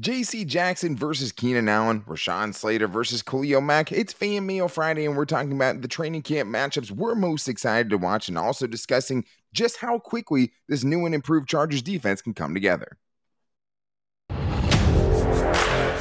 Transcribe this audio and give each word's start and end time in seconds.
JC 0.00 0.46
Jackson 0.46 0.96
versus 0.96 1.32
Keenan 1.32 1.68
Allen, 1.68 2.00
Rashawn 2.02 2.54
Slater 2.54 2.88
versus 2.88 3.20
Khalil 3.22 3.60
Mack. 3.60 3.92
It's 3.92 4.12
Fan 4.12 4.46
Mail 4.46 4.66
Friday, 4.68 5.04
and 5.04 5.16
we're 5.16 5.26
talking 5.26 5.52
about 5.52 5.82
the 5.82 5.88
training 5.88 6.22
camp 6.22 6.48
matchups 6.48 6.90
we're 6.90 7.14
most 7.14 7.46
excited 7.46 7.90
to 7.90 7.98
watch 7.98 8.28
and 8.28 8.38
also 8.38 8.66
discussing 8.66 9.26
just 9.52 9.76
how 9.76 9.98
quickly 9.98 10.52
this 10.66 10.82
new 10.82 11.04
and 11.04 11.14
improved 11.14 11.46
Chargers 11.46 11.82
defense 11.82 12.22
can 12.22 12.32
come 12.32 12.54
together. 12.54 12.96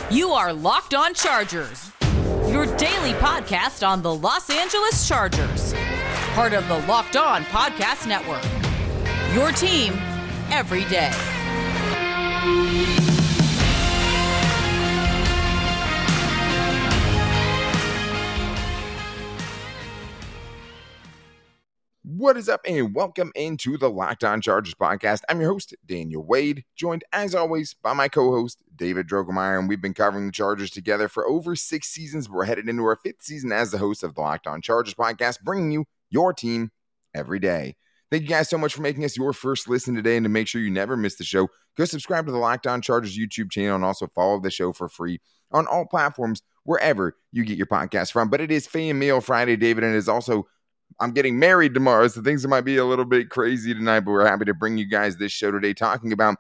You 0.10 0.30
are 0.32 0.54
Locked 0.54 0.94
On 0.94 1.14
Chargers, 1.14 1.92
your 2.48 2.66
daily 2.78 3.12
podcast 3.14 3.86
on 3.86 4.02
the 4.02 4.16
Los 4.16 4.50
Angeles 4.50 5.06
Chargers, 5.06 5.74
part 6.34 6.54
of 6.54 6.66
the 6.70 6.80
Locked 6.88 7.18
On 7.18 7.44
Podcast 7.44 8.08
Network. 8.08 8.44
Your 9.36 9.52
team 9.52 9.92
every 10.50 10.86
day. 10.86 11.12
What 22.22 22.38
is 22.38 22.50
up, 22.50 22.62
and 22.68 22.94
welcome 22.94 23.32
into 23.34 23.80
the 23.80 23.90
Locked 23.90 24.24
On 24.24 24.42
Chargers 24.42 24.76
podcast. 24.76 25.22
I'm 25.28 25.42
your 25.42 25.52
host, 25.52 25.74
Daniel 25.88 26.24
Wade, 26.24 26.64
joined 26.76 27.04
as 27.12 27.34
always 27.34 27.74
by 27.74 27.94
my 27.94 28.10
co 28.10 28.30
host, 28.30 28.62
David 28.76 29.08
Drogemeyer. 29.08 29.58
And 29.58 29.68
we've 29.68 29.82
been 29.82 29.96
covering 29.96 30.28
the 30.28 30.32
Chargers 30.32 30.70
together 30.70 31.08
for 31.08 31.28
over 31.28 31.56
six 31.56 31.88
seasons. 31.88 32.30
We're 32.30 32.46
headed 32.46 32.70
into 32.70 32.84
our 32.84 33.00
fifth 33.04 33.24
season 33.24 33.52
as 33.52 33.72
the 33.72 33.80
host 33.80 34.04
of 34.04 34.14
the 34.14 34.22
Locked 34.22 34.46
On 34.46 34.62
Chargers 34.62 34.94
podcast, 34.94 35.42
bringing 35.42 35.72
you 35.72 35.86
your 36.12 36.32
team 36.32 36.70
every 37.16 37.40
day. 37.40 37.76
Thank 38.12 38.22
you 38.22 38.30
guys 38.30 38.52
so 38.52 38.58
much 38.60 38.76
for 38.76 38.84
making 38.84 39.04
us 39.04 39.18
your 39.18 39.34
first 39.34 39.68
listen 39.68 39.96
today. 39.96 40.16
And 40.16 40.24
to 40.24 40.30
make 40.30 40.48
sure 40.48 40.62
you 40.62 40.70
never 40.70 40.96
miss 40.96 41.16
the 41.16 41.24
show, 41.24 41.48
go 41.76 41.86
subscribe 41.86 42.28
to 42.28 42.32
the 42.32 42.38
Locked 42.38 42.68
On 42.68 42.84
Chargers 42.84 43.18
YouTube 43.18 43.50
channel 43.50 43.78
and 43.78 43.84
also 43.84 44.06
follow 44.14 44.40
the 44.40 44.52
show 44.52 44.74
for 44.74 44.88
free 44.88 45.20
on 45.52 45.66
all 45.66 45.88
platforms 45.88 46.44
wherever 46.66 47.18
you 47.32 47.44
get 47.44 47.58
your 47.58 47.66
podcast 47.66 48.12
from. 48.12 48.30
But 48.30 48.42
it 48.42 48.52
is 48.52 48.68
Fan 48.68 49.00
Mail 49.00 49.22
Friday, 49.22 49.56
David, 49.56 49.84
and 49.84 49.96
it 49.96 49.98
is 49.98 50.08
also 50.08 50.46
I'm 51.00 51.12
getting 51.12 51.40
married 51.40 51.74
tomorrow, 51.74 52.08
so 52.08 52.22
things 52.22 52.46
might 52.46 52.62
be 52.62 52.78
a 52.78 52.86
little 52.86 53.06
bit 53.06 53.30
crazy 53.30 53.74
tonight, 53.74 54.02
but 54.02 54.12
we're 54.12 54.28
happy 54.28 54.46
to 54.46 54.54
bring 54.54 54.78
you 54.78 54.86
guys 54.86 55.18
this 55.18 55.32
show 55.32 55.52
today 55.52 55.74
talking 55.74 56.12
about 56.12 56.38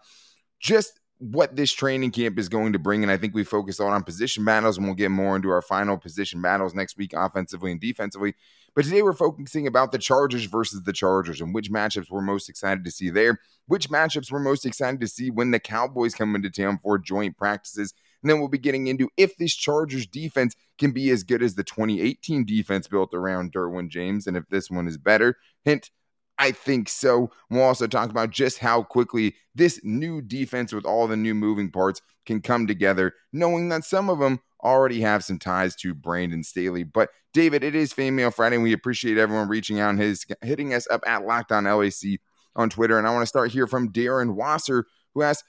just 0.60 1.00
what 1.18 1.56
this 1.56 1.72
training 1.72 2.12
camp 2.12 2.40
is 2.40 2.50
going 2.50 2.74
to 2.74 2.80
bring. 2.80 3.04
And 3.04 3.12
I 3.12 3.18
think 3.18 3.36
we 3.36 3.44
focus 3.44 3.80
lot 3.80 3.94
on 3.94 4.04
position 4.04 4.44
battles, 4.44 4.78
and 4.78 4.86
we'll 4.86 4.96
get 4.96 5.12
more 5.12 5.36
into 5.36 5.50
our 5.50 5.62
final 5.62 5.98
position 5.98 6.42
battles 6.42 6.74
next 6.74 6.98
week, 6.98 7.14
offensively 7.16 7.72
and 7.72 7.80
defensively. 7.80 8.34
But 8.76 8.86
today 8.86 9.02
we're 9.02 9.14
focusing 9.14 9.68
about 9.68 9.92
the 9.92 9.98
Chargers 9.98 10.46
versus 10.46 10.84
the 10.84 10.94
Chargers 10.94 11.42
and 11.42 11.54
which 11.54 11.72
matchups 11.72 12.10
we're 12.10 12.22
most 12.22 12.50
excited 12.50 12.86
to 12.86 12.92
see 12.92 13.10
there, 13.10 13.38
which 13.68 13.90
matchups 13.90 14.32
we're 14.32 14.40
most 14.40 14.66
excited 14.66 15.02
to 15.02 15.08
see 15.08 15.30
when 15.30 15.52
the 15.52 15.60
Cowboys 15.60 16.16
come 16.16 16.36
into 16.36 16.50
town 16.50 16.80
for 16.82 16.98
joint 16.98 17.38
practices 17.38 17.94
and 18.22 18.30
then 18.30 18.40
we'll 18.40 18.50
be 18.50 18.58
getting 18.58 18.88
into 18.88 19.10
if 19.18 19.36
this 19.38 19.56
Chargers 19.56 20.08
defense 20.08 20.56
can 20.78 20.92
be 20.92 21.10
as 21.10 21.24
good 21.24 21.44
as 21.44 21.56
the 21.56 21.64
2018 21.64 22.46
defense 22.46 22.88
built 22.88 23.14
around 23.14 23.54
Derwin 23.54 23.90
James 23.90 24.28
and 24.28 24.38
if 24.38 24.48
this 24.50 24.70
one 24.70 24.88
is 24.88 24.98
better. 24.98 25.38
Hint, 25.64 25.92
I 26.38 26.52
think 26.52 26.90
so. 26.90 27.32
We'll 27.50 27.64
also 27.64 27.88
talk 27.88 28.10
about 28.10 28.32
just 28.32 28.58
how 28.58 28.84
quickly 28.84 29.36
this 29.54 29.80
new 29.84 30.22
defense 30.22 30.74
with 30.74 30.86
all 30.86 31.08
the 31.08 31.18
new 31.18 31.36
moving 31.36 31.70
parts 31.70 32.02
can 32.26 32.42
come 32.42 32.66
together, 32.66 33.14
knowing 33.32 33.70
that 33.70 33.84
some 33.84 34.10
of 34.10 34.20
them 34.20 34.40
already 34.64 35.02
have 35.02 35.24
some 35.24 35.40
ties 35.40 35.76
to 35.76 35.94
Brandon 35.94 36.44
Staley. 36.44 36.84
But 36.84 37.10
David, 37.34 37.64
it 37.64 37.76
is 37.76 37.94
Fan 37.94 38.16
Mail 38.16 38.32
Friday, 38.32 38.56
and 38.56 38.64
we 38.64 38.74
appreciate 38.74 39.18
everyone 39.18 39.50
reaching 39.50 39.80
out 39.80 39.92
and 39.92 40.00
his, 40.00 40.26
hitting 40.42 40.74
us 40.74 40.88
up 40.90 41.04
at 41.06 41.26
Locked 41.26 41.52
On 41.52 41.66
LAC 41.66 42.20
on 42.56 42.70
Twitter. 42.70 42.98
And 42.98 43.08
I 43.08 43.12
want 43.12 43.22
to 43.24 43.28
start 43.28 43.52
here 43.52 43.68
from 43.68 43.92
Darren 43.92 44.34
Wasser, 44.34 44.86
who 45.14 45.22
asks, 45.22 45.48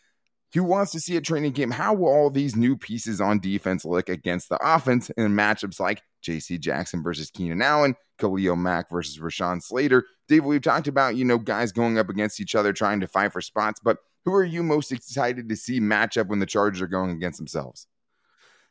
who 0.55 0.65
wants 0.65 0.93
to 0.93 1.01
see 1.01 1.17
a 1.17 1.21
training 1.21 1.53
game? 1.53 1.71
How 1.71 1.95
will 1.95 2.09
all 2.09 2.31
these 2.31 2.57
new 2.57 2.77
pieces 2.77 3.21
on 3.21 3.41
defense 3.41 3.85
look 3.85 4.09
against 4.09 4.49
the 4.49 4.59
offense 4.61 5.11
in 5.11 5.33
matchups 5.33 5.81
like 5.81 6.03
J.C. 6.21 6.59
Jackson 6.59 7.03
versus 7.03 7.31
Keenan 7.31 7.63
Allen, 7.63 7.95
Khalil 8.19 8.57
Mack 8.57 8.91
versus 8.91 9.19
Rashawn 9.19 9.63
Slater? 9.63 10.05
Dave, 10.29 10.45
we've 10.45 10.63
talked 10.63 10.89
about, 10.89 11.17
you 11.17 11.25
know, 11.25 11.39
guys 11.39 11.73
going 11.73 11.99
up 11.99 12.09
against 12.09 12.41
each 12.41 12.55
other 12.55 12.73
trying 12.73 13.01
to 13.01 13.07
fight 13.07 13.33
for 13.33 13.41
spots, 13.41 13.81
but 13.83 13.99
who 14.25 14.35
are 14.35 14.45
you 14.45 14.63
most 14.63 14.93
excited 14.93 15.49
to 15.49 15.57
see 15.57 15.81
match 15.81 16.17
up 16.17 16.29
when 16.29 16.39
the 16.39 16.47
Chargers 16.47 16.81
are 16.81 16.87
going 16.87 17.11
against 17.11 17.39
themselves? 17.39 17.87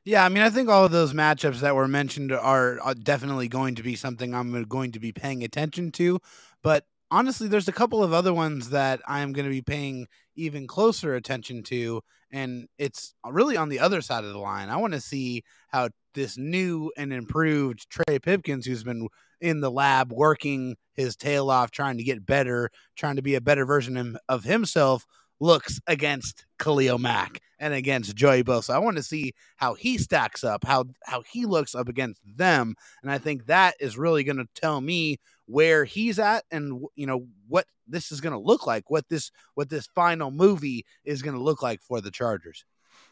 Yeah, 0.04 0.26
I 0.26 0.30
mean, 0.30 0.42
I 0.42 0.50
think 0.50 0.70
all 0.70 0.86
of 0.86 0.92
those 0.92 1.14
matchups 1.14 1.60
that 1.60 1.76
were 1.76 1.88
mentioned 1.88 2.32
are 2.32 2.80
definitely 3.04 3.48
going 3.48 3.76
to 3.76 3.84
be 3.84 3.96
something 3.96 4.34
I'm 4.34 4.64
going 4.64 4.94
to 4.94 5.00
be 5.00 5.12
paying 5.12 5.44
attention 5.44 5.92
to. 5.92 6.20
But 6.64 6.86
honestly, 7.12 7.48
there's 7.48 7.68
a 7.68 7.74
couple 7.74 8.04
of 8.04 8.14
other 8.14 8.34
ones 8.34 8.70
that 8.70 9.02
I'm 9.08 9.34
going 9.34 9.46
to 9.46 9.52
be 9.52 9.62
paying 9.62 10.08
even 10.36 10.68
closer 10.68 11.16
attention 11.16 11.64
to. 11.64 12.02
And 12.32 12.68
it's 12.78 13.14
really 13.30 13.58
on 13.58 13.70
the 13.70 13.80
other 13.80 14.02
side 14.02 14.24
of 14.24 14.32
the 14.32 14.40
line. 14.40 14.70
I 14.70 14.78
want 14.78 14.94
to 14.94 15.02
see 15.02 15.44
how 15.70 15.90
this 16.14 16.38
new 16.38 16.92
and 16.98 17.12
improved 17.14 17.90
Trey 17.90 18.20
Pipkins, 18.20 18.66
who's 18.66 18.84
been 18.84 19.08
in 19.40 19.62
the 19.62 19.72
lab 19.72 20.12
working 20.12 20.76
his 20.94 21.16
tail 21.16 21.50
off, 21.50 21.72
trying 21.72 21.98
to 21.98 22.04
get 22.04 22.26
better, 22.26 22.70
trying 22.96 23.16
to 23.16 23.22
be 23.22 23.36
a 23.36 23.42
better 23.42 23.66
version 23.66 24.18
of 24.30 24.44
himself, 24.44 25.06
looks 25.40 25.80
against 25.88 26.46
Khalil 26.60 27.00
Mack 27.00 27.42
and 27.60 27.74
against 27.74 28.16
Joey 28.16 28.44
Bosa. 28.44 28.74
I 28.74 28.80
want 28.80 28.98
to 28.98 29.04
see 29.04 29.34
how 29.58 29.74
he 29.74 29.98
stacks 29.98 30.44
up, 30.44 30.64
how 30.64 30.86
how 31.06 31.24
he 31.30 31.46
looks 31.46 31.76
up 31.76 31.90
against 31.90 32.22
them, 32.26 32.76
and 33.02 33.12
I 33.12 33.18
think 33.18 33.48
that 33.48 33.76
is 33.80 33.98
really 33.98 34.24
going 34.24 34.38
to 34.38 34.48
tell 34.56 34.80
me 34.82 35.18
where 35.52 35.86
he's 35.86 36.18
at 36.18 36.46
and 36.52 36.84
you 36.96 37.06
know 37.06 37.28
what 37.48 37.66
this 37.88 38.12
is 38.12 38.22
going 38.22 38.34
to 38.34 38.40
look 38.40 38.66
like, 38.66 38.90
what 38.90 39.08
this 39.10 39.32
what 39.56 39.70
this 39.70 39.88
final 39.94 40.32
movie 40.32 40.86
is 41.04 41.22
going 41.22 41.36
to 41.36 41.44
look 41.44 41.62
like 41.62 41.82
for 41.82 42.02
the 42.02 42.12
Chargers. 42.12 42.66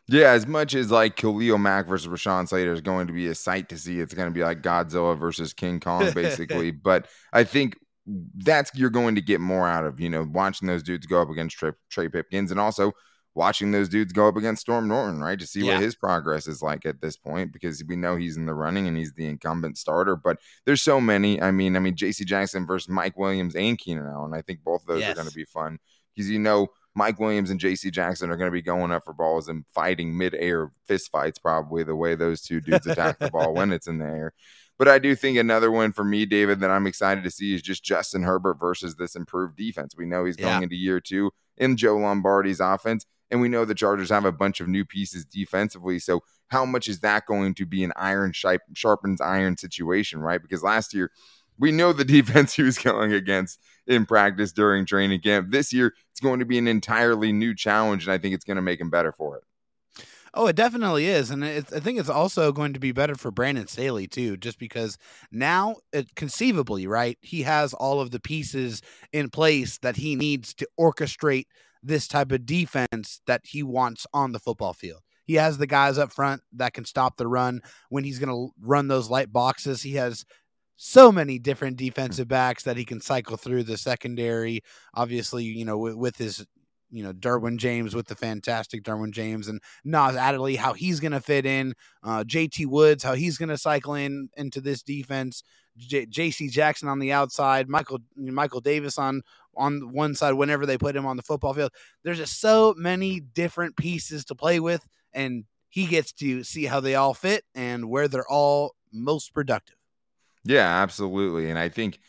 Yeah, 0.07 0.31
as 0.31 0.47
much 0.47 0.73
as 0.73 0.89
like 0.89 1.15
Khalil 1.17 1.57
Mack 1.57 1.85
versus 1.85 2.07
Rashawn 2.07 2.47
Slater 2.47 2.73
is 2.73 2.81
going 2.81 3.07
to 3.07 3.13
be 3.13 3.27
a 3.27 3.35
sight 3.35 3.69
to 3.69 3.77
see, 3.77 3.99
it's 3.99 4.13
going 4.13 4.27
to 4.27 4.33
be 4.33 4.43
like 4.43 4.61
Godzilla 4.61 5.17
versus 5.17 5.53
King 5.53 5.79
Kong, 5.79 6.11
basically. 6.13 6.71
but 6.89 7.07
I 7.31 7.43
think 7.43 7.77
that's 8.37 8.71
you're 8.73 8.89
going 8.89 9.15
to 9.15 9.21
get 9.21 9.39
more 9.39 9.67
out 9.67 9.85
of 9.85 9.99
you 9.99 10.09
know 10.09 10.25
watching 10.31 10.67
those 10.67 10.83
dudes 10.83 11.05
go 11.05 11.21
up 11.21 11.29
against 11.29 11.57
Trey, 11.57 11.71
Trey 11.89 12.09
Pipkins 12.09 12.51
and 12.51 12.59
also 12.59 12.93
watching 13.39 13.71
those 13.71 13.87
dudes 13.87 14.11
go 14.11 14.27
up 14.27 14.35
against 14.35 14.63
Storm 14.63 14.89
Norton, 14.89 15.21
right? 15.21 15.39
To 15.39 15.47
see 15.47 15.61
yeah. 15.61 15.75
what 15.75 15.81
his 15.81 15.95
progress 15.95 16.45
is 16.45 16.61
like 16.61 16.85
at 16.85 16.99
this 16.99 17.15
point, 17.15 17.53
because 17.53 17.81
we 17.85 17.95
know 17.95 18.17
he's 18.17 18.35
in 18.35 18.45
the 18.45 18.53
running 18.53 18.85
and 18.85 18.97
he's 18.97 19.13
the 19.13 19.25
incumbent 19.25 19.77
starter. 19.77 20.17
But 20.17 20.39
there's 20.65 20.81
so 20.81 20.99
many. 20.99 21.41
I 21.41 21.51
mean, 21.51 21.77
I 21.77 21.79
mean, 21.79 21.95
JC 21.95 22.25
Jackson 22.25 22.67
versus 22.67 22.89
Mike 22.89 23.17
Williams 23.17 23.55
and 23.55 23.77
Keenan 23.77 24.07
Allen. 24.07 24.33
I 24.33 24.41
think 24.41 24.61
both 24.61 24.81
of 24.81 24.87
those 24.87 24.99
yes. 24.99 25.13
are 25.13 25.15
going 25.15 25.29
to 25.29 25.33
be 25.33 25.45
fun 25.45 25.79
because 26.13 26.29
you 26.29 26.37
know 26.37 26.67
Mike 26.95 27.17
Williams 27.17 27.49
and 27.49 27.61
JC 27.61 27.93
Jackson 27.93 28.29
are 28.29 28.35
going 28.35 28.49
to 28.49 28.53
be 28.53 28.61
going 28.61 28.91
up 28.91 29.05
for 29.05 29.13
balls 29.13 29.47
and 29.47 29.63
fighting 29.73 30.17
mid-air 30.17 30.73
fist 30.85 31.09
fights, 31.09 31.39
probably 31.39 31.83
the 31.83 31.95
way 31.95 32.15
those 32.15 32.41
two 32.41 32.59
dudes 32.59 32.87
attack 32.87 33.19
the 33.19 33.31
ball 33.31 33.53
when 33.53 33.71
it's 33.71 33.87
in 33.87 33.99
the 33.99 34.05
air. 34.05 34.33
But 34.77 34.89
I 34.89 34.99
do 34.99 35.15
think 35.15 35.37
another 35.37 35.71
one 35.71 35.93
for 35.93 36.03
me, 36.03 36.25
David, 36.25 36.59
that 36.59 36.71
I'm 36.71 36.87
excited 36.87 37.23
to 37.23 37.31
see 37.31 37.53
is 37.53 37.61
just 37.61 37.85
Justin 37.85 38.23
Herbert 38.23 38.59
versus 38.59 38.95
this 38.95 39.15
improved 39.15 39.55
defense. 39.55 39.95
We 39.97 40.05
know 40.05 40.25
he's 40.25 40.35
going 40.35 40.57
yeah. 40.57 40.63
into 40.63 40.75
year 40.75 40.99
two 40.99 41.31
in 41.57 41.77
Joe 41.77 41.95
Lombardi's 41.95 42.59
offense. 42.59 43.05
And 43.31 43.41
we 43.41 43.49
know 43.49 43.65
the 43.65 43.75
Chargers 43.75 44.09
have 44.09 44.25
a 44.25 44.31
bunch 44.31 44.59
of 44.59 44.67
new 44.67 44.85
pieces 44.85 45.25
defensively. 45.25 45.99
So, 45.99 46.23
how 46.47 46.65
much 46.65 46.87
is 46.87 47.01
that 47.01 47.27
going 47.27 47.53
to 47.55 47.65
be 47.65 47.83
an 47.83 47.93
iron 47.95 48.33
sharpens 48.73 49.21
iron 49.21 49.55
situation, 49.55 50.19
right? 50.19 50.41
Because 50.41 50.63
last 50.63 50.93
year, 50.93 51.11
we 51.59 51.71
know 51.71 51.93
the 51.93 52.05
defense 52.05 52.53
he 52.53 52.63
was 52.63 52.77
going 52.77 53.13
against 53.13 53.59
in 53.85 54.05
practice 54.05 54.51
during 54.51 54.85
training 54.85 55.21
camp. 55.21 55.51
This 55.51 55.71
year, 55.71 55.93
it's 56.11 56.19
going 56.19 56.39
to 56.39 56.45
be 56.45 56.57
an 56.57 56.67
entirely 56.67 57.31
new 57.31 57.53
challenge, 57.53 58.05
and 58.05 58.13
I 58.13 58.17
think 58.17 58.33
it's 58.33 58.45
going 58.45 58.55
to 58.55 58.61
make 58.61 58.79
him 58.79 58.89
better 58.89 59.11
for 59.11 59.37
it. 59.37 59.43
Oh, 60.33 60.47
it 60.47 60.55
definitely 60.55 61.07
is, 61.07 61.31
and 61.31 61.43
I 61.43 61.61
think 61.61 61.99
it's 61.99 62.09
also 62.09 62.51
going 62.51 62.73
to 62.73 62.79
be 62.79 62.91
better 62.91 63.15
for 63.15 63.31
Brandon 63.31 63.67
Staley 63.67 64.07
too, 64.07 64.37
just 64.37 64.59
because 64.59 64.97
now, 65.31 65.77
it, 65.91 66.15
conceivably, 66.15 66.85
right, 66.85 67.17
he 67.21 67.41
has 67.41 67.73
all 67.73 67.99
of 67.99 68.11
the 68.11 68.19
pieces 68.19 68.81
in 69.11 69.29
place 69.29 69.79
that 69.79 69.95
he 69.95 70.15
needs 70.15 70.53
to 70.55 70.67
orchestrate 70.79 71.45
this 71.81 72.07
type 72.07 72.31
of 72.31 72.45
defense 72.45 73.21
that 73.25 73.41
he 73.45 73.63
wants 73.63 74.05
on 74.13 74.31
the 74.31 74.39
football 74.39 74.73
field. 74.73 75.01
He 75.25 75.35
has 75.35 75.57
the 75.57 75.67
guys 75.67 75.97
up 75.97 76.11
front 76.11 76.41
that 76.53 76.73
can 76.73 76.85
stop 76.85 77.17
the 77.17 77.27
run 77.27 77.61
when 77.89 78.03
he's 78.03 78.19
going 78.19 78.29
to 78.29 78.53
run 78.59 78.87
those 78.87 79.09
light 79.09 79.31
boxes. 79.31 79.81
He 79.81 79.93
has 79.93 80.25
so 80.75 81.11
many 81.11 81.39
different 81.39 81.77
defensive 81.77 82.27
backs 82.27 82.63
that 82.63 82.77
he 82.77 82.85
can 82.85 83.01
cycle 83.01 83.37
through 83.37 83.63
the 83.63 83.77
secondary. 83.77 84.61
Obviously, 84.93 85.43
you 85.43 85.65
know, 85.65 85.77
with, 85.77 85.95
with 85.95 86.17
his 86.17 86.45
you 86.91 87.03
know 87.03 87.13
Derwin 87.13 87.57
James 87.57 87.95
with 87.95 88.07
the 88.07 88.15
fantastic 88.15 88.83
Derwin 88.83 89.11
James 89.11 89.47
and 89.47 89.61
Nas 89.83 90.15
Adderley, 90.15 90.55
how 90.55 90.73
he's 90.73 90.99
going 90.99 91.11
to 91.11 91.19
fit 91.19 91.45
in, 91.45 91.73
uh, 92.03 92.23
JT 92.23 92.67
Woods, 92.67 93.03
how 93.03 93.13
he's 93.13 93.37
going 93.37 93.49
to 93.49 93.57
cycle 93.57 93.93
in 93.93 94.29
into 94.37 94.61
this 94.61 94.81
defense, 94.81 95.43
J.C. 95.77 96.49
Jackson 96.49 96.87
on 96.87 96.99
the 96.99 97.11
outside, 97.11 97.69
Michael 97.69 97.99
Michael 98.15 98.61
Davis 98.61 98.97
on 98.97 99.21
on 99.55 99.93
one 99.93 100.15
side 100.15 100.33
whenever 100.33 100.65
they 100.65 100.77
put 100.77 100.95
him 100.95 101.05
on 101.05 101.17
the 101.17 101.23
football 101.23 101.53
field. 101.53 101.71
There's 102.03 102.17
just 102.17 102.39
so 102.39 102.73
many 102.77 103.19
different 103.19 103.75
pieces 103.77 104.25
to 104.25 104.35
play 104.35 104.59
with, 104.59 104.85
and 105.13 105.45
he 105.69 105.85
gets 105.85 106.11
to 106.13 106.43
see 106.43 106.65
how 106.65 106.79
they 106.79 106.95
all 106.95 107.13
fit 107.13 107.43
and 107.53 107.89
where 107.89 108.07
they're 108.07 108.27
all 108.27 108.75
most 108.91 109.33
productive. 109.33 109.75
Yeah, 110.43 110.81
absolutely, 110.81 111.49
and 111.49 111.59
I 111.59 111.69
think 111.69 111.99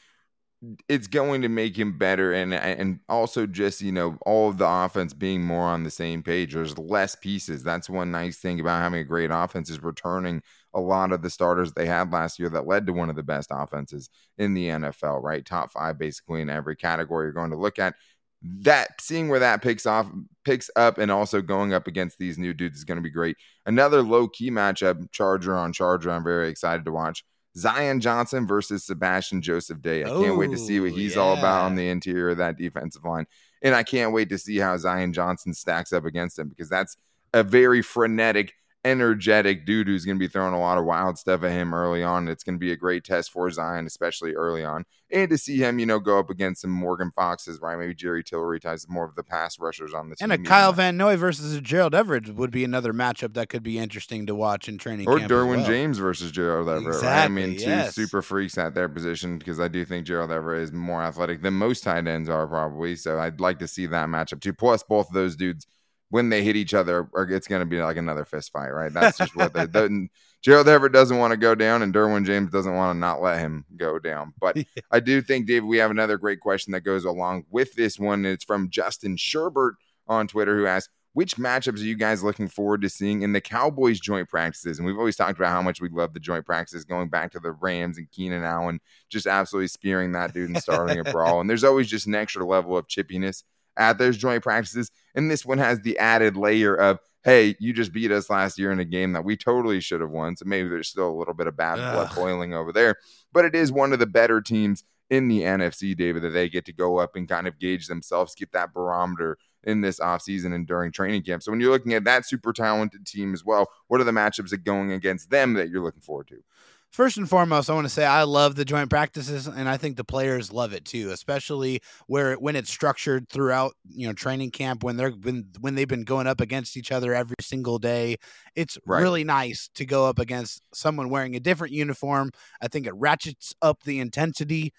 it's 0.88 1.06
going 1.06 1.42
to 1.42 1.48
make 1.48 1.78
him 1.78 1.96
better. 1.96 2.32
And 2.32 2.52
and 2.52 3.00
also 3.08 3.46
just 3.46 3.80
you 3.80 3.92
know 3.92 4.18
all 4.26 4.50
of 4.50 4.58
the 4.58 4.68
offense 4.68 5.14
being 5.14 5.42
more 5.42 5.64
on 5.64 5.84
the 5.84 5.90
same 5.90 6.22
page. 6.22 6.54
There's 6.54 6.78
less 6.78 7.14
pieces. 7.14 7.62
That's 7.62 7.88
one 7.88 8.10
nice 8.10 8.38
thing 8.38 8.60
about 8.60 8.82
having 8.82 9.00
a 9.00 9.04
great 9.04 9.30
offense 9.32 9.70
is 9.70 9.82
returning 9.82 10.42
a 10.74 10.80
lot 10.80 11.12
of 11.12 11.22
the 11.22 11.30
starters 11.30 11.72
they 11.72 11.86
had 11.86 12.12
last 12.12 12.38
year 12.38 12.48
that 12.50 12.66
led 12.66 12.86
to 12.86 12.92
one 12.92 13.10
of 13.10 13.16
the 13.16 13.22
best 13.22 13.50
offenses 13.52 14.08
in 14.38 14.54
the 14.54 14.68
NFL 14.68 15.22
right? 15.22 15.44
Top 15.44 15.72
5 15.72 15.98
basically 15.98 16.42
in 16.42 16.50
every 16.50 16.76
category 16.76 17.26
you're 17.26 17.32
going 17.32 17.50
to 17.50 17.56
look 17.56 17.78
at. 17.78 17.94
That 18.42 19.00
seeing 19.00 19.28
where 19.28 19.40
that 19.40 19.62
picks 19.62 19.84
off 19.86 20.10
picks 20.44 20.70
up 20.76 20.98
and 20.98 21.10
also 21.10 21.42
going 21.42 21.74
up 21.74 21.86
against 21.86 22.18
these 22.18 22.38
new 22.38 22.54
dudes 22.54 22.78
is 22.78 22.84
going 22.84 22.96
to 22.96 23.02
be 23.02 23.10
great. 23.10 23.36
Another 23.66 24.02
low 24.02 24.28
key 24.28 24.50
matchup 24.50 25.10
charger 25.10 25.56
on 25.56 25.72
charger 25.72 26.10
i'm 26.10 26.24
very 26.24 26.48
excited 26.48 26.84
to 26.84 26.92
watch 26.92 27.24
Zion 27.56 28.00
Johnson 28.00 28.46
versus 28.46 28.84
Sebastian 28.84 29.42
Joseph 29.42 29.82
Day. 29.82 30.04
I 30.04 30.08
can't 30.08 30.38
wait 30.38 30.50
to 30.50 30.58
see 30.58 30.80
what 30.80 30.92
oh, 30.92 30.96
he's 30.96 31.16
yeah. 31.16 31.22
all 31.22 31.36
about 31.36 31.64
on 31.64 31.74
the 31.74 31.88
interior 31.88 32.30
of 32.30 32.38
that 32.38 32.56
defensive 32.56 33.04
line. 33.04 33.26
And 33.62 33.74
I 33.74 33.82
can't 33.82 34.12
wait 34.12 34.28
to 34.30 34.38
see 34.38 34.58
how 34.58 34.76
Zion 34.76 35.12
Johnson 35.12 35.52
stacks 35.52 35.92
up 35.92 36.04
against 36.04 36.38
him 36.38 36.48
because 36.48 36.68
that's 36.68 36.96
a 37.32 37.42
very 37.42 37.82
frenetic 37.82 38.54
energetic 38.84 39.66
dude 39.66 39.86
who's 39.86 40.04
going 40.04 40.16
to 40.16 40.20
be 40.20 40.28
throwing 40.28 40.54
a 40.54 40.60
lot 40.60 40.78
of 40.78 40.84
wild 40.84 41.18
stuff 41.18 41.42
at 41.42 41.52
him 41.52 41.74
early 41.74 42.02
on. 42.02 42.28
It's 42.28 42.42
going 42.42 42.54
to 42.54 42.58
be 42.58 42.72
a 42.72 42.76
great 42.76 43.04
test 43.04 43.30
for 43.30 43.50
Zion, 43.50 43.86
especially 43.86 44.34
early 44.34 44.64
on. 44.64 44.84
And 45.12 45.28
to 45.30 45.38
see 45.38 45.56
him, 45.58 45.78
you 45.78 45.86
know, 45.86 45.98
go 45.98 46.18
up 46.18 46.30
against 46.30 46.62
some 46.62 46.70
Morgan 46.70 47.10
Foxes, 47.14 47.60
right? 47.60 47.76
Maybe 47.76 47.94
Jerry 47.94 48.22
Tillery 48.22 48.60
ties 48.60 48.88
more 48.88 49.04
of 49.04 49.16
the 49.16 49.24
pass 49.24 49.58
rushers 49.58 49.92
on 49.92 50.08
the 50.08 50.16
team. 50.16 50.30
And 50.30 50.46
a 50.46 50.48
Kyle 50.48 50.72
Van 50.72 50.96
Noy 50.96 51.16
versus 51.16 51.54
a 51.54 51.60
Gerald 51.60 51.94
Everett 51.94 52.34
would 52.34 52.50
be 52.50 52.64
another 52.64 52.92
matchup 52.92 53.34
that 53.34 53.48
could 53.48 53.62
be 53.62 53.78
interesting 53.78 54.24
to 54.26 54.34
watch 54.34 54.68
in 54.68 54.78
training 54.78 55.08
or 55.08 55.18
Derwin 55.18 55.58
well. 55.58 55.66
James 55.66 55.98
versus 55.98 56.30
Gerald 56.30 56.68
Everett, 56.68 56.86
exactly, 56.86 57.08
right? 57.08 57.24
I 57.24 57.28
mean, 57.28 57.56
two 57.58 57.70
yes. 57.70 57.94
super 57.94 58.22
freaks 58.22 58.56
at 58.56 58.74
their 58.74 58.88
position 58.88 59.38
because 59.38 59.60
I 59.60 59.68
do 59.68 59.84
think 59.84 60.06
Gerald 60.06 60.30
Everett 60.30 60.62
is 60.62 60.72
more 60.72 61.02
athletic 61.02 61.42
than 61.42 61.54
most 61.54 61.82
tight 61.82 62.06
ends 62.06 62.28
are 62.28 62.46
probably. 62.46 62.96
So 62.96 63.18
I'd 63.18 63.40
like 63.40 63.58
to 63.58 63.68
see 63.68 63.86
that 63.86 64.08
matchup 64.08 64.40
too. 64.40 64.52
Plus, 64.54 64.82
both 64.82 65.08
of 65.08 65.14
those 65.14 65.36
dudes– 65.36 65.66
when 66.10 66.28
they 66.28 66.42
hit 66.42 66.56
each 66.56 66.74
other, 66.74 67.08
it's 67.14 67.46
going 67.46 67.60
to 67.60 67.66
be 67.66 67.80
like 67.80 67.96
another 67.96 68.24
fist 68.24 68.52
fight, 68.52 68.70
right? 68.70 68.92
That's 68.92 69.16
just 69.16 69.34
what 69.34 69.54
they. 69.54 69.66
Gerald 70.42 70.68
Everett 70.68 70.92
doesn't 70.92 71.18
want 71.18 71.32
to 71.32 71.36
go 71.36 71.54
down, 71.54 71.82
and 71.82 71.94
Derwin 71.94 72.24
James 72.24 72.50
doesn't 72.50 72.74
want 72.74 72.96
to 72.96 72.98
not 72.98 73.22
let 73.22 73.38
him 73.40 73.64
go 73.76 73.98
down. 73.98 74.32
But 74.40 74.56
I 74.90 75.00
do 75.00 75.22
think, 75.22 75.46
Dave, 75.46 75.64
we 75.64 75.78
have 75.78 75.90
another 75.90 76.18
great 76.18 76.40
question 76.40 76.72
that 76.72 76.80
goes 76.80 77.04
along 77.04 77.44
with 77.50 77.74
this 77.74 77.98
one. 77.98 78.26
It's 78.26 78.44
from 78.44 78.70
Justin 78.70 79.16
Sherbert 79.16 79.72
on 80.08 80.26
Twitter, 80.26 80.56
who 80.56 80.66
asks, 80.66 80.92
"Which 81.12 81.36
matchups 81.36 81.80
are 81.80 81.84
you 81.84 81.94
guys 81.94 82.24
looking 82.24 82.48
forward 82.48 82.82
to 82.82 82.88
seeing 82.88 83.22
in 83.22 83.32
the 83.32 83.40
Cowboys 83.40 84.00
joint 84.00 84.28
practices?" 84.28 84.78
And 84.78 84.86
we've 84.86 84.98
always 84.98 85.16
talked 85.16 85.38
about 85.38 85.50
how 85.52 85.62
much 85.62 85.80
we 85.80 85.90
love 85.90 86.12
the 86.12 86.20
joint 86.20 86.44
practices, 86.44 86.84
going 86.84 87.08
back 87.08 87.30
to 87.32 87.40
the 87.40 87.52
Rams 87.52 87.98
and 87.98 88.10
Keenan 88.10 88.42
Allen, 88.42 88.80
just 89.10 89.26
absolutely 89.26 89.68
spearing 89.68 90.12
that 90.12 90.32
dude 90.32 90.48
and 90.48 90.58
starting 90.60 90.98
a 90.98 91.04
brawl. 91.04 91.40
And 91.40 91.48
there's 91.48 91.64
always 91.64 91.86
just 91.86 92.08
an 92.08 92.16
extra 92.16 92.44
level 92.44 92.76
of 92.76 92.88
chippiness 92.88 93.44
at 93.76 93.98
those 93.98 94.16
joint 94.16 94.42
practices. 94.42 94.90
And 95.14 95.30
this 95.30 95.44
one 95.44 95.58
has 95.58 95.80
the 95.80 95.98
added 95.98 96.36
layer 96.36 96.74
of, 96.74 96.98
hey, 97.22 97.54
you 97.60 97.72
just 97.72 97.92
beat 97.92 98.10
us 98.10 98.30
last 98.30 98.58
year 98.58 98.72
in 98.72 98.80
a 98.80 98.84
game 98.84 99.12
that 99.12 99.24
we 99.24 99.36
totally 99.36 99.80
should 99.80 100.00
have 100.00 100.10
won. 100.10 100.36
So 100.36 100.44
maybe 100.46 100.68
there's 100.68 100.88
still 100.88 101.10
a 101.10 101.18
little 101.18 101.34
bit 101.34 101.46
of 101.46 101.56
bad 101.56 101.78
Ugh. 101.78 101.94
blood 101.94 102.14
boiling 102.14 102.54
over 102.54 102.72
there. 102.72 102.96
But 103.32 103.44
it 103.44 103.54
is 103.54 103.70
one 103.72 103.92
of 103.92 103.98
the 103.98 104.06
better 104.06 104.40
teams 104.40 104.84
in 105.10 105.28
the 105.28 105.42
NFC, 105.42 105.96
David, 105.96 106.22
that 106.22 106.30
they 106.30 106.48
get 106.48 106.64
to 106.66 106.72
go 106.72 106.98
up 106.98 107.16
and 107.16 107.28
kind 107.28 107.46
of 107.46 107.58
gauge 107.58 107.88
themselves, 107.88 108.34
get 108.34 108.52
that 108.52 108.72
barometer 108.72 109.38
in 109.64 109.80
this 109.80 110.00
offseason 110.00 110.54
and 110.54 110.66
during 110.66 110.92
training 110.92 111.22
camp. 111.22 111.42
So 111.42 111.50
when 111.50 111.60
you're 111.60 111.70
looking 111.70 111.94
at 111.94 112.04
that 112.04 112.26
super 112.26 112.52
talented 112.52 113.06
team 113.06 113.34
as 113.34 113.44
well, 113.44 113.68
what 113.88 114.00
are 114.00 114.04
the 114.04 114.12
matchups 114.12 114.50
that 114.50 114.64
going 114.64 114.92
against 114.92 115.30
them 115.30 115.54
that 115.54 115.68
you're 115.68 115.82
looking 115.82 116.00
forward 116.00 116.28
to? 116.28 116.42
First 116.90 117.16
and 117.16 117.28
foremost, 117.28 117.70
I 117.70 117.74
want 117.74 117.86
to 117.86 117.92
say 117.92 118.04
I 118.04 118.22
love 118.24 118.54
the 118.54 118.64
joint 118.64 118.90
practices, 118.90 119.46
and 119.46 119.68
I 119.68 119.76
think 119.76 119.96
the 119.96 120.04
players 120.04 120.52
love 120.52 120.72
it 120.72 120.84
too, 120.84 121.10
especially 121.10 121.80
where 122.06 122.34
when 122.34 122.56
it's 122.56 122.70
structured 122.70 123.28
throughout 123.28 123.72
you 123.88 124.06
know 124.06 124.12
training 124.12 124.50
camp 124.50 124.82
when 124.82 124.96
they're 124.96 125.10
when 125.10 125.46
when 125.60 125.74
they've 125.74 125.88
been 125.88 126.04
going 126.04 126.26
up 126.26 126.40
against 126.40 126.76
each 126.76 126.92
other 126.92 127.14
every 127.14 127.36
single 127.40 127.78
day. 127.78 128.16
It's 128.54 128.78
right. 128.86 129.00
really 129.00 129.24
nice 129.24 129.68
to 129.74 129.86
go 129.86 130.06
up 130.06 130.18
against 130.18 130.62
someone 130.74 131.10
wearing 131.10 131.36
a 131.36 131.40
different 131.40 131.72
uniform. 131.72 132.30
I 132.60 132.68
think 132.68 132.86
it 132.86 132.94
ratchets 132.94 133.54
up 133.62 133.82
the 133.84 134.00
intensity 134.00 134.72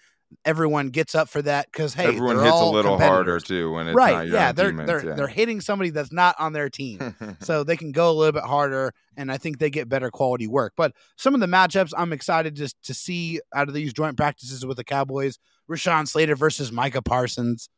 everyone 0.44 0.90
gets 0.90 1.14
up 1.14 1.28
for 1.28 1.42
that 1.42 1.66
because 1.70 1.94
hey, 1.94 2.06
everyone 2.06 2.38
hits 2.38 2.50
a 2.50 2.64
little 2.64 2.98
harder 2.98 3.40
too 3.40 3.72
when 3.72 3.88
it's 3.88 3.94
right. 3.94 4.28
yeah, 4.28 4.52
they're 4.52 4.72
they're 4.72 5.04
yeah. 5.04 5.14
they're 5.14 5.28
hitting 5.28 5.60
somebody 5.60 5.90
that's 5.90 6.12
not 6.12 6.34
on 6.38 6.52
their 6.52 6.68
team, 6.68 7.14
so 7.40 7.64
they 7.64 7.76
can 7.76 7.92
go 7.92 8.10
a 8.10 8.12
little 8.12 8.32
bit 8.32 8.44
harder, 8.44 8.92
and 9.16 9.30
I 9.30 9.38
think 9.38 9.58
they 9.58 9.70
get 9.70 9.88
better 9.88 10.10
quality 10.10 10.46
work. 10.46 10.72
But 10.76 10.92
some 11.16 11.34
of 11.34 11.40
the 11.40 11.46
matchups 11.46 11.92
I'm 11.96 12.12
excited 12.12 12.56
to 12.56 12.72
to 12.84 12.94
see 12.94 13.40
out 13.54 13.68
of 13.68 13.74
these 13.74 13.92
joint 13.92 14.16
practices 14.16 14.64
with 14.64 14.76
the 14.76 14.84
Cowboys: 14.84 15.38
Rashawn 15.70 16.08
Slater 16.08 16.36
versus 16.36 16.72
Micah 16.72 17.02
Parsons, 17.02 17.68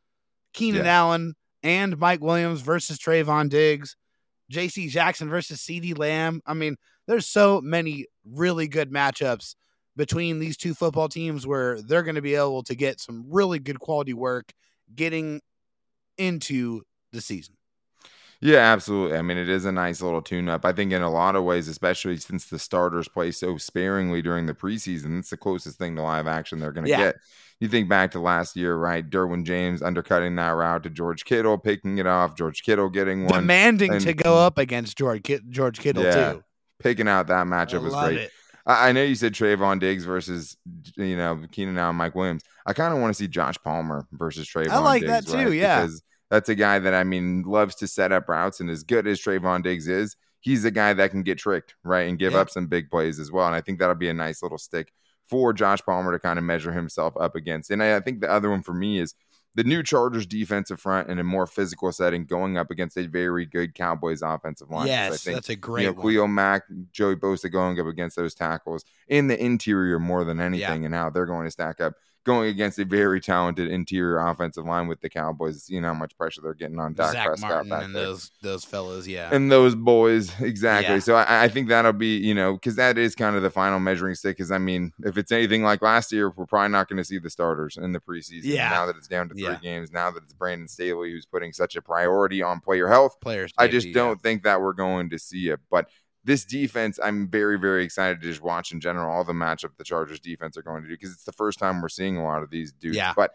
Keenan 0.53 0.85
yeah. 0.85 0.99
Allen 0.99 1.35
and 1.63 1.97
Mike 1.97 2.21
Williams 2.21 2.61
versus 2.61 2.99
Trevon 2.99 3.49
Diggs, 3.49 3.95
J.C. 4.49 4.87
Jackson 4.87 5.29
versus 5.29 5.59
CeeDee 5.59 5.97
Lamb. 5.97 6.41
I 6.45 6.53
mean, 6.53 6.75
there's 7.07 7.27
so 7.27 7.59
many 7.61 8.05
really 8.23 8.67
good 8.67 8.91
matchups 8.91 9.55
between 9.95 10.39
these 10.39 10.57
two 10.57 10.73
football 10.73 11.07
teams 11.07 11.47
where 11.47 11.81
they're 11.81 12.03
going 12.03 12.15
to 12.15 12.21
be 12.21 12.35
able 12.35 12.63
to 12.63 12.75
get 12.75 12.99
some 12.99 13.25
really 13.29 13.59
good 13.59 13.79
quality 13.79 14.13
work 14.13 14.51
getting 14.93 15.41
into 16.17 16.81
the 17.11 17.21
season. 17.21 17.55
Yeah, 18.41 18.57
absolutely. 18.57 19.17
I 19.17 19.21
mean, 19.21 19.37
it 19.37 19.49
is 19.49 19.65
a 19.65 19.71
nice 19.71 20.01
little 20.01 20.21
tune 20.21 20.49
up. 20.49 20.65
I 20.65 20.73
think 20.73 20.91
in 20.91 21.01
a 21.01 21.09
lot 21.09 21.35
of 21.35 21.43
ways, 21.43 21.67
especially 21.67 22.17
since 22.17 22.45
the 22.45 22.59
starters 22.59 23.07
play 23.07 23.31
so 23.31 23.57
sparingly 23.57 24.21
during 24.21 24.45
the 24.45 24.53
preseason, 24.53 25.19
it's 25.19 25.29
the 25.29 25.37
closest 25.37 25.77
thing 25.77 25.95
to 25.95 26.01
live 26.01 26.27
action 26.27 26.59
they're 26.59 26.73
going 26.73 26.85
to 26.85 26.91
yeah. 26.91 26.97
get. 26.97 27.15
You 27.61 27.69
think 27.69 27.87
back 27.87 28.11
to 28.11 28.19
last 28.19 28.57
year, 28.57 28.75
right? 28.75 29.09
Derwin 29.09 29.45
James 29.45 29.81
undercutting 29.81 30.35
that 30.35 30.49
route 30.49 30.83
to 30.83 30.89
George 30.89 31.23
Kittle, 31.23 31.57
picking 31.57 31.97
it 31.97 32.05
off, 32.05 32.35
George 32.35 32.61
Kittle 32.63 32.89
getting 32.89 33.23
one. 33.23 33.39
Demanding 33.39 33.93
and, 33.93 34.01
to 34.01 34.13
go 34.13 34.37
up 34.37 34.57
against 34.57 34.97
George, 34.97 35.23
George 35.49 35.79
Kittle, 35.79 36.03
yeah, 36.03 36.33
too. 36.33 36.43
Picking 36.79 37.07
out 37.07 37.27
that 37.27 37.47
matchup 37.47 37.81
was 37.81 37.95
great. 37.95 38.17
It. 38.17 38.31
I, 38.65 38.89
I 38.89 38.91
know 38.91 39.03
you 39.03 39.15
said 39.15 39.33
Trevon 39.33 39.79
Diggs 39.79 40.05
versus 40.05 40.57
you 40.95 41.15
know 41.15 41.43
Keenan 41.51 41.77
Allen, 41.77 41.89
and 41.89 41.97
Mike 41.97 42.15
Williams. 42.15 42.43
I 42.65 42.73
kind 42.73 42.93
of 42.93 42.99
want 42.99 43.15
to 43.15 43.17
see 43.17 43.27
Josh 43.27 43.55
Palmer 43.63 44.07
versus 44.11 44.47
Trevon. 44.47 44.69
I 44.69 44.79
like 44.79 45.01
Diggs, 45.01 45.11
that 45.11 45.27
too. 45.27 45.49
Right? 45.49 45.53
Yeah, 45.53 45.81
because 45.81 46.01
that's 46.29 46.49
a 46.49 46.55
guy 46.55 46.79
that 46.79 46.93
I 46.93 47.03
mean 47.03 47.43
loves 47.43 47.75
to 47.75 47.87
set 47.87 48.11
up 48.11 48.27
routes, 48.29 48.59
and 48.59 48.69
as 48.69 48.83
good 48.83 49.07
as 49.07 49.21
Trevon 49.21 49.63
Diggs 49.63 49.87
is, 49.87 50.15
he's 50.41 50.65
a 50.65 50.71
guy 50.71 50.93
that 50.93 51.11
can 51.11 51.23
get 51.23 51.37
tricked, 51.37 51.75
right, 51.83 52.07
and 52.07 52.19
give 52.19 52.33
yeah. 52.33 52.39
up 52.39 52.49
some 52.49 52.67
big 52.67 52.89
plays 52.89 53.19
as 53.19 53.31
well. 53.31 53.47
And 53.47 53.55
I 53.55 53.61
think 53.61 53.79
that'll 53.79 53.95
be 53.95 54.09
a 54.09 54.13
nice 54.13 54.41
little 54.41 54.57
stick 54.57 54.91
for 55.29 55.53
Josh 55.53 55.81
Palmer 55.81 56.11
to 56.11 56.19
kind 56.19 56.37
of 56.37 56.45
measure 56.45 56.71
himself 56.71 57.15
up 57.19 57.35
against. 57.35 57.71
And 57.71 57.81
I, 57.81 57.95
I 57.95 57.99
think 57.99 58.21
the 58.21 58.31
other 58.31 58.49
one 58.49 58.61
for 58.61 58.73
me 58.73 58.99
is 58.99 59.15
the 59.55 59.63
new 59.63 59.81
Chargers 59.81 60.25
defensive 60.25 60.79
front 60.79 61.09
in 61.09 61.17
a 61.17 61.23
more 61.23 61.47
physical 61.47 61.91
setting 61.91 62.25
going 62.25 62.57
up 62.57 62.69
against 62.71 62.97
a 62.97 63.07
very 63.07 63.45
good 63.45 63.73
Cowboys 63.73 64.21
offensive 64.21 64.69
line. 64.69 64.87
Yes, 64.87 65.13
I 65.13 65.17
think, 65.17 65.35
that's 65.35 65.49
a 65.49 65.55
great 65.55 65.83
you 65.83 65.93
know, 65.93 66.01
Khalil 66.01 66.27
Mack, 66.27 66.63
Joey 66.91 67.15
Bosa 67.15 67.51
going 67.51 67.79
up 67.79 67.87
against 67.87 68.17
those 68.17 68.35
tackles 68.35 68.83
in 69.07 69.27
the 69.27 69.41
interior 69.41 69.97
more 69.97 70.25
than 70.25 70.39
anything 70.39 70.81
yeah. 70.81 70.85
and 70.85 70.93
how 70.93 71.09
they're 71.09 71.25
going 71.25 71.45
to 71.45 71.51
stack 71.51 71.79
up 71.79 71.93
going 72.25 72.49
against 72.49 72.79
a 72.79 72.85
very 72.85 73.21
talented 73.21 73.69
interior 73.69 74.19
offensive 74.19 74.65
line 74.65 74.87
with 74.87 74.99
the 74.99 75.09
Cowboys. 75.09 75.69
You 75.69 75.79
know 75.79 75.89
how 75.89 75.93
much 75.93 76.17
pressure 76.17 76.41
they're 76.41 76.53
getting 76.53 76.79
on 76.79 76.93
Dak 76.93 77.13
Zach 77.13 77.27
Prescott 77.27 77.49
Martin 77.49 77.69
back 77.69 77.83
and 77.83 77.95
there. 77.95 78.05
those 78.05 78.31
those 78.41 78.65
fellas, 78.65 79.07
yeah, 79.07 79.29
and 79.31 79.51
those 79.51 79.75
boys 79.75 80.31
exactly. 80.41 80.95
Yeah. 80.95 80.99
So 80.99 81.15
I, 81.15 81.45
I, 81.45 81.47
think 81.47 81.69
that'll 81.69 81.93
be 81.93 82.17
you 82.17 82.33
know 82.33 82.53
because 82.53 82.75
that 82.75 82.97
is 82.97 83.15
kind 83.15 83.35
of 83.35 83.43
the 83.43 83.49
final 83.49 83.79
measuring 83.79 84.15
stick. 84.15 84.37
Because 84.37 84.51
I 84.51 84.57
mean, 84.57 84.91
if 85.03 85.17
it's 85.17 85.31
anything 85.31 85.63
like 85.63 85.81
last 85.81 86.11
year, 86.11 86.31
we're 86.35 86.45
probably 86.45 86.69
not 86.69 86.89
going 86.89 86.97
to 86.97 87.05
see 87.05 87.19
the 87.19 87.29
starters 87.29 87.77
in 87.77 87.93
the 87.93 87.99
preseason. 87.99 88.41
Yeah. 88.43 88.69
Now 88.69 88.87
that 88.87 88.97
it's 88.97 89.07
down 89.07 89.29
to 89.29 89.35
three 89.35 89.43
yeah. 89.43 89.59
games, 89.61 89.91
now 89.91 90.11
that 90.11 90.23
it's 90.23 90.33
Brandon 90.33 90.67
Staley 90.67 91.11
who's 91.11 91.25
putting 91.25 91.53
such 91.53 91.75
a 91.75 91.81
priority 91.81 92.41
on 92.41 92.59
player 92.59 92.87
health, 92.87 93.19
players, 93.21 93.53
I 93.57 93.67
just 93.67 93.93
don't 93.93 94.17
yeah. 94.17 94.21
think 94.23 94.43
that 94.43 94.59
we're 94.59 94.73
going 94.73 95.11
to 95.11 95.19
see 95.19 95.49
it, 95.49 95.59
but 95.69 95.87
this 96.25 96.43
defense, 96.43 96.99
I'm 97.01 97.29
very, 97.29 97.57
very 97.57 97.83
excited 97.83 98.21
to 98.21 98.27
just 98.27 98.41
watch 98.41 98.71
in 98.71 98.81
general 98.81 99.11
all 99.11 99.23
the 99.23 99.33
matchup 99.33 99.77
the 99.77 99.83
Chargers 99.83 100.19
defense 100.19 100.57
are 100.57 100.63
going 100.63 100.81
to 100.81 100.89
do 100.89 100.95
because 100.95 101.11
it's 101.11 101.23
the 101.23 101.31
first 101.31 101.59
time 101.59 101.81
we're 101.81 101.89
seeing 101.89 102.17
a 102.17 102.23
lot 102.23 102.41
of 102.43 102.49
these 102.49 102.71
dudes. 102.73 102.97
Yeah. 102.97 103.13
But 103.15 103.31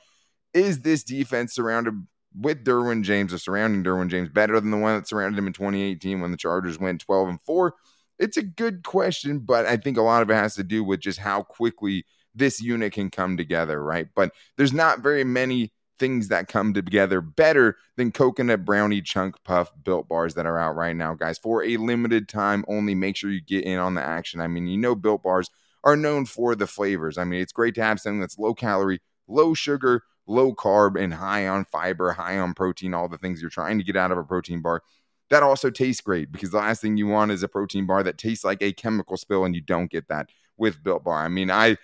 is 0.53 0.81
this 0.81 1.05
defense 1.05 1.55
surrounded 1.55 1.95
with 2.39 2.65
Derwin 2.65 3.03
James 3.03 3.33
or 3.33 3.39
surrounding 3.39 3.85
Derwin 3.85 4.09
James 4.09 4.29
better 4.29 4.59
than 4.61 4.73
the 4.73 4.77
one 4.77 4.97
that 4.97 5.09
surrounded 5.09 5.39
him 5.39 5.47
in 5.47 5.53
2018 5.53 6.21
when 6.21 6.33
the 6.33 6.37
Chargers 6.37 6.79
went 6.79 7.01
12 7.01 7.29
and 7.29 7.41
4? 7.43 7.75
It's 8.19 8.37
a 8.37 8.43
good 8.43 8.83
question, 8.83 9.39
but 9.39 9.67
I 9.67 9.77
think 9.77 9.97
a 9.97 10.03
lot 10.03 10.23
of 10.23 10.31
it 10.31 10.35
has 10.35 10.57
to 10.57 10.65
do 10.65 10.83
with 10.83 11.01
just 11.01 11.21
how 11.21 11.43
quickly 11.43 12.05
this 12.35 12.61
unit 12.61 12.93
can 12.93 13.09
come 13.09 13.37
together, 13.37 13.83
right? 13.83 14.09
But 14.15 14.33
there's 14.57 14.73
not 14.73 15.01
very 15.01 15.25
many 15.25 15.73
things 16.01 16.29
that 16.29 16.49
come 16.49 16.75
together 16.75 17.21
better 17.21 17.77
than 17.97 18.11
coconut 18.11 18.65
brownie 18.65 19.03
chunk 19.03 19.37
puff 19.45 19.71
built 19.85 20.09
bars 20.09 20.35
that 20.35 20.47
are 20.47 20.59
out 20.59 20.75
right 20.75 20.97
now, 20.97 21.15
guys. 21.15 21.39
For 21.39 21.63
a 21.63 21.77
limited 21.77 22.29
time 22.29 22.65
only, 22.67 22.97
make 22.97 23.17
sure 23.17 23.31
you 23.31 23.41
get 23.41 23.65
in 23.65 23.79
on 23.79 23.95
the 23.95 24.03
action. 24.03 24.41
I 24.41 24.49
mean, 24.49 24.67
you 24.67 24.79
know, 24.79 24.97
built 24.97 25.23
bars 25.23 25.49
are 25.85 25.97
known 25.97 26.27
for 26.27 26.57
the 26.57 26.67
flavors. 26.67 27.19
I 27.19 27.25
mean, 27.25 27.41
it's 27.41 27.53
great 27.53 27.75
to 27.77 27.83
have 27.85 28.01
something 28.01 28.19
that's 28.19 28.39
low 28.39 28.55
calorie, 28.55 29.01
low 29.29 29.55
sugar, 29.55 30.03
low 30.27 30.55
carb, 30.55 31.01
and 31.01 31.15
high 31.15 31.47
on 31.47 31.65
fiber, 31.67 32.13
high 32.13 32.39
on 32.39 32.55
protein, 32.55 32.95
all 32.95 33.09
the 33.09 33.19
things 33.19 33.41
you're 33.41 33.51
trying 33.51 33.79
to 33.79 33.85
get 33.85 33.97
out 33.97 34.11
of 34.11 34.19
a 34.19 34.25
protein 34.25 34.63
bar. 34.63 34.83
That 35.29 35.43
also 35.45 35.71
tastes 35.71 36.01
great 36.01 36.33
because 36.33 36.51
the 36.51 36.57
last 36.57 36.83
thing 36.83 36.97
you 36.97 37.07
want 37.07 37.31
is 37.31 37.45
a 37.45 37.49
protein 37.49 37.87
bar 37.87 38.03
that 38.03 38.19
tastes 38.19 38.45
like 38.45 38.63
a 38.63 38.73
chemical 38.73 39.17
spill, 39.17 39.45
and 39.45 39.55
you 39.55 39.61
don't 39.61 39.91
get 39.91 40.09
that 40.09 40.31
with 40.57 40.83
Built 40.83 41.05
Bar. 41.05 41.25
I 41.25 41.29
mean, 41.29 41.51
I 41.51 41.77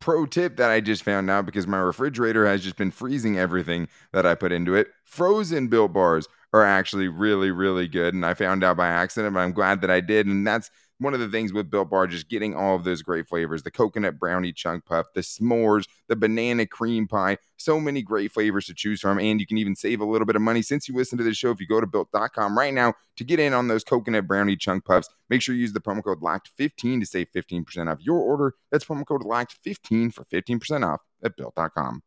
pro 0.00 0.26
tip 0.26 0.56
that 0.56 0.70
I 0.70 0.80
just 0.80 1.02
found 1.02 1.30
out 1.30 1.46
because 1.46 1.66
my 1.66 1.78
refrigerator 1.78 2.46
has 2.46 2.62
just 2.62 2.76
been 2.76 2.90
freezing 2.90 3.38
everything 3.38 3.88
that 4.12 4.26
I 4.26 4.34
put 4.34 4.52
into 4.52 4.74
it. 4.74 4.88
Frozen 5.04 5.68
built 5.68 5.92
bars 5.92 6.26
are 6.52 6.64
actually 6.64 7.08
really, 7.08 7.50
really 7.50 7.86
good. 7.86 8.14
And 8.14 8.26
I 8.26 8.34
found 8.34 8.64
out 8.64 8.76
by 8.76 8.88
accident, 8.88 9.34
but 9.34 9.40
I'm 9.40 9.52
glad 9.52 9.80
that 9.82 9.90
I 9.90 10.00
did. 10.00 10.26
And 10.26 10.46
that's 10.46 10.70
one 11.00 11.14
of 11.14 11.20
the 11.20 11.28
things 11.28 11.52
with 11.52 11.70
Built 11.70 11.90
Bar, 11.90 12.06
just 12.06 12.28
getting 12.28 12.54
all 12.54 12.76
of 12.76 12.84
those 12.84 13.02
great 13.02 13.26
flavors 13.26 13.62
the 13.62 13.70
coconut 13.70 14.18
brownie 14.18 14.52
chunk 14.52 14.84
puff, 14.84 15.06
the 15.14 15.22
s'mores, 15.22 15.86
the 16.08 16.16
banana 16.16 16.66
cream 16.66 17.08
pie, 17.08 17.38
so 17.56 17.80
many 17.80 18.02
great 18.02 18.30
flavors 18.32 18.66
to 18.66 18.74
choose 18.74 19.00
from. 19.00 19.18
And 19.18 19.40
you 19.40 19.46
can 19.46 19.58
even 19.58 19.74
save 19.74 20.00
a 20.00 20.04
little 20.04 20.26
bit 20.26 20.36
of 20.36 20.42
money 20.42 20.62
since 20.62 20.88
you 20.88 20.94
listen 20.94 21.18
to 21.18 21.24
the 21.24 21.34
show. 21.34 21.50
If 21.50 21.60
you 21.60 21.66
go 21.66 21.80
to 21.80 21.86
built.com 21.86 22.56
right 22.56 22.74
now 22.74 22.94
to 23.16 23.24
get 23.24 23.40
in 23.40 23.52
on 23.52 23.68
those 23.68 23.82
coconut 23.82 24.26
brownie 24.26 24.56
chunk 24.56 24.84
puffs, 24.84 25.08
make 25.30 25.42
sure 25.42 25.54
you 25.54 25.62
use 25.62 25.72
the 25.72 25.80
promo 25.80 26.04
code 26.04 26.20
LOCKED15 26.20 27.00
to 27.00 27.06
save 27.06 27.28
15% 27.34 27.90
off 27.90 27.98
your 28.00 28.18
order. 28.18 28.54
That's 28.70 28.84
promo 28.84 29.06
code 29.06 29.22
LOCKED15 29.22 30.12
for 30.12 30.24
15% 30.26 30.86
off 30.86 31.00
at 31.24 31.36
built.com. 31.36 32.02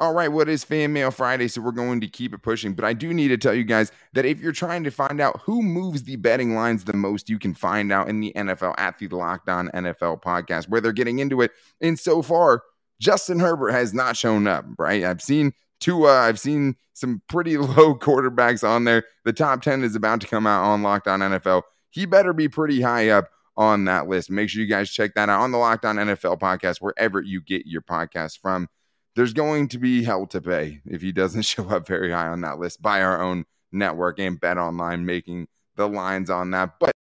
All 0.00 0.12
right, 0.12 0.28
what 0.28 0.48
is 0.48 0.64
Fan 0.64 0.92
Mail 0.92 1.12
Friday? 1.12 1.46
So 1.46 1.60
we're 1.60 1.70
going 1.70 2.00
to 2.00 2.08
keep 2.08 2.34
it 2.34 2.42
pushing. 2.42 2.74
But 2.74 2.84
I 2.84 2.94
do 2.94 3.14
need 3.14 3.28
to 3.28 3.36
tell 3.36 3.54
you 3.54 3.62
guys 3.62 3.92
that 4.14 4.24
if 4.24 4.40
you're 4.40 4.50
trying 4.50 4.82
to 4.84 4.90
find 4.90 5.20
out 5.20 5.40
who 5.42 5.62
moves 5.62 6.02
the 6.02 6.16
betting 6.16 6.56
lines 6.56 6.82
the 6.82 6.96
most, 6.96 7.30
you 7.30 7.38
can 7.38 7.54
find 7.54 7.92
out 7.92 8.08
in 8.08 8.18
the 8.18 8.32
NFL 8.34 8.74
at 8.76 8.98
the 8.98 9.06
Locked 9.06 9.48
On 9.48 9.68
NFL 9.68 10.20
podcast, 10.20 10.68
where 10.68 10.80
they're 10.80 10.90
getting 10.90 11.20
into 11.20 11.42
it. 11.42 11.52
And 11.80 11.96
so 11.96 12.22
far, 12.22 12.64
Justin 13.00 13.38
Herbert 13.38 13.70
has 13.70 13.94
not 13.94 14.16
shown 14.16 14.48
up, 14.48 14.64
right? 14.78 15.04
I've 15.04 15.22
seen 15.22 15.52
Tua, 15.78 16.22
I've 16.22 16.40
seen 16.40 16.74
some 16.94 17.22
pretty 17.28 17.56
low 17.58 17.94
quarterbacks 17.94 18.66
on 18.68 18.82
there. 18.82 19.04
The 19.24 19.32
top 19.32 19.62
10 19.62 19.84
is 19.84 19.94
about 19.94 20.20
to 20.22 20.26
come 20.26 20.46
out 20.46 20.64
on 20.64 20.82
Locked 20.82 21.06
On 21.06 21.20
NFL. 21.20 21.62
He 21.90 22.04
better 22.04 22.32
be 22.32 22.48
pretty 22.48 22.80
high 22.80 23.10
up 23.10 23.28
on 23.56 23.84
that 23.84 24.08
list. 24.08 24.28
Make 24.28 24.48
sure 24.48 24.60
you 24.60 24.68
guys 24.68 24.90
check 24.90 25.14
that 25.14 25.28
out 25.28 25.42
on 25.42 25.52
the 25.52 25.58
Locked 25.58 25.84
On 25.84 25.96
NFL 25.96 26.40
podcast, 26.40 26.78
wherever 26.80 27.20
you 27.20 27.40
get 27.40 27.66
your 27.66 27.82
podcast 27.82 28.40
from 28.40 28.68
there's 29.16 29.32
going 29.32 29.68
to 29.68 29.78
be 29.78 30.02
hell 30.04 30.26
to 30.26 30.40
pay 30.40 30.80
if 30.86 31.02
he 31.02 31.12
doesn't 31.12 31.42
show 31.42 31.68
up 31.68 31.86
very 31.86 32.10
high 32.10 32.28
on 32.28 32.40
that 32.42 32.58
list 32.58 32.82
by 32.82 33.02
our 33.02 33.22
own 33.22 33.44
network 33.72 34.18
and 34.18 34.40
bet 34.40 34.58
online 34.58 35.04
making 35.04 35.48
the 35.76 35.88
lines 35.88 36.30
on 36.30 36.50
that. 36.52 36.78
But 36.78 36.94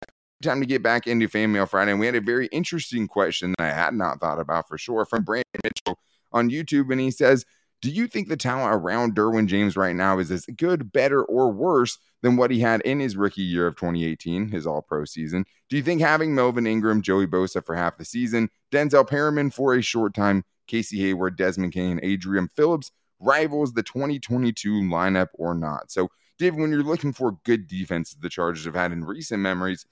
time 0.44 0.60
to 0.60 0.68
get 0.68 0.84
back 0.84 1.08
into 1.08 1.28
Fan 1.28 1.52
Mail 1.52 1.66
Friday. 1.66 1.92
And 1.92 2.00
we 2.00 2.06
had 2.06 2.16
a 2.16 2.22
very 2.22 2.48
interesting 2.48 3.08
question 3.08 3.54
that 3.58 3.64
I 3.64 3.74
had 3.74 3.94
not 3.94 4.20
thought 4.20 4.40
about 4.40 4.68
for 4.68 4.78
sure 4.78 5.06
from 5.06 5.24
Brandon 5.24 5.46
Mitchell 5.64 5.98
on 6.32 6.50
YouTube. 6.50 6.92
And 6.92 7.00
he 7.00 7.12
says, 7.12 7.46
Do 7.82 7.90
you 7.90 8.08
think 8.08 8.28
the 8.28 8.38
talent 8.38 8.76
around 8.76 9.16
Derwin 9.16 9.48
James 9.48 9.78
right 9.78 9.96
now 9.96 10.20
is 10.20 10.30
as 10.32 10.46
good, 10.46 10.92
better, 10.92 11.24
or 11.24 11.52
worse 11.52 11.98
than 12.22 12.36
what 12.36 12.52
he 12.52 12.60
had 12.60 12.82
in 12.82 13.00
his 13.00 13.16
rookie 13.16 13.42
year 13.42 13.68
of 13.68 13.76
2018, 13.76 14.50
his 14.50 14.68
all 14.68 14.82
pro 14.82 15.06
season? 15.06 15.46
Do 15.70 15.78
you 15.78 15.84
think 15.84 16.02
having 16.02 16.36
Melvin 16.36 16.68
Ingram, 16.68 17.02
Joey 17.02 17.28
Bosa 17.28 17.66
for 17.66 17.76
half 17.76 17.98
the 17.98 18.06
season, 18.06 18.50
Denzel 18.72 19.08
Perryman 19.08 19.50
for 19.50 19.74
a 19.74 19.82
short 19.82 20.14
time, 20.14 20.44
Casey 20.68 21.00
Hayward, 21.02 21.38
Desmond 21.38 21.74
Kane, 21.74 22.00
Adrian 22.04 22.48
Phillips 22.48 22.92
rivals 23.20 23.74
the 23.74 23.84
2022 23.84 24.82
lineup 24.82 25.30
or 25.36 25.54
not. 25.54 25.92
So, 25.92 26.10
Dave, 26.38 26.56
when 26.56 26.72
you're 26.72 26.84
looking 26.84 27.14
for 27.14 27.38
good 27.44 27.68
defenses 27.68 28.18
the 28.20 28.30
Chargers 28.30 28.66
have 28.66 28.76
had 28.76 28.92
in 28.92 29.06
recent 29.06 29.42
memories, 29.42 29.86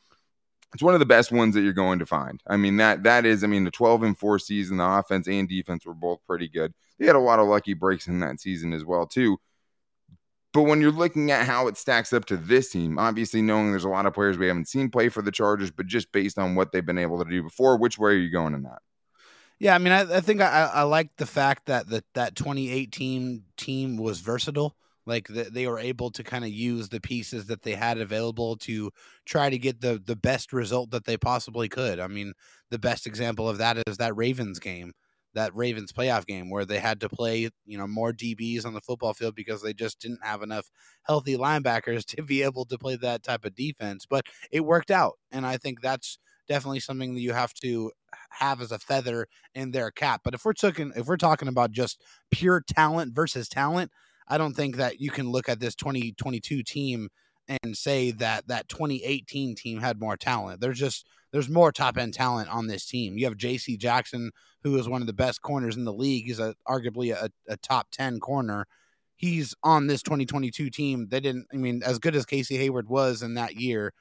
it's 0.73 0.83
one 0.83 0.93
of 0.93 0.99
the 0.99 1.05
best 1.05 1.31
ones 1.31 1.53
that 1.55 1.61
you're 1.61 1.73
going 1.73 1.99
to 1.99 2.05
find. 2.05 2.41
I 2.47 2.57
mean, 2.57 2.77
that 2.77 3.03
that 3.03 3.25
is, 3.25 3.43
I 3.43 3.47
mean, 3.47 3.63
the 3.65 3.71
12 3.71 4.03
and 4.03 4.17
4 4.17 4.39
season, 4.39 4.77
the 4.77 4.85
offense 4.85 5.27
and 5.27 5.47
defense 5.47 5.85
were 5.85 5.93
both 5.93 6.19
pretty 6.25 6.47
good. 6.47 6.73
They 6.97 7.05
had 7.05 7.15
a 7.15 7.19
lot 7.19 7.39
of 7.39 7.47
lucky 7.47 7.73
breaks 7.73 8.07
in 8.07 8.19
that 8.21 8.39
season 8.39 8.73
as 8.73 8.85
well, 8.85 9.05
too. 9.05 9.37
But 10.53 10.63
when 10.63 10.81
you're 10.81 10.91
looking 10.91 11.31
at 11.31 11.45
how 11.45 11.67
it 11.67 11.77
stacks 11.77 12.11
up 12.11 12.25
to 12.25 12.37
this 12.37 12.71
team, 12.71 12.99
obviously 12.99 13.41
knowing 13.41 13.71
there's 13.71 13.85
a 13.85 13.89
lot 13.89 14.05
of 14.05 14.13
players 14.13 14.37
we 14.37 14.47
haven't 14.47 14.67
seen 14.67 14.89
play 14.89 15.07
for 15.07 15.21
the 15.21 15.31
Chargers, 15.31 15.71
but 15.71 15.87
just 15.87 16.11
based 16.11 16.37
on 16.37 16.55
what 16.55 16.71
they've 16.71 16.85
been 16.85 16.97
able 16.97 17.23
to 17.23 17.29
do 17.29 17.41
before, 17.41 17.77
which 17.77 17.97
way 17.97 18.11
are 18.11 18.15
you 18.15 18.29
going 18.29 18.53
in 18.53 18.63
that? 18.63 18.79
Yeah, 19.61 19.75
I 19.75 19.77
mean, 19.77 19.93
I, 19.93 20.17
I 20.17 20.21
think 20.21 20.41
I, 20.41 20.71
I 20.73 20.81
like 20.81 21.17
the 21.17 21.27
fact 21.27 21.67
that 21.67 21.87
the, 21.87 22.03
that 22.15 22.35
2018 22.35 23.43
team 23.57 23.95
was 23.97 24.19
versatile. 24.19 24.75
Like 25.05 25.27
the, 25.27 25.43
they 25.51 25.67
were 25.67 25.77
able 25.77 26.09
to 26.11 26.23
kind 26.23 26.43
of 26.43 26.49
use 26.49 26.89
the 26.89 26.99
pieces 26.99 27.45
that 27.45 27.61
they 27.61 27.73
had 27.75 27.99
available 27.99 28.55
to 28.57 28.89
try 29.25 29.51
to 29.51 29.59
get 29.59 29.79
the 29.81 30.01
the 30.03 30.15
best 30.15 30.51
result 30.51 30.89
that 30.91 31.05
they 31.05 31.15
possibly 31.15 31.69
could. 31.69 31.99
I 31.99 32.07
mean, 32.07 32.33
the 32.71 32.79
best 32.79 33.05
example 33.05 33.47
of 33.47 33.59
that 33.59 33.77
is 33.87 33.97
that 33.97 34.15
Ravens 34.17 34.57
game, 34.59 34.93
that 35.35 35.55
Ravens 35.55 35.91
playoff 35.91 36.25
game 36.25 36.49
where 36.49 36.65
they 36.65 36.79
had 36.79 36.99
to 37.01 37.09
play, 37.09 37.49
you 37.67 37.77
know, 37.77 37.87
more 37.87 38.13
DBs 38.13 38.65
on 38.65 38.73
the 38.73 38.81
football 38.81 39.13
field 39.13 39.35
because 39.35 39.61
they 39.61 39.73
just 39.73 39.99
didn't 39.99 40.23
have 40.25 40.41
enough 40.41 40.71
healthy 41.03 41.37
linebackers 41.37 42.03
to 42.15 42.23
be 42.23 42.41
able 42.41 42.65
to 42.65 42.79
play 42.79 42.95
that 42.95 43.21
type 43.21 43.45
of 43.45 43.53
defense. 43.55 44.07
But 44.09 44.25
it 44.51 44.61
worked 44.61 44.89
out, 44.89 45.19
and 45.31 45.45
I 45.45 45.57
think 45.57 45.81
that's 45.81 46.17
definitely 46.51 46.81
something 46.81 47.13
that 47.13 47.21
you 47.21 47.31
have 47.31 47.53
to 47.53 47.93
have 48.29 48.59
as 48.59 48.73
a 48.73 48.79
feather 48.79 49.27
in 49.55 49.71
their 49.71 49.89
cap. 49.89 50.19
But 50.21 50.33
if 50.33 50.43
we're 50.43 50.51
talking 50.51 50.91
if 50.97 51.07
we're 51.07 51.15
talking 51.15 51.47
about 51.47 51.71
just 51.71 52.01
pure 52.29 52.61
talent 52.67 53.15
versus 53.15 53.47
talent, 53.47 53.89
I 54.27 54.37
don't 54.37 54.53
think 54.53 54.75
that 54.75 54.99
you 54.99 55.11
can 55.11 55.29
look 55.29 55.47
at 55.47 55.61
this 55.61 55.75
2022 55.75 56.61
team 56.63 57.07
and 57.47 57.77
say 57.77 58.11
that 58.11 58.49
that 58.49 58.67
2018 58.67 59.55
team 59.55 59.79
had 59.79 60.01
more 60.01 60.17
talent. 60.17 60.59
There's 60.59 60.77
just 60.77 61.07
there's 61.31 61.47
more 61.47 61.71
top 61.71 61.97
end 61.97 62.13
talent 62.13 62.49
on 62.49 62.67
this 62.67 62.85
team. 62.85 63.17
You 63.17 63.27
have 63.27 63.37
J.C. 63.37 63.77
Jackson, 63.77 64.31
who 64.63 64.77
is 64.77 64.89
one 64.89 64.99
of 64.99 65.07
the 65.07 65.13
best 65.13 65.41
corners 65.41 65.77
in 65.77 65.85
the 65.85 65.93
league. 65.93 66.25
He's 66.25 66.39
a, 66.39 66.53
arguably 66.67 67.13
a, 67.13 67.29
a 67.47 67.55
top 67.55 67.87
10 67.91 68.19
corner. 68.19 68.67
He's 69.15 69.55
on 69.63 69.87
this 69.87 70.03
2022 70.03 70.69
team. 70.69 71.07
They 71.09 71.21
didn't. 71.21 71.47
I 71.53 71.55
mean, 71.55 71.81
as 71.85 71.97
good 71.97 72.15
as 72.17 72.25
Casey 72.25 72.57
Hayward 72.57 72.89
was 72.89 73.21
in 73.21 73.35
that 73.35 73.55
year, 73.55 73.93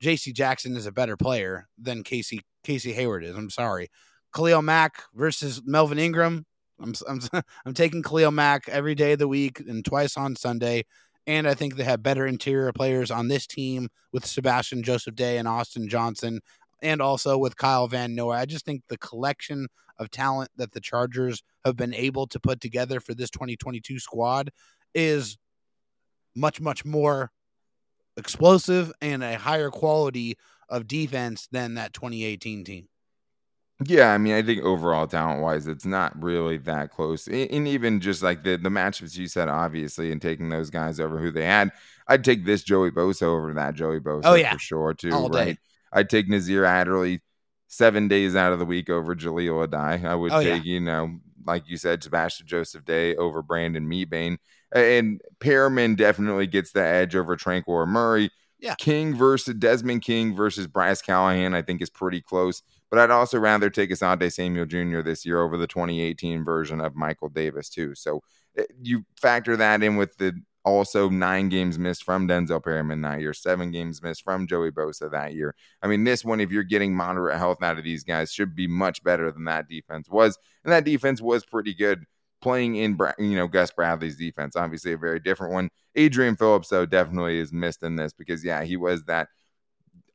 J.C. 0.00 0.32
Jackson 0.32 0.76
is 0.76 0.86
a 0.86 0.92
better 0.92 1.16
player 1.16 1.68
than 1.78 2.02
Casey 2.02 2.40
Casey 2.64 2.92
Hayward 2.92 3.24
is. 3.24 3.36
I'm 3.36 3.50
sorry. 3.50 3.88
Khalil 4.34 4.62
Mack 4.62 5.02
versus 5.14 5.62
Melvin 5.64 5.98
Ingram. 5.98 6.44
I'm 6.80 6.94
I'm 7.08 7.20
I'm 7.66 7.74
taking 7.74 8.02
Khalil 8.02 8.30
Mack 8.30 8.68
every 8.68 8.94
day 8.94 9.12
of 9.12 9.18
the 9.18 9.28
week 9.28 9.60
and 9.60 9.84
twice 9.84 10.16
on 10.16 10.36
Sunday. 10.36 10.84
And 11.26 11.48
I 11.48 11.54
think 11.54 11.74
they 11.74 11.84
have 11.84 12.02
better 12.02 12.26
interior 12.26 12.72
players 12.72 13.10
on 13.10 13.28
this 13.28 13.46
team 13.46 13.88
with 14.12 14.26
Sebastian 14.26 14.82
Joseph 14.84 15.16
Day 15.16 15.38
and 15.38 15.48
Austin 15.48 15.88
Johnson, 15.88 16.40
and 16.82 17.02
also 17.02 17.36
with 17.36 17.56
Kyle 17.56 17.88
Van 17.88 18.14
Noy. 18.14 18.32
I 18.32 18.44
just 18.46 18.64
think 18.64 18.82
the 18.88 18.98
collection 18.98 19.66
of 19.98 20.10
talent 20.10 20.50
that 20.56 20.72
the 20.72 20.80
Chargers 20.80 21.42
have 21.64 21.76
been 21.76 21.94
able 21.94 22.26
to 22.28 22.38
put 22.38 22.60
together 22.60 23.00
for 23.00 23.14
this 23.14 23.30
2022 23.30 23.98
squad 23.98 24.50
is 24.94 25.36
much, 26.34 26.60
much 26.60 26.84
more 26.84 27.32
explosive 28.16 28.92
and 29.00 29.22
a 29.22 29.36
higher 29.36 29.70
quality 29.70 30.36
of 30.68 30.88
defense 30.88 31.48
than 31.50 31.74
that 31.74 31.92
2018 31.92 32.64
team. 32.64 32.88
Yeah, 33.84 34.12
I 34.12 34.18
mean, 34.18 34.32
I 34.32 34.42
think 34.42 34.62
overall 34.62 35.06
talent 35.06 35.42
wise, 35.42 35.66
it's 35.66 35.84
not 35.84 36.20
really 36.22 36.56
that 36.58 36.90
close. 36.90 37.26
And 37.28 37.68
even 37.68 38.00
just 38.00 38.22
like 38.22 38.42
the 38.42 38.56
the 38.56 38.70
matchups 38.70 39.18
you 39.18 39.28
said, 39.28 39.48
obviously, 39.48 40.10
and 40.12 40.22
taking 40.22 40.48
those 40.48 40.70
guys 40.70 40.98
over 40.98 41.18
who 41.18 41.30
they 41.30 41.44
had, 41.44 41.72
I'd 42.08 42.24
take 42.24 42.46
this 42.46 42.62
Joey 42.62 42.90
Bosa 42.90 43.24
over 43.24 43.52
that 43.52 43.74
Joey 43.74 44.00
Bosa 44.00 44.22
oh, 44.24 44.34
yeah. 44.34 44.54
for 44.54 44.58
sure, 44.58 44.94
too. 44.94 45.12
All 45.12 45.28
right. 45.28 45.56
Day. 45.56 45.58
I'd 45.92 46.08
take 46.08 46.26
Nasir 46.26 46.64
Adderley 46.64 47.20
seven 47.68 48.08
days 48.08 48.34
out 48.34 48.54
of 48.54 48.58
the 48.58 48.64
week 48.64 48.88
over 48.88 49.14
Jahleel 49.14 49.68
Addae. 49.68 50.06
I 50.06 50.14
would 50.14 50.32
oh, 50.32 50.42
take, 50.42 50.64
yeah. 50.64 50.72
you 50.72 50.80
know, 50.80 51.18
like 51.46 51.68
you 51.68 51.76
said, 51.76 52.02
Sebastian 52.02 52.46
Joseph 52.46 52.84
Day 52.84 53.16
over 53.16 53.42
Brandon 53.42 53.88
Mebane. 53.88 54.38
And 54.74 55.20
Perryman 55.40 55.94
definitely 55.94 56.46
gets 56.46 56.72
the 56.72 56.82
edge 56.82 57.14
over 57.14 57.36
Tranquill 57.36 57.86
Murray. 57.86 58.30
Yeah. 58.58 58.74
King 58.76 59.14
versus 59.14 59.54
Desmond 59.54 60.02
King 60.02 60.34
versus 60.34 60.66
Bryce 60.66 61.02
Callahan, 61.02 61.54
I 61.54 61.62
think 61.62 61.82
is 61.82 61.90
pretty 61.90 62.20
close. 62.20 62.62
But 62.90 62.98
I'd 62.98 63.10
also 63.10 63.38
rather 63.38 63.68
take 63.68 63.90
Asante 63.90 64.32
Samuel 64.32 64.66
Jr. 64.66 65.02
this 65.02 65.26
year 65.26 65.40
over 65.40 65.56
the 65.56 65.66
2018 65.66 66.44
version 66.44 66.80
of 66.80 66.94
Michael 66.94 67.28
Davis, 67.28 67.68
too. 67.68 67.94
So 67.94 68.22
eh, 68.56 68.64
you 68.80 69.04
factor 69.20 69.56
that 69.56 69.82
in 69.82 69.96
with 69.96 70.16
the 70.16 70.40
also 70.66 71.08
nine 71.08 71.48
games 71.48 71.78
missed 71.78 72.02
from 72.02 72.26
Denzel 72.26 72.62
Perryman 72.62 73.00
that 73.02 73.20
year, 73.20 73.32
seven 73.32 73.70
games 73.70 74.02
missed 74.02 74.24
from 74.24 74.48
Joey 74.48 74.72
Bosa 74.72 75.10
that 75.12 75.32
year. 75.32 75.54
I 75.80 75.86
mean, 75.86 76.02
this 76.02 76.24
one, 76.24 76.40
if 76.40 76.50
you're 76.50 76.64
getting 76.64 76.94
moderate 76.94 77.38
health 77.38 77.62
out 77.62 77.78
of 77.78 77.84
these 77.84 78.02
guys, 78.02 78.32
should 78.32 78.56
be 78.56 78.66
much 78.66 79.02
better 79.04 79.30
than 79.30 79.44
that 79.44 79.68
defense 79.68 80.10
was. 80.10 80.36
And 80.64 80.72
that 80.72 80.84
defense 80.84 81.22
was 81.22 81.46
pretty 81.46 81.72
good 81.72 82.04
playing 82.42 82.76
in 82.76 82.98
you 83.18 83.36
know 83.36 83.46
Gus 83.46 83.70
Bradley's 83.70 84.16
defense. 84.16 84.56
Obviously, 84.56 84.92
a 84.92 84.98
very 84.98 85.20
different 85.20 85.52
one. 85.52 85.70
Adrian 85.94 86.36
Phillips 86.36 86.68
though 86.68 86.84
definitely 86.84 87.38
is 87.38 87.52
missed 87.52 87.84
in 87.84 87.96
this 87.96 88.12
because 88.12 88.44
yeah, 88.44 88.64
he 88.64 88.76
was 88.76 89.04
that 89.04 89.28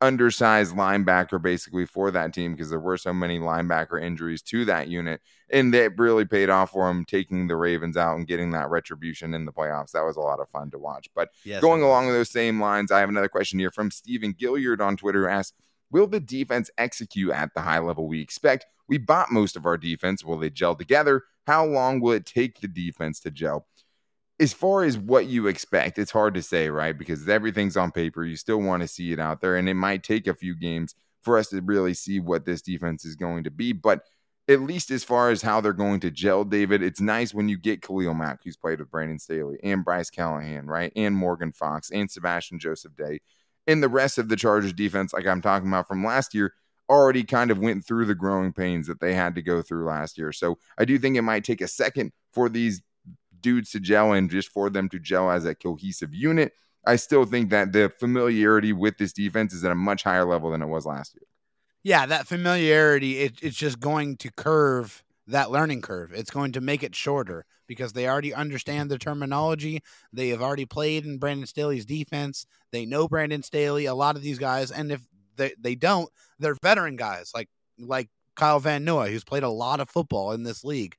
undersized 0.01 0.75
linebacker 0.75 1.41
basically 1.41 1.86
for 1.86 2.12
that 2.12 2.34
team 2.34 2.53
because 2.53 2.70
there 2.70 2.79
were 2.79 2.98
so 2.98 3.13
many 3.13 3.39
linebacker 3.39 4.01
injuries 4.01 4.41
to 4.41 4.65
that 4.65 4.88
unit, 4.88 5.22
and 5.50 5.74
that 5.74 5.98
really 5.98 6.25
paid 6.25 6.50
off 6.50 6.72
for 6.72 6.89
him 6.89 7.05
taking 7.05 7.48
the 7.48 7.55
Ravens 7.55 7.96
out 7.96 8.17
and 8.17 8.27
getting 8.27 8.51
that 8.51 8.70
retribution 8.70 9.34
in 9.34 9.46
the 9.46 9.53
playoffs. 9.53 9.91
That 9.91 10.05
was 10.05 10.17
a 10.17 10.22
lot 10.22 10.39
of 10.39 10.50
fun 10.50 10.72
to 10.72 10.79
watch. 10.79 11.08
But 11.15 11.29
yes, 11.46 11.62
going 11.62 11.84
along 11.84 12.08
those 12.08 12.31
same 12.31 12.60
lines, 12.60 12.91
I 12.91 13.00
have 13.00 13.10
another 13.10 13.29
question 13.29 13.60
here 13.60 13.72
from 13.72 13.91
Stephen 13.91 14.34
Gilliard 14.34 14.81
on 14.81 14.98
Twitter 14.98 15.24
who 15.24 15.29
asks. 15.29 15.55
Will 15.93 16.08
the 16.08 16.22
defense 16.22 16.70
execute 16.77 17.31
at 17.31 17.53
the 17.53 17.60
high 17.60 17.79
level 17.79 18.08
we 18.08 18.22
expect? 18.22 18.65
We 18.88 18.98
bought 18.98 19.29
most 19.29 19.58
of 19.58 19.65
our 19.65 19.77
defense. 19.77 20.24
Will 20.24 20.38
they 20.38 20.50
gel 20.50 20.74
together? 20.74 21.24
How 21.48 21.65
long 21.65 22.00
will 22.00 22.13
it 22.13 22.25
take 22.25 22.62
the 22.62 22.70
defense 22.70 23.20
to 23.22 23.31
gel? 23.31 23.67
As 24.41 24.53
far 24.53 24.83
as 24.83 24.98
what 24.98 25.27
you 25.27 25.45
expect, 25.45 26.00
it's 26.00 26.12
hard 26.12 26.33
to 26.33 26.41
say, 26.41 26.67
right? 26.69 26.98
Because 26.98 27.29
everything's 27.29 27.77
on 27.77 27.91
paper. 27.91 28.25
You 28.25 28.36
still 28.36 28.60
want 28.60 28.81
to 28.81 28.88
see 28.88 29.12
it 29.12 29.19
out 29.19 29.39
there, 29.39 29.55
and 29.55 29.69
it 29.69 29.75
might 29.75 30.03
take 30.03 30.25
a 30.25 30.33
few 30.33 30.55
games 30.55 30.95
for 31.21 31.38
us 31.38 31.50
to 31.50 31.62
really 31.62 31.93
see 31.93 32.19
what 32.19 32.43
this 32.43 32.63
defense 32.63 33.05
is 33.05 33.15
going 33.15 33.43
to 33.43 33.51
be. 33.51 33.71
But 33.71 34.01
at 34.48 34.62
least 34.62 34.89
as 34.89 35.03
far 35.03 35.29
as 35.29 35.43
how 35.43 35.62
they're 35.62 35.74
going 35.74 36.00
to 36.00 36.10
gel, 36.10 36.43
David, 36.43 36.81
it's 36.81 37.00
nice 37.00 37.36
when 37.36 37.50
you 37.50 37.57
get 37.57 37.83
Khalil 37.83 38.15
Mack, 38.15 38.39
who's 38.43 38.57
played 38.57 38.79
with 38.79 38.89
Brandon 38.89 39.19
Staley 39.19 39.60
and 39.62 39.86
Bryce 39.86 40.10
Callahan, 40.10 40.65
right? 40.65 40.91
And 40.95 41.15
Morgan 41.15 41.51
Fox 41.51 41.91
and 41.91 42.10
Sebastian 42.10 42.57
Joseph 42.57 42.95
Day. 42.95 43.19
And 43.67 43.83
the 43.83 43.89
rest 43.89 44.17
of 44.17 44.27
the 44.27 44.36
Chargers 44.36 44.74
defense, 44.74 45.13
like 45.13 45.27
I'm 45.27 45.41
talking 45.41 45.67
about 45.67 45.88
from 45.88 46.03
last 46.03 46.33
year, 46.33 46.53
already 46.89 47.24
kind 47.24 47.51
of 47.51 47.60
went 47.60 47.86
through 47.86 48.05
the 48.05 48.15
growing 48.15 48.51
pains 48.51 48.88
that 48.88 49.00
they 49.00 49.13
had 49.13 49.36
to 49.36 49.41
go 49.41 49.62
through 49.62 49.86
last 49.86 50.17
year. 50.17 50.31
So 50.31 50.57
I 50.77 50.86
do 50.86 50.98
think 50.98 51.15
it 51.15 51.21
might 51.21 51.43
take 51.43 51.62
a 51.62 51.67
second 51.67 52.12
for 52.33 52.50
these 52.50 52.81
dudes 53.41 53.71
to 53.71 53.79
gel 53.79 54.13
and 54.13 54.29
just 54.29 54.50
for 54.50 54.69
them 54.69 54.89
to 54.89 55.00
gel 55.00 55.31
as 55.31 55.45
a 55.45 55.55
cohesive 55.55 56.13
unit. 56.13 56.53
I 56.86 56.95
still 56.95 57.25
think 57.25 57.51
that 57.51 57.74
the 57.74 57.91
familiarity 58.00 58.74
with 58.74 58.98
this 58.98 59.13
defense 59.13 59.53
is 59.53 59.63
at 59.63 59.71
a 59.71 59.75
much 59.75 60.03
higher 60.03 60.25
level 60.25 60.51
than 60.51 60.62
it 60.62 60.67
was 60.67 60.86
last 60.86 61.13
year 61.13 61.27
yeah, 61.83 62.05
that 62.05 62.27
familiarity, 62.27 63.19
it, 63.19 63.39
it's 63.41 63.57
just 63.57 63.79
going 63.79 64.17
to 64.17 64.31
curve 64.31 65.03
that 65.27 65.51
learning 65.51 65.81
curve. 65.81 66.12
It's 66.13 66.29
going 66.29 66.51
to 66.53 66.62
make 66.62 66.83
it 66.83 66.95
shorter 66.95 67.45
because 67.67 67.93
they 67.93 68.07
already 68.07 68.33
understand 68.33 68.91
the 68.91 68.98
terminology. 68.98 69.81
They 70.13 70.29
have 70.29 70.41
already 70.41 70.65
played 70.65 71.05
in 71.05 71.17
Brandon 71.17 71.48
Staley's 71.48 71.86
defense. 71.86 72.45
They 72.71 72.86
know 72.86 73.07
Brandon 73.07 73.41
Staley, 73.41 73.86
a 73.86 73.95
lot 73.95 74.15
of 74.15 74.21
these 74.21 74.38
guys. 74.38 74.71
And 74.71 74.91
if 74.91 75.01
they, 75.38 75.53
they 75.60 75.75
don't, 75.75 76.10
they're 76.39 76.57
veteran 76.62 76.98
guys 76.98 77.31
like 77.33 77.50
like 77.79 78.10
Kyle 78.36 78.60
Van 78.60 78.83
Noy, 78.83 79.12
who's 79.12 79.24
played 79.24 79.43
a 79.43 79.50
lot 79.50 79.79
of 79.79 79.89
football 79.89 80.33
in 80.33 80.43
this 80.43 80.63
league. 80.63 80.95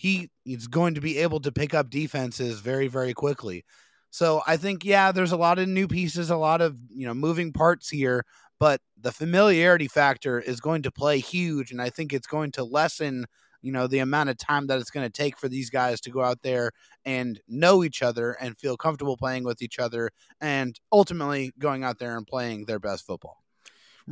He 0.00 0.30
is 0.46 0.66
going 0.66 0.94
to 0.94 1.00
be 1.00 1.18
able 1.18 1.40
to 1.40 1.52
pick 1.52 1.74
up 1.74 1.90
defenses 1.90 2.60
very, 2.60 2.88
very 2.88 3.12
quickly. 3.12 3.64
So 4.10 4.42
I 4.46 4.56
think, 4.56 4.84
yeah, 4.84 5.12
there's 5.12 5.32
a 5.32 5.36
lot 5.36 5.58
of 5.58 5.68
new 5.68 5.86
pieces, 5.86 6.30
a 6.30 6.36
lot 6.36 6.60
of 6.60 6.76
you 6.88 7.06
know 7.06 7.14
moving 7.14 7.52
parts 7.52 7.88
here, 7.88 8.24
but 8.58 8.80
the 9.00 9.12
familiarity 9.12 9.88
factor 9.88 10.38
is 10.40 10.60
going 10.60 10.82
to 10.82 10.92
play 10.92 11.18
huge 11.18 11.72
and 11.72 11.82
i 11.82 11.90
think 11.90 12.12
it's 12.12 12.26
going 12.26 12.52
to 12.52 12.62
lessen 12.62 13.24
you 13.62 13.72
know 13.72 13.86
the 13.86 13.98
amount 13.98 14.28
of 14.28 14.36
time 14.36 14.66
that 14.66 14.78
it's 14.78 14.90
going 14.90 15.06
to 15.06 15.12
take 15.12 15.36
for 15.36 15.48
these 15.48 15.70
guys 15.70 16.00
to 16.00 16.10
go 16.10 16.22
out 16.22 16.42
there 16.42 16.70
and 17.04 17.40
know 17.48 17.82
each 17.82 18.02
other 18.02 18.32
and 18.40 18.58
feel 18.58 18.76
comfortable 18.76 19.16
playing 19.16 19.44
with 19.44 19.62
each 19.62 19.78
other 19.78 20.10
and 20.40 20.78
ultimately 20.92 21.52
going 21.58 21.82
out 21.82 21.98
there 21.98 22.16
and 22.16 22.26
playing 22.26 22.66
their 22.66 22.78
best 22.78 23.04
football 23.06 23.42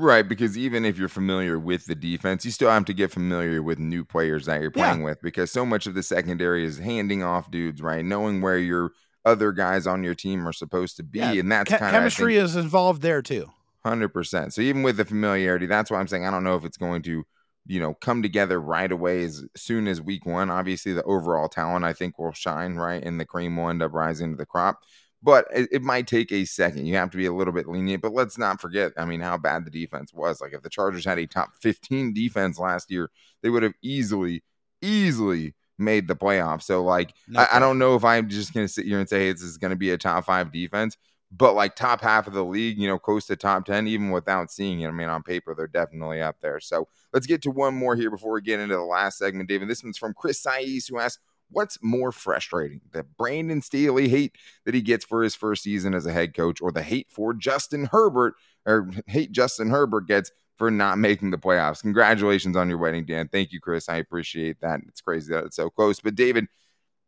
Right, 0.01 0.23
because 0.23 0.57
even 0.57 0.85
if 0.85 0.97
you're 0.97 1.09
familiar 1.09 1.59
with 1.59 1.87
the 1.87 1.97
defense, 1.97 2.45
you 2.45 2.53
still 2.53 2.71
have 2.71 2.85
to 2.85 2.95
get 2.95 3.11
familiar 3.11 3.65
with 3.65 3.81
new 3.81 4.05
players 4.05 4.47
that 4.47 4.61
you're 4.61 4.71
playing 4.71 5.01
yeah. 5.01 5.07
with 5.07 5.21
because 5.23 5.51
so 5.51 5.67
much 5.67 5.89
of 5.89 5.95
the 5.95 6.05
secondary 6.05 6.65
is 6.65 6.79
handing 6.79 7.25
off 7.25 7.51
dudes, 7.51 7.83
right? 7.83 8.05
Knowing 8.05 8.41
where 8.41 8.59
your 8.59 8.93
other 9.25 9.51
guys 9.51 9.89
on 9.89 10.05
your 10.05 10.15
team 10.15 10.47
are 10.47 10.53
supposed 10.53 10.99
to 10.99 11.03
be. 11.03 11.19
Yeah. 11.19 11.33
And 11.33 11.51
that's 11.51 11.71
kind 11.71 11.85
of 11.85 11.91
chemistry 11.91 12.35
think, 12.35 12.45
is 12.45 12.55
involved 12.55 13.03
there 13.03 13.23
too. 13.23 13.51
Hundred 13.85 14.11
percent. 14.11 14.55
So 14.55 14.61
even 14.61 14.85
with 14.85 14.99
the 14.99 15.05
familiarity, 15.05 15.67
that's 15.67 15.91
why 15.91 15.99
I'm 15.99 16.07
saying 16.07 16.25
I 16.25 16.31
don't 16.31 16.45
know 16.45 16.55
if 16.55 16.65
it's 16.65 16.77
going 16.77 17.03
to, 17.03 17.25
you 17.67 17.81
know, 17.81 17.95
come 17.95 18.23
together 18.23 18.61
right 18.61 18.93
away 18.93 19.25
as 19.25 19.45
soon 19.57 19.89
as 19.89 20.01
week 20.01 20.25
one. 20.25 20.49
Obviously, 20.49 20.93
the 20.93 21.03
overall 21.03 21.49
talent 21.49 21.85
I 21.85 21.93
think 21.93 22.21
will 22.21 22.33
shine 22.33 22.77
right, 22.77 23.03
and 23.03 23.19
the 23.19 23.27
cream 23.27 23.57
will 23.57 23.69
end 23.69 23.83
up 23.83 23.93
rising 23.95 24.31
to 24.31 24.37
the 24.37 24.47
crop. 24.47 24.79
But 25.23 25.47
it, 25.53 25.69
it 25.73 25.83
might 25.83 26.07
take 26.07 26.31
a 26.31 26.45
second. 26.45 26.87
You 26.87 26.97
have 26.97 27.11
to 27.11 27.17
be 27.17 27.27
a 27.27 27.33
little 27.33 27.53
bit 27.53 27.69
lenient. 27.69 28.03
But 28.03 28.13
let's 28.13 28.39
not 28.39 28.61
forget, 28.61 28.93
I 28.97 29.05
mean, 29.05 29.21
how 29.21 29.37
bad 29.37 29.65
the 29.65 29.71
defense 29.71 30.13
was. 30.13 30.41
Like 30.41 30.53
if 30.53 30.63
the 30.63 30.71
Chargers 30.71 31.05
had 31.05 31.19
a 31.19 31.27
top 31.27 31.55
15 31.61 32.15
defense 32.15 32.59
last 32.59 32.91
year, 32.91 33.11
they 33.43 33.51
would 33.51 33.65
have 33.65 33.75
easily, 33.83 34.45
easily 34.81 35.55
made 35.79 36.09
the 36.09 36.17
playoffs. 36.17 36.65
So 36.65 36.83
like, 36.85 37.15
I, 37.37 37.49
I, 37.55 37.59
don't 37.59 37.79
know 37.79 37.95
if 37.95 38.05
I'm 38.05 38.29
just 38.29 38.53
gonna 38.53 38.69
sit 38.69 38.87
here 38.87 38.99
and 38.99 39.09
say 39.09 39.27
hey, 39.27 39.33
this 39.33 39.43
is 39.43 39.59
gonna 39.59 39.77
be 39.77 39.91
a 39.91 39.99
top 39.99 40.25
five 40.25 40.53
defense, 40.53 40.97
but 41.31 41.55
like 41.55 41.77
top 41.77 42.01
half 42.01 42.27
of 42.27 42.33
the 42.33 42.45
league, 42.45 42.79
you 42.79 42.89
know, 42.89 42.99
close 42.99 43.27
to 43.27 43.37
top 43.37 43.65
10, 43.65 43.87
even 43.87 44.11
without 44.11 44.51
seeing 44.51 44.81
it. 44.81 44.89
I 44.89 44.91
mean, 44.91 45.09
on 45.09 45.23
paper, 45.23 45.55
they're 45.55 45.67
definitely 45.67 46.23
up 46.23 46.37
there. 46.41 46.59
So 46.61 46.89
let's 47.13 47.27
get 47.27 47.43
to 47.43 47.51
one 47.51 47.75
more 47.75 47.97
here 47.97 48.11
before 48.11 48.33
we 48.33 48.43
get 48.43 48.61
into 48.61 48.75
the 48.75 48.83
last 48.83 49.19
segment, 49.19 49.49
David. 49.49 49.69
This 49.69 49.85
one's 49.85 49.99
from 49.99 50.15
Chris 50.15 50.43
Saiz, 50.43 50.89
who 50.89 50.99
asks, 50.99 51.23
What's 51.51 51.79
more 51.83 52.13
frustrating, 52.13 52.81
the 52.93 53.05
Brandon 53.05 53.63
Staley 53.63 54.09
hate 54.09 54.37
that 54.65 54.75
he 54.75 54.83
gets 54.83 55.05
for 55.05 55.23
his 55.23 55.35
first 55.35 55.63
season 55.63 55.95
as 55.95 56.07
a 56.07 56.13
head 56.13 56.35
coach, 56.35 56.61
or 56.61 56.71
the 56.73 56.83
hate 56.83 57.09
for 57.11 57.33
Justin 57.35 57.89
Herbert, 57.91 58.35
or 58.67 58.91
hate 59.07 59.33
Justin 59.33 59.71
Herbert 59.71 60.07
gets 60.07 60.31
for 60.57 60.71
not 60.71 60.99
making 60.99 61.31
the 61.31 61.39
playoffs? 61.39 61.83
Congratulations 61.83 62.57
on 62.57 62.69
your 62.69 62.79
wedding, 62.79 63.05
Dan. 63.05 63.29
Thank 63.29 63.53
you, 63.53 63.61
Chris. 63.61 63.89
I 63.89 63.97
appreciate 63.97 64.61
that. 64.61 64.81
It's 64.89 65.01
crazy 65.01 65.33
that 65.33 65.45
it's 65.45 65.57
so 65.57 65.71
close. 65.71 66.01
But, 66.01 66.15
David, 66.15 66.47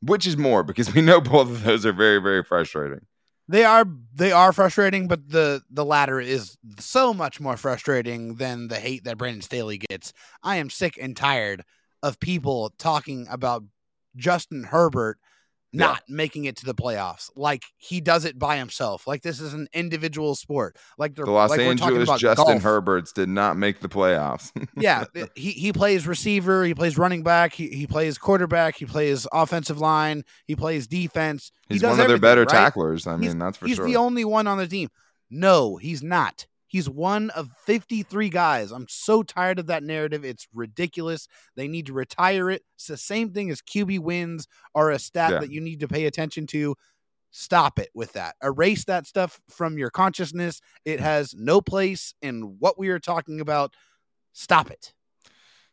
which 0.03 0.27
is 0.27 0.37
more? 0.37 0.63
Because 0.63 0.95
we 0.95 1.03
know 1.03 1.21
both 1.21 1.49
of 1.49 1.65
those 1.65 1.85
are 1.85 1.93
very, 1.93 2.19
very 2.19 2.43
frustrating. 2.43 3.07
They 3.49 3.65
are 3.65 3.85
they 4.15 4.31
are 4.31 4.53
frustrating, 4.53 5.09
but 5.09 5.29
the 5.29 5.61
the 5.69 5.85
latter 5.85 6.21
is 6.21 6.57
so 6.79 7.13
much 7.13 7.41
more 7.41 7.57
frustrating 7.57 8.37
than 8.37 8.69
the 8.69 8.77
hate 8.79 9.03
that 9.05 9.19
Brandon 9.19 9.43
Staley 9.43 9.79
gets. 9.79 10.13
I 10.45 10.57
am 10.57 10.71
sick 10.71 10.97
and 11.03 11.17
tired 11.17 11.65
of 12.01 12.21
people 12.21 12.73
talking 12.79 13.27
about 13.29 13.65
Justin 14.21 14.65
Herbert 14.65 15.19
not 15.73 16.03
yeah. 16.09 16.15
making 16.17 16.45
it 16.47 16.57
to 16.57 16.67
the 16.67 16.75
playoffs. 16.75 17.31
Like 17.37 17.63
he 17.77 18.01
does 18.01 18.25
it 18.25 18.39
by 18.39 18.57
himself. 18.57 19.07
Like 19.07 19.23
this 19.23 19.41
is 19.41 19.55
an 19.55 19.69
individual 19.73 20.35
sport. 20.35 20.77
Like 20.99 21.15
the 21.15 21.27
Los 21.27 21.51
like 21.51 21.61
Angeles 21.61 22.09
Justin 22.21 22.59
golf. 22.59 22.63
Herberts 22.63 23.13
did 23.13 23.29
not 23.29 23.57
make 23.57 23.81
the 23.81 23.89
playoffs. 23.89 24.51
yeah, 24.77 25.05
he 25.35 25.53
he 25.53 25.73
plays 25.73 26.07
receiver, 26.07 26.65
he 26.65 26.75
plays 26.75 26.99
running 26.99 27.23
back, 27.23 27.53
he, 27.53 27.69
he 27.69 27.87
plays 27.87 28.19
quarterback, 28.19 28.77
he 28.77 28.87
plays 28.87 29.27
offensive 29.33 29.79
line, 29.79 30.25
he 30.47 30.57
plays 30.57 30.87
defense. 30.87 31.53
He's 31.69 31.81
he 31.81 31.87
one 31.87 32.01
of 32.01 32.09
their 32.09 32.19
better 32.19 32.43
right? 32.43 32.49
tacklers. 32.49 33.07
I 33.07 33.13
mean, 33.13 33.23
he's, 33.23 33.37
that's 33.37 33.57
for 33.57 33.67
he's 33.67 33.77
sure. 33.77 33.87
He's 33.87 33.95
the 33.95 34.01
only 34.01 34.25
one 34.25 34.47
on 34.47 34.59
the 34.59 34.67
team. 34.67 34.89
No, 35.31 35.77
he's 35.77 36.03
not. 36.03 36.47
He's 36.71 36.89
one 36.89 37.31
of 37.31 37.51
53 37.67 38.29
guys. 38.29 38.71
I'm 38.71 38.87
so 38.89 39.25
tired 39.25 39.59
of 39.59 39.67
that 39.67 39.83
narrative. 39.83 40.25
It's 40.25 40.47
ridiculous. 40.55 41.27
They 41.57 41.67
need 41.67 41.87
to 41.87 41.93
retire 41.93 42.49
it. 42.49 42.63
It's 42.77 42.87
the 42.87 42.97
same 42.97 43.33
thing 43.33 43.51
as 43.51 43.61
QB 43.61 43.99
wins 43.99 44.47
are 44.73 44.93
a 44.93 45.01
stat 45.01 45.33
yeah. 45.33 45.39
that 45.41 45.51
you 45.51 45.61
need 45.61 45.81
to 45.81 45.89
pay 45.89 46.07
attention 46.07 46.47
to. 46.49 46.77
Stop 47.33 47.81
it 47.81 47.89
with 47.93 48.13
that. 48.13 48.37
Erase 48.41 48.85
that 48.85 49.09
stuff 49.09 49.41
from 49.49 49.79
your 49.79 49.91
consciousness. 49.91 50.61
It 50.85 51.01
has 51.01 51.35
no 51.35 51.61
place 51.61 52.15
in 52.23 52.55
what 52.61 52.79
we 52.79 52.91
are 52.91 53.01
talking 53.01 53.41
about. 53.41 53.75
Stop 54.33 54.71
it. 54.71 54.93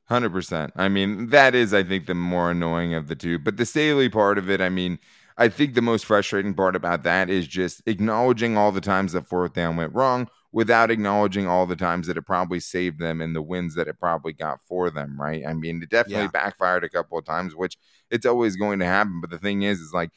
100%. 0.09 0.71
I 0.75 0.89
mean, 0.89 1.27
that 1.29 1.53
is, 1.53 1.75
I 1.75 1.83
think, 1.83 2.07
the 2.07 2.15
more 2.15 2.49
annoying 2.49 2.95
of 2.95 3.07
the 3.07 3.15
two. 3.15 3.37
But 3.37 3.57
the 3.57 3.67
Staley 3.67 4.09
part 4.09 4.39
of 4.39 4.49
it, 4.49 4.61
I 4.61 4.69
mean, 4.69 4.97
I 5.37 5.47
think 5.47 5.75
the 5.75 5.81
most 5.83 6.05
frustrating 6.05 6.55
part 6.55 6.75
about 6.75 7.03
that 7.03 7.29
is 7.29 7.47
just 7.47 7.83
acknowledging 7.85 8.57
all 8.57 8.71
the 8.71 8.81
times 8.81 9.13
that 9.13 9.27
fourth 9.27 9.53
down 9.53 9.75
went 9.75 9.93
wrong 9.93 10.27
without 10.51 10.91
acknowledging 10.91 11.47
all 11.47 11.65
the 11.65 11.75
times 11.75 12.07
that 12.07 12.17
it 12.17 12.21
probably 12.23 12.59
saved 12.59 12.99
them 12.99 13.21
and 13.21 13.35
the 13.35 13.41
wins 13.41 13.75
that 13.75 13.87
it 13.87 13.99
probably 13.99 14.33
got 14.33 14.61
for 14.61 14.89
them, 14.89 15.19
right? 15.19 15.45
I 15.45 15.53
mean, 15.53 15.81
it 15.81 15.89
definitely 15.89 16.23
yeah. 16.23 16.29
backfired 16.31 16.83
a 16.83 16.89
couple 16.89 17.17
of 17.17 17.25
times, 17.25 17.55
which 17.55 17.77
it's 18.09 18.25
always 18.25 18.55
going 18.55 18.79
to 18.79 18.85
happen. 18.85 19.19
But 19.21 19.29
the 19.29 19.39
thing 19.39 19.63
is, 19.63 19.79
is 19.79 19.93
like, 19.93 20.11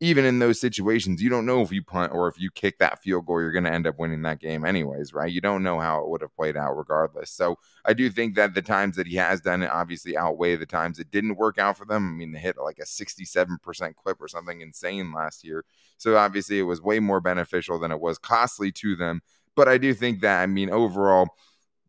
even 0.00 0.24
in 0.24 0.38
those 0.38 0.60
situations, 0.60 1.22
you 1.22 1.30
don't 1.30 1.46
know 1.46 1.62
if 1.62 1.70
you 1.70 1.82
punt 1.82 2.12
or 2.12 2.28
if 2.28 2.38
you 2.38 2.50
kick 2.50 2.78
that 2.78 3.00
field 3.02 3.26
goal, 3.26 3.40
you're 3.40 3.52
going 3.52 3.64
to 3.64 3.72
end 3.72 3.86
up 3.86 3.98
winning 3.98 4.22
that 4.22 4.40
game 4.40 4.64
anyways, 4.64 5.14
right? 5.14 5.32
You 5.32 5.40
don't 5.40 5.62
know 5.62 5.78
how 5.78 6.00
it 6.00 6.08
would 6.08 6.20
have 6.20 6.34
played 6.34 6.56
out 6.56 6.76
regardless. 6.76 7.30
So 7.30 7.56
I 7.84 7.92
do 7.92 8.10
think 8.10 8.34
that 8.34 8.54
the 8.54 8.62
times 8.62 8.96
that 8.96 9.06
he 9.06 9.16
has 9.16 9.40
done 9.40 9.62
it 9.62 9.70
obviously 9.70 10.16
outweigh 10.16 10.56
the 10.56 10.66
times 10.66 10.98
it 10.98 11.10
didn't 11.10 11.36
work 11.36 11.58
out 11.58 11.78
for 11.78 11.84
them. 11.84 12.08
I 12.08 12.12
mean, 12.12 12.32
they 12.32 12.40
hit 12.40 12.56
like 12.58 12.80
a 12.80 12.84
67% 12.84 13.94
clip 13.94 14.20
or 14.20 14.28
something 14.28 14.60
insane 14.60 15.12
last 15.12 15.44
year. 15.44 15.64
So 15.96 16.16
obviously 16.16 16.58
it 16.58 16.62
was 16.62 16.82
way 16.82 16.98
more 16.98 17.20
beneficial 17.20 17.78
than 17.78 17.92
it 17.92 18.00
was 18.00 18.18
costly 18.18 18.72
to 18.72 18.96
them. 18.96 19.22
But 19.56 19.68
I 19.68 19.78
do 19.78 19.94
think 19.94 20.20
that, 20.20 20.42
I 20.42 20.46
mean, 20.46 20.70
overall, 20.70 21.28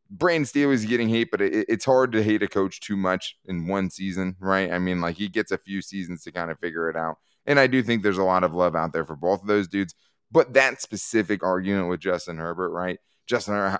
Brandon 0.09 0.45
Staley's 0.45 0.85
getting 0.85 1.09
hate, 1.09 1.29
but 1.31 1.41
it, 1.41 1.65
it's 1.67 1.85
hard 1.85 2.11
to 2.11 2.23
hate 2.23 2.43
a 2.43 2.47
coach 2.47 2.79
too 2.79 2.95
much 2.95 3.37
in 3.45 3.67
one 3.67 3.89
season, 3.89 4.35
right? 4.39 4.71
I 4.71 4.79
mean, 4.79 5.01
like 5.01 5.15
he 5.15 5.27
gets 5.27 5.51
a 5.51 5.57
few 5.57 5.81
seasons 5.81 6.23
to 6.23 6.31
kind 6.31 6.51
of 6.51 6.59
figure 6.59 6.89
it 6.89 6.95
out. 6.95 7.17
And 7.45 7.59
I 7.59 7.67
do 7.67 7.81
think 7.83 8.01
there's 8.03 8.17
a 8.17 8.23
lot 8.23 8.43
of 8.43 8.53
love 8.53 8.75
out 8.75 8.93
there 8.93 9.05
for 9.05 9.15
both 9.15 9.41
of 9.41 9.47
those 9.47 9.67
dudes. 9.67 9.95
But 10.31 10.53
that 10.53 10.81
specific 10.81 11.43
argument 11.43 11.89
with 11.89 11.99
Justin 11.99 12.37
Herbert, 12.37 12.69
right? 12.69 12.99
Justin, 13.27 13.77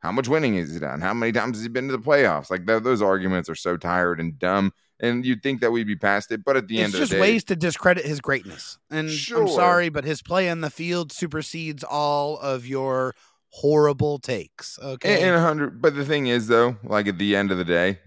how, 0.00 0.12
much 0.12 0.28
winning 0.28 0.56
has 0.56 0.72
he 0.72 0.78
done? 0.78 1.00
How 1.00 1.14
many 1.14 1.32
times 1.32 1.56
has 1.56 1.64
he 1.64 1.68
been 1.68 1.88
to 1.88 1.96
the 1.96 2.02
playoffs? 2.02 2.50
Like 2.50 2.66
th- 2.66 2.82
those 2.82 3.02
arguments 3.02 3.48
are 3.48 3.54
so 3.54 3.76
tired 3.76 4.20
and 4.20 4.38
dumb. 4.38 4.72
And 4.98 5.26
you'd 5.26 5.42
think 5.42 5.60
that 5.60 5.70
we'd 5.70 5.86
be 5.86 5.96
past 5.96 6.32
it, 6.32 6.42
but 6.42 6.56
at 6.56 6.68
the 6.68 6.78
it's 6.78 6.84
end 6.84 6.86
of 6.86 6.92
the 6.92 6.98
day, 6.98 7.02
it's 7.02 7.10
just 7.10 7.20
ways 7.20 7.44
to 7.44 7.56
discredit 7.56 8.06
his 8.06 8.20
greatness. 8.20 8.78
And 8.90 9.10
sure. 9.10 9.42
I'm 9.42 9.48
sorry, 9.48 9.88
but 9.90 10.04
his 10.04 10.22
play 10.22 10.48
on 10.48 10.62
the 10.62 10.70
field 10.70 11.12
supersedes 11.12 11.84
all 11.84 12.38
of 12.38 12.66
your 12.66 13.14
horrible 13.50 14.18
takes. 14.18 14.78
Okay, 14.78 15.22
and 15.22 15.34
a 15.34 15.40
hundred. 15.40 15.82
But 15.82 15.96
the 15.96 16.04
thing 16.04 16.28
is, 16.28 16.46
though, 16.46 16.76
like 16.82 17.08
at 17.08 17.18
the 17.18 17.36
end 17.36 17.50
of 17.50 17.58
the 17.58 17.64
day, 17.64 17.98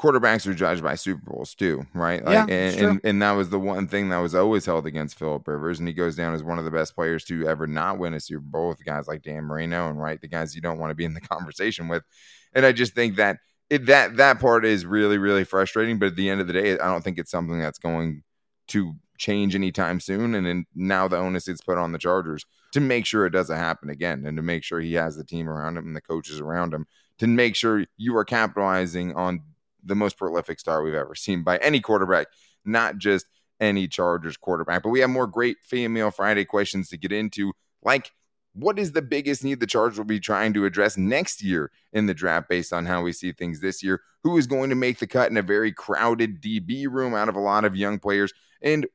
quarterbacks 0.00 0.46
are 0.46 0.54
judged 0.54 0.82
by 0.82 0.94
Super 0.94 1.22
Bowls 1.30 1.54
too, 1.54 1.86
right? 1.94 2.24
Like, 2.24 2.48
yeah, 2.48 2.54
and, 2.54 2.80
and, 2.80 3.00
and 3.04 3.22
that 3.22 3.32
was 3.32 3.50
the 3.50 3.58
one 3.58 3.88
thing 3.88 4.08
that 4.10 4.18
was 4.18 4.34
always 4.34 4.66
held 4.66 4.86
against 4.86 5.18
Philip 5.18 5.46
Rivers, 5.46 5.78
and 5.78 5.88
he 5.88 5.94
goes 5.94 6.16
down 6.16 6.34
as 6.34 6.42
one 6.42 6.58
of 6.58 6.64
the 6.64 6.70
best 6.70 6.94
players 6.94 7.24
to 7.24 7.46
ever 7.48 7.66
not 7.66 7.98
win 7.98 8.14
a 8.14 8.20
Super 8.20 8.40
Bowl 8.40 8.68
with 8.68 8.84
guys 8.84 9.08
like 9.08 9.22
Dan 9.22 9.44
Marino 9.44 9.88
and 9.88 10.00
right 10.00 10.20
the 10.20 10.28
guys 10.28 10.54
you 10.54 10.60
don't 10.60 10.78
want 10.78 10.90
to 10.90 10.94
be 10.94 11.04
in 11.04 11.14
the 11.14 11.20
conversation 11.22 11.88
with. 11.88 12.02
And 12.52 12.66
I 12.66 12.72
just 12.72 12.94
think 12.94 13.16
that 13.16 13.38
it, 13.70 13.86
that 13.86 14.16
that 14.16 14.38
part 14.38 14.64
is 14.64 14.86
really 14.86 15.18
really 15.18 15.44
frustrating. 15.44 15.98
But 15.98 16.06
at 16.06 16.16
the 16.16 16.30
end 16.30 16.40
of 16.40 16.46
the 16.46 16.52
day, 16.52 16.72
I 16.72 16.86
don't 16.86 17.02
think 17.02 17.18
it's 17.18 17.30
something 17.30 17.58
that's 17.58 17.78
going 17.78 18.22
to 18.68 18.94
change 19.18 19.54
anytime 19.54 20.00
soon. 20.00 20.34
And 20.34 20.46
then 20.46 20.66
now 20.74 21.08
the 21.08 21.16
onus 21.16 21.48
is 21.48 21.60
put 21.60 21.78
on 21.78 21.92
the 21.92 21.98
Chargers 21.98 22.44
to 22.72 22.80
make 22.80 23.06
sure 23.06 23.26
it 23.26 23.30
doesn't 23.30 23.56
happen 23.56 23.88
again 23.88 24.24
and 24.26 24.36
to 24.36 24.42
make 24.42 24.62
sure 24.62 24.80
he 24.80 24.94
has 24.94 25.16
the 25.16 25.24
team 25.24 25.48
around 25.48 25.76
him 25.78 25.86
and 25.86 25.96
the 25.96 26.00
coaches 26.00 26.40
around 26.40 26.74
him 26.74 26.86
to 27.18 27.26
make 27.26 27.56
sure 27.56 27.86
you 27.96 28.16
are 28.16 28.24
capitalizing 28.24 29.14
on 29.14 29.40
the 29.86 29.94
most 29.94 30.18
prolific 30.18 30.60
star 30.60 30.82
we've 30.82 30.94
ever 30.94 31.14
seen 31.14 31.42
by 31.42 31.56
any 31.58 31.80
quarterback, 31.80 32.26
not 32.64 32.98
just 32.98 33.26
any 33.60 33.88
Chargers 33.88 34.36
quarterback. 34.36 34.82
But 34.82 34.90
we 34.90 35.00
have 35.00 35.10
more 35.10 35.26
great 35.26 35.58
female 35.62 36.10
Friday 36.10 36.44
questions 36.44 36.88
to 36.90 36.96
get 36.96 37.12
into, 37.12 37.52
like 37.82 38.10
what 38.56 38.78
is 38.78 38.92
the 38.92 39.02
biggest 39.02 39.44
need 39.44 39.60
the 39.60 39.66
Chargers 39.66 39.98
will 39.98 40.06
be 40.06 40.18
trying 40.18 40.54
to 40.54 40.64
address 40.64 40.96
next 40.96 41.42
year 41.42 41.70
in 41.92 42.06
the 42.06 42.14
draft 42.14 42.48
based 42.48 42.72
on 42.72 42.86
how 42.86 43.02
we 43.02 43.12
see 43.12 43.32
things 43.32 43.60
this 43.60 43.82
year? 43.82 44.00
Who 44.22 44.38
is 44.38 44.46
going 44.46 44.70
to 44.70 44.76
make 44.76 44.98
the 44.98 45.06
cut 45.06 45.30
in 45.30 45.36
a 45.36 45.42
very 45.42 45.72
crowded 45.72 46.40
DB 46.40 46.86
room 46.90 47.14
out 47.14 47.28
of 47.28 47.36
a 47.36 47.40
lot 47.40 47.66
of 47.66 47.76
young 47.76 47.98
players? 47.98 48.32
And 48.62 48.86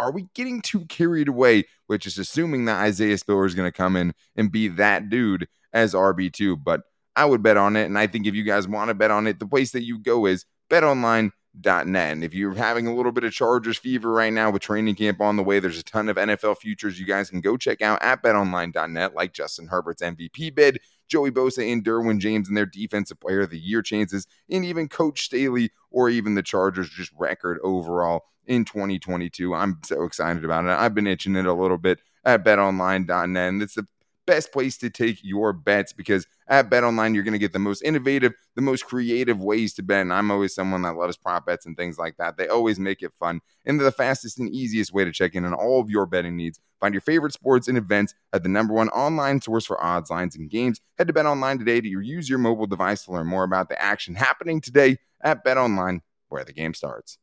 are 0.00 0.10
we 0.10 0.26
getting 0.34 0.60
too 0.60 0.84
carried 0.86 1.28
away, 1.28 1.64
which 1.86 2.06
is 2.06 2.18
assuming 2.18 2.64
that 2.64 2.80
Isaiah 2.80 3.16
Spiller 3.16 3.46
is 3.46 3.54
going 3.54 3.70
to 3.70 3.76
come 3.76 3.94
in 3.94 4.14
and 4.34 4.50
be 4.50 4.66
that 4.68 5.08
dude 5.08 5.46
as 5.72 5.94
RB2? 5.94 6.62
But 6.64 6.82
I 7.16 7.24
would 7.24 7.42
bet 7.42 7.56
on 7.56 7.76
it. 7.76 7.84
And 7.84 7.98
I 7.98 8.06
think 8.06 8.26
if 8.26 8.34
you 8.34 8.42
guys 8.42 8.66
want 8.66 8.88
to 8.88 8.94
bet 8.94 9.10
on 9.10 9.26
it, 9.26 9.38
the 9.38 9.46
place 9.46 9.72
that 9.72 9.84
you 9.84 9.98
go 9.98 10.26
is 10.26 10.44
betonline.net. 10.70 12.12
And 12.12 12.24
if 12.24 12.34
you're 12.34 12.54
having 12.54 12.86
a 12.86 12.94
little 12.94 13.12
bit 13.12 13.24
of 13.24 13.32
Chargers 13.32 13.78
fever 13.78 14.10
right 14.10 14.32
now 14.32 14.50
with 14.50 14.62
training 14.62 14.96
camp 14.96 15.20
on 15.20 15.36
the 15.36 15.42
way, 15.42 15.60
there's 15.60 15.78
a 15.78 15.84
ton 15.84 16.08
of 16.08 16.16
NFL 16.16 16.58
futures 16.58 16.98
you 16.98 17.06
guys 17.06 17.30
can 17.30 17.40
go 17.40 17.56
check 17.56 17.82
out 17.82 18.02
at 18.02 18.22
betonline.net, 18.22 19.14
like 19.14 19.32
Justin 19.32 19.68
Herbert's 19.68 20.02
MVP 20.02 20.54
bid, 20.54 20.80
Joey 21.08 21.30
Bosa 21.30 21.70
and 21.70 21.84
Derwin 21.84 22.18
James 22.18 22.48
and 22.48 22.56
their 22.56 22.66
defensive 22.66 23.20
player 23.20 23.42
of 23.42 23.50
the 23.50 23.58
year 23.58 23.82
chances, 23.82 24.26
and 24.50 24.64
even 24.64 24.88
Coach 24.88 25.22
Staley 25.22 25.70
or 25.90 26.08
even 26.08 26.34
the 26.34 26.42
Chargers 26.42 26.88
just 26.90 27.12
record 27.16 27.58
overall 27.62 28.24
in 28.46 28.64
2022. 28.64 29.54
I'm 29.54 29.78
so 29.84 30.04
excited 30.04 30.44
about 30.44 30.64
it. 30.64 30.70
I've 30.70 30.94
been 30.94 31.06
itching 31.06 31.36
it 31.36 31.46
a 31.46 31.52
little 31.52 31.78
bit 31.78 32.00
at 32.24 32.44
betonline.net. 32.44 33.48
And 33.48 33.62
it's 33.62 33.74
the 33.74 33.86
best 34.26 34.52
place 34.52 34.76
to 34.78 34.90
take 34.90 35.18
your 35.22 35.52
bets 35.52 35.92
because 35.92 36.26
at 36.48 36.70
BetOnline, 36.70 37.14
you're 37.14 37.24
going 37.24 37.32
to 37.32 37.38
get 37.38 37.52
the 37.52 37.58
most 37.58 37.82
innovative, 37.82 38.32
the 38.54 38.62
most 38.62 38.84
creative 38.86 39.40
ways 39.40 39.74
to 39.74 39.82
bet. 39.82 40.02
And 40.02 40.12
I'm 40.12 40.30
always 40.30 40.54
someone 40.54 40.82
that 40.82 40.96
loves 40.96 41.16
prop 41.16 41.46
bets 41.46 41.66
and 41.66 41.76
things 41.76 41.98
like 41.98 42.16
that. 42.18 42.36
They 42.36 42.48
always 42.48 42.78
make 42.78 43.02
it 43.02 43.12
fun 43.18 43.40
and 43.64 43.80
the 43.80 43.92
fastest 43.92 44.38
and 44.38 44.48
easiest 44.50 44.92
way 44.92 45.04
to 45.04 45.12
check 45.12 45.34
in 45.34 45.44
on 45.44 45.54
all 45.54 45.80
of 45.80 45.90
your 45.90 46.06
betting 46.06 46.36
needs. 46.36 46.60
Find 46.80 46.92
your 46.92 47.00
favorite 47.00 47.32
sports 47.32 47.68
and 47.68 47.78
events 47.78 48.14
at 48.32 48.42
the 48.42 48.48
number 48.48 48.74
one 48.74 48.88
online 48.90 49.40
source 49.40 49.64
for 49.64 49.82
odds, 49.82 50.10
lines, 50.10 50.36
and 50.36 50.50
games. 50.50 50.80
Head 50.98 51.08
to 51.08 51.14
BetOnline 51.14 51.58
today 51.58 51.80
to 51.80 51.88
use 51.88 52.28
your 52.28 52.38
mobile 52.38 52.66
device 52.66 53.04
to 53.04 53.12
learn 53.12 53.26
more 53.26 53.44
about 53.44 53.68
the 53.68 53.80
action 53.80 54.14
happening 54.14 54.60
today 54.60 54.98
at 55.22 55.44
BetOnline, 55.44 56.00
where 56.28 56.44
the 56.44 56.52
game 56.52 56.74
starts. 56.74 57.18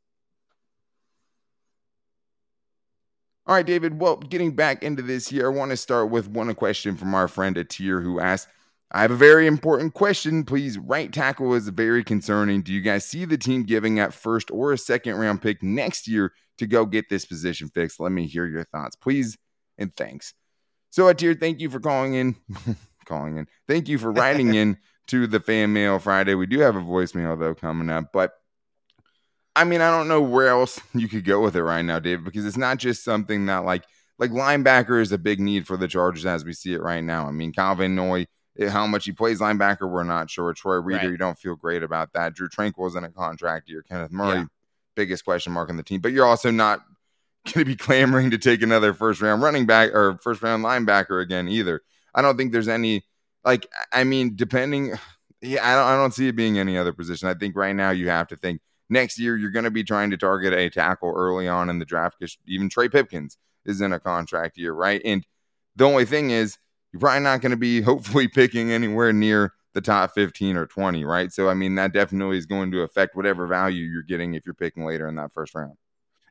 All 3.48 3.56
right, 3.56 3.66
David. 3.66 4.00
Well, 4.00 4.18
getting 4.18 4.56
back 4.56 4.84
into 4.84 5.02
this 5.02 5.28
here, 5.28 5.48
I 5.48 5.56
want 5.56 5.72
to 5.72 5.78
start 5.78 6.10
with 6.10 6.28
one 6.28 6.54
question 6.54 6.96
from 6.96 7.16
our 7.16 7.28
friend 7.28 7.56
Atir 7.56 8.04
who 8.04 8.20
asked, 8.20 8.48
I 8.92 9.02
have 9.02 9.12
a 9.12 9.16
very 9.16 9.48
important 9.48 9.94
question. 9.94 10.44
Please, 10.44 10.78
right 10.78 11.12
tackle 11.12 11.54
is 11.54 11.68
very 11.70 12.04
concerning. 12.04 12.62
Do 12.62 12.74
you 12.74 12.82
guys 12.82 13.06
see 13.06 13.26
the 13.26 13.38
team 13.38 13.64
giving 13.64 14.00
up 14.00 14.14
first 14.14 14.52
or 14.52 14.74
a 14.74 14.78
second 14.78 15.16
round 15.16 15.42
pick 15.42 15.64
next 15.64 16.08
year 16.08 16.34
to 16.58 16.68
go 16.68 16.86
get 16.86 17.10
this 17.10 17.26
position 17.26 17.70
fixed? 17.70 18.00
Let 18.00 18.12
me 18.12 18.28
hear 18.28 18.46
your 18.46 18.66
thoughts, 18.66 18.96
please, 18.98 19.38
and 19.78 19.96
thanks. 19.96 20.34
So, 20.90 21.06
Atir, 21.06 21.40
thank 21.40 21.62
you 21.62 21.70
for 21.70 21.80
calling 21.80 22.16
in. 22.16 22.36
calling 23.06 23.38
in. 23.38 23.48
Thank 23.68 23.88
you 23.88 23.98
for 23.98 24.12
writing 24.12 24.54
in 24.56 24.78
to 25.08 25.26
the 25.26 25.40
fan 25.40 25.74
mail 25.74 25.98
Friday. 25.98 26.36
We 26.36 26.46
do 26.46 26.60
have 26.60 26.76
a 26.76 26.82
voicemail 26.82 27.40
though 27.40 27.56
coming 27.56 27.90
up, 27.90 28.12
but 28.12 28.34
I 29.56 29.64
mean, 29.64 29.82
I 29.82 29.92
don't 29.92 30.08
know 30.08 30.22
where 30.22 30.48
else 30.48 30.80
you 30.94 31.08
could 31.08 31.26
go 31.26 31.42
with 31.42 31.56
it 31.56 31.64
right 31.64 31.82
now, 31.82 32.00
Dave, 32.00 32.24
because 32.24 32.46
it's 32.46 32.58
not 32.58 32.78
just 32.78 33.04
something 33.04 33.46
that 33.48 33.66
like 33.66 33.84
like 34.20 34.32
linebacker 34.32 35.02
is 35.02 35.12
a 35.12 35.18
big 35.18 35.40
need 35.40 35.66
for 35.66 35.78
the 35.78 35.88
Chargers 35.88 36.26
as 36.26 36.46
we 36.46 36.54
see 36.54 36.74
it 36.74 36.82
right 36.82 37.04
now. 37.04 37.28
I 37.28 37.32
mean, 37.32 37.52
Kyle 37.52 37.74
Van 37.74 37.96
Noy, 37.96 38.28
eh, 38.60 38.70
how 38.70 38.86
much 38.86 39.06
he 39.06 39.12
plays 39.12 39.40
linebacker, 39.40 39.90
we're 39.90 40.04
not 40.04 40.30
sure. 40.30 40.54
Troy 40.54 40.76
Reeder, 40.76 41.00
right. 41.00 41.10
you 41.10 41.18
don't 41.18 41.40
feel 41.40 41.56
great 41.56 41.82
about 41.82 42.14
that. 42.14 42.36
Drue 42.36 42.48
Tranquill's 42.48 42.96
in 42.96 43.04
a 43.04 43.10
contract 43.10 43.68
year. 43.68 43.82
Kenneth 43.82 44.12
Murray, 44.12 44.40
yeah. 44.40 44.46
biggest 44.96 45.26
question 45.26 45.54
mark 45.54 45.70
on 45.70 45.78
the 45.78 45.84
team, 45.84 46.02
but 46.02 46.12
you're 46.12 46.26
also 46.26 46.52
not 46.52 46.82
going 47.46 47.66
to 47.66 47.66
be 47.66 47.76
clamoring 47.76 48.30
to 48.30 48.38
take 48.38 48.62
another 48.62 48.94
first 48.94 49.22
round 49.22 49.42
running 49.42 49.66
back 49.66 49.92
or 49.92 50.20
first 50.22 50.44
round 50.44 50.64
linebacker 50.64 51.22
again 51.22 51.48
either. 51.48 51.82
I 52.14 52.22
don't 52.22 52.38
think 52.38 52.52
there's 52.52 52.68
any 52.68 53.04
like. 53.44 53.68
I 53.92 54.04
mean, 54.04 54.36
depending, 54.36 54.94
yeah, 55.42 55.68
I 55.68 55.76
don't. 55.76 55.88
I 55.88 55.96
don't 55.96 56.14
see 56.14 56.28
it 56.28 56.36
being 56.36 56.60
any 56.60 56.78
other 56.78 56.94
position. 56.94 57.28
I 57.28 57.34
think 57.34 57.56
right 57.56 57.76
now 57.76 57.90
you 57.90 58.10
have 58.10 58.28
to 58.28 58.36
think 58.36 58.62
next 58.92 59.18
year 59.18 59.38
you're 59.38 59.50
going 59.50 59.66
to 59.66 59.72
be 59.72 59.84
trying 59.84 60.12
to 60.12 60.18
target 60.18 60.54
a 60.54 60.70
tackle 60.70 61.14
early 61.16 61.48
on 61.48 61.70
in 61.70 61.80
the 61.80 61.86
draft 61.86 62.18
because 62.20 62.38
even 62.46 62.70
Trey 62.70 62.90
Pipkins 62.90 63.38
is 63.66 63.82
in 63.82 63.94
a 63.94 64.00
contract 64.00 64.58
year, 64.58 64.74
right? 64.74 65.02
And 65.04 65.26
the 65.76 65.86
only 65.86 66.06
thing 66.06 66.30
is, 66.30 66.58
you're 66.92 67.00
probably 67.00 67.22
not 67.22 67.42
going 67.42 67.52
to 67.52 67.58
be 67.58 67.82
hopefully 67.82 68.28
picking 68.28 68.72
anywhere 68.72 69.14
near 69.14 69.54
the 69.74 69.82
top 69.82 70.12
15 70.14 70.58
or 70.58 70.66
20, 70.66 71.06
right? 71.06 71.32
So, 71.32 71.50
I 71.50 71.54
mean, 71.54 71.76
that 71.76 71.94
definitely 71.94 72.38
is 72.38 72.46
going 72.46 72.72
to 72.72 72.82
affect 72.82 73.16
whatever 73.16 73.48
value 73.48 73.86
you're 73.86 74.04
getting 74.04 74.34
if 74.34 74.46
you're 74.46 74.54
picking 74.54 74.86
later 74.86 75.08
in 75.08 75.16
that 75.16 75.32
first 75.32 75.56
round. 75.56 75.78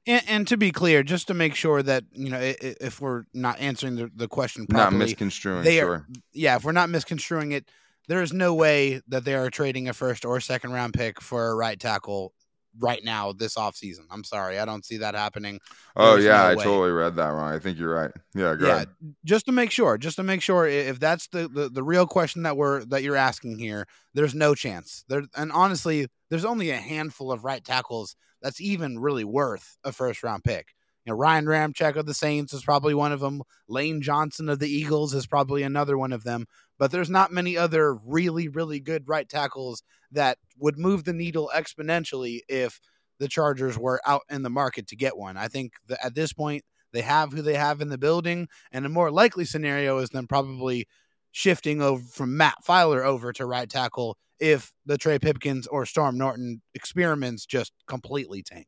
And, 0.07 0.23
and 0.29 0.49
to 0.49 0.59
be 0.59 0.73
clear, 0.73 1.03
just 1.03 1.27
to 1.29 1.35
make 1.35 1.55
sure 1.55 1.83
that 1.83 2.05
you 2.12 2.31
know, 2.31 2.38
if 2.40 3.01
we're 3.01 3.25
not 3.33 3.59
answering 3.61 3.96
the, 3.96 4.11
the 4.14 4.29
question 4.29 4.66
properly, 4.66 4.99
not 4.99 5.07
misconstruing, 5.07 5.64
they 5.64 5.81
are, 5.81 6.07
yeah, 6.33 6.57
if 6.57 6.64
we're 6.64 6.73
not 6.73 6.90
misconstruing 6.90 7.53
it, 7.53 7.70
there 8.09 8.23
is 8.23 8.33
no 8.33 8.55
way 8.55 9.01
that 9.09 9.25
they 9.25 9.35
are 9.35 9.51
trading 9.51 9.88
a 9.88 9.92
first 9.92 10.25
or 10.25 10.40
second 10.40 10.73
round 10.73 10.94
pick 10.94 11.20
for 11.20 11.49
a 11.49 11.55
right 11.55 11.79
tackle 11.79 12.33
right 12.78 13.02
now 13.04 13.33
this 13.33 13.54
offseason. 13.56 14.06
I'm 14.11 14.24
sorry. 14.24 14.59
I 14.59 14.64
don't 14.64 14.85
see 14.85 14.98
that 14.98 15.14
happening. 15.14 15.61
Oh 15.96 16.12
There's 16.12 16.24
yeah, 16.24 16.42
no 16.42 16.48
I 16.48 16.54
totally 16.54 16.90
read 16.90 17.16
that 17.16 17.28
wrong. 17.28 17.52
I 17.52 17.59
think 17.59 17.78
you're 17.78 17.94
right. 17.94 18.11
Yeah, 18.35 18.54
yeah. 18.61 18.68
Ahead. 18.68 18.88
Just 19.24 19.46
to 19.46 19.52
make 19.52 19.70
sure, 19.70 19.98
just 19.98 20.16
to 20.16 20.22
make 20.22 20.42
sure 20.42 20.66
if 20.66 21.00
that's 21.00 21.28
the, 21.28 21.48
the 21.48 21.68
the 21.68 21.83
real 21.83 22.06
question 22.06 22.42
that 22.44 22.56
we're 22.56 22.85
that 22.87 23.02
you're 23.02 23.16
asking 23.16 23.59
here, 23.59 23.87
there's 24.14 24.35
no 24.35 24.54
chance. 24.54 25.04
There 25.09 25.24
and 25.37 25.52
honestly, 25.52 26.06
there's 26.28 26.44
only 26.44 26.70
a 26.70 26.76
handful 26.76 27.33
of 27.33 27.44
right 27.44 27.64
tackles 27.64 28.16
that's 28.42 28.61
even 28.61 28.98
really 28.98 29.24
worth 29.24 29.76
a 29.85 29.92
first 29.92 30.22
round 30.22 30.44
pick. 30.44 30.74
You 31.04 31.12
know, 31.12 31.16
Ryan 31.16 31.46
Ramczyk 31.46 31.96
of 31.96 32.06
the 32.06 32.14
Saints 32.14 32.52
is 32.52 32.62
probably 32.62 32.94
one 32.94 33.12
of 33.12 33.20
them. 33.20 33.42
Lane 33.68 34.02
Johnson 34.02 34.48
of 34.48 34.58
the 34.58 34.68
Eagles 34.68 35.14
is 35.14 35.26
probably 35.26 35.62
another 35.62 35.96
one 35.96 36.12
of 36.12 36.24
them. 36.24 36.46
But 36.78 36.90
there's 36.90 37.10
not 37.10 37.32
many 37.32 37.56
other 37.56 37.94
really, 37.94 38.48
really 38.48 38.80
good 38.80 39.08
right 39.08 39.28
tackles 39.28 39.82
that 40.12 40.38
would 40.58 40.78
move 40.78 41.04
the 41.04 41.12
needle 41.12 41.50
exponentially 41.54 42.40
if 42.48 42.80
the 43.18 43.28
Chargers 43.28 43.78
were 43.78 44.00
out 44.06 44.22
in 44.30 44.42
the 44.42 44.50
market 44.50 44.86
to 44.88 44.96
get 44.96 45.16
one. 45.16 45.36
I 45.36 45.48
think 45.48 45.74
that 45.88 46.04
at 46.04 46.14
this 46.14 46.32
point, 46.32 46.64
they 46.92 47.02
have 47.02 47.32
who 47.32 47.42
they 47.42 47.54
have 47.54 47.80
in 47.80 47.88
the 47.88 47.98
building, 47.98 48.48
and 48.72 48.84
a 48.84 48.88
more 48.88 49.10
likely 49.10 49.44
scenario 49.44 49.98
is 49.98 50.10
them 50.10 50.26
probably 50.26 50.86
shifting 51.30 51.80
over 51.80 52.02
from 52.02 52.36
Matt 52.36 52.56
Feiler 52.66 53.04
over 53.04 53.32
to 53.34 53.46
right 53.46 53.68
tackle 53.68 54.16
if 54.40 54.72
the 54.86 54.98
Trey 54.98 55.18
Pipkins 55.18 55.66
or 55.66 55.86
Storm 55.86 56.18
Norton 56.18 56.62
experiments 56.74 57.46
just 57.46 57.72
completely 57.86 58.42
tank. 58.42 58.66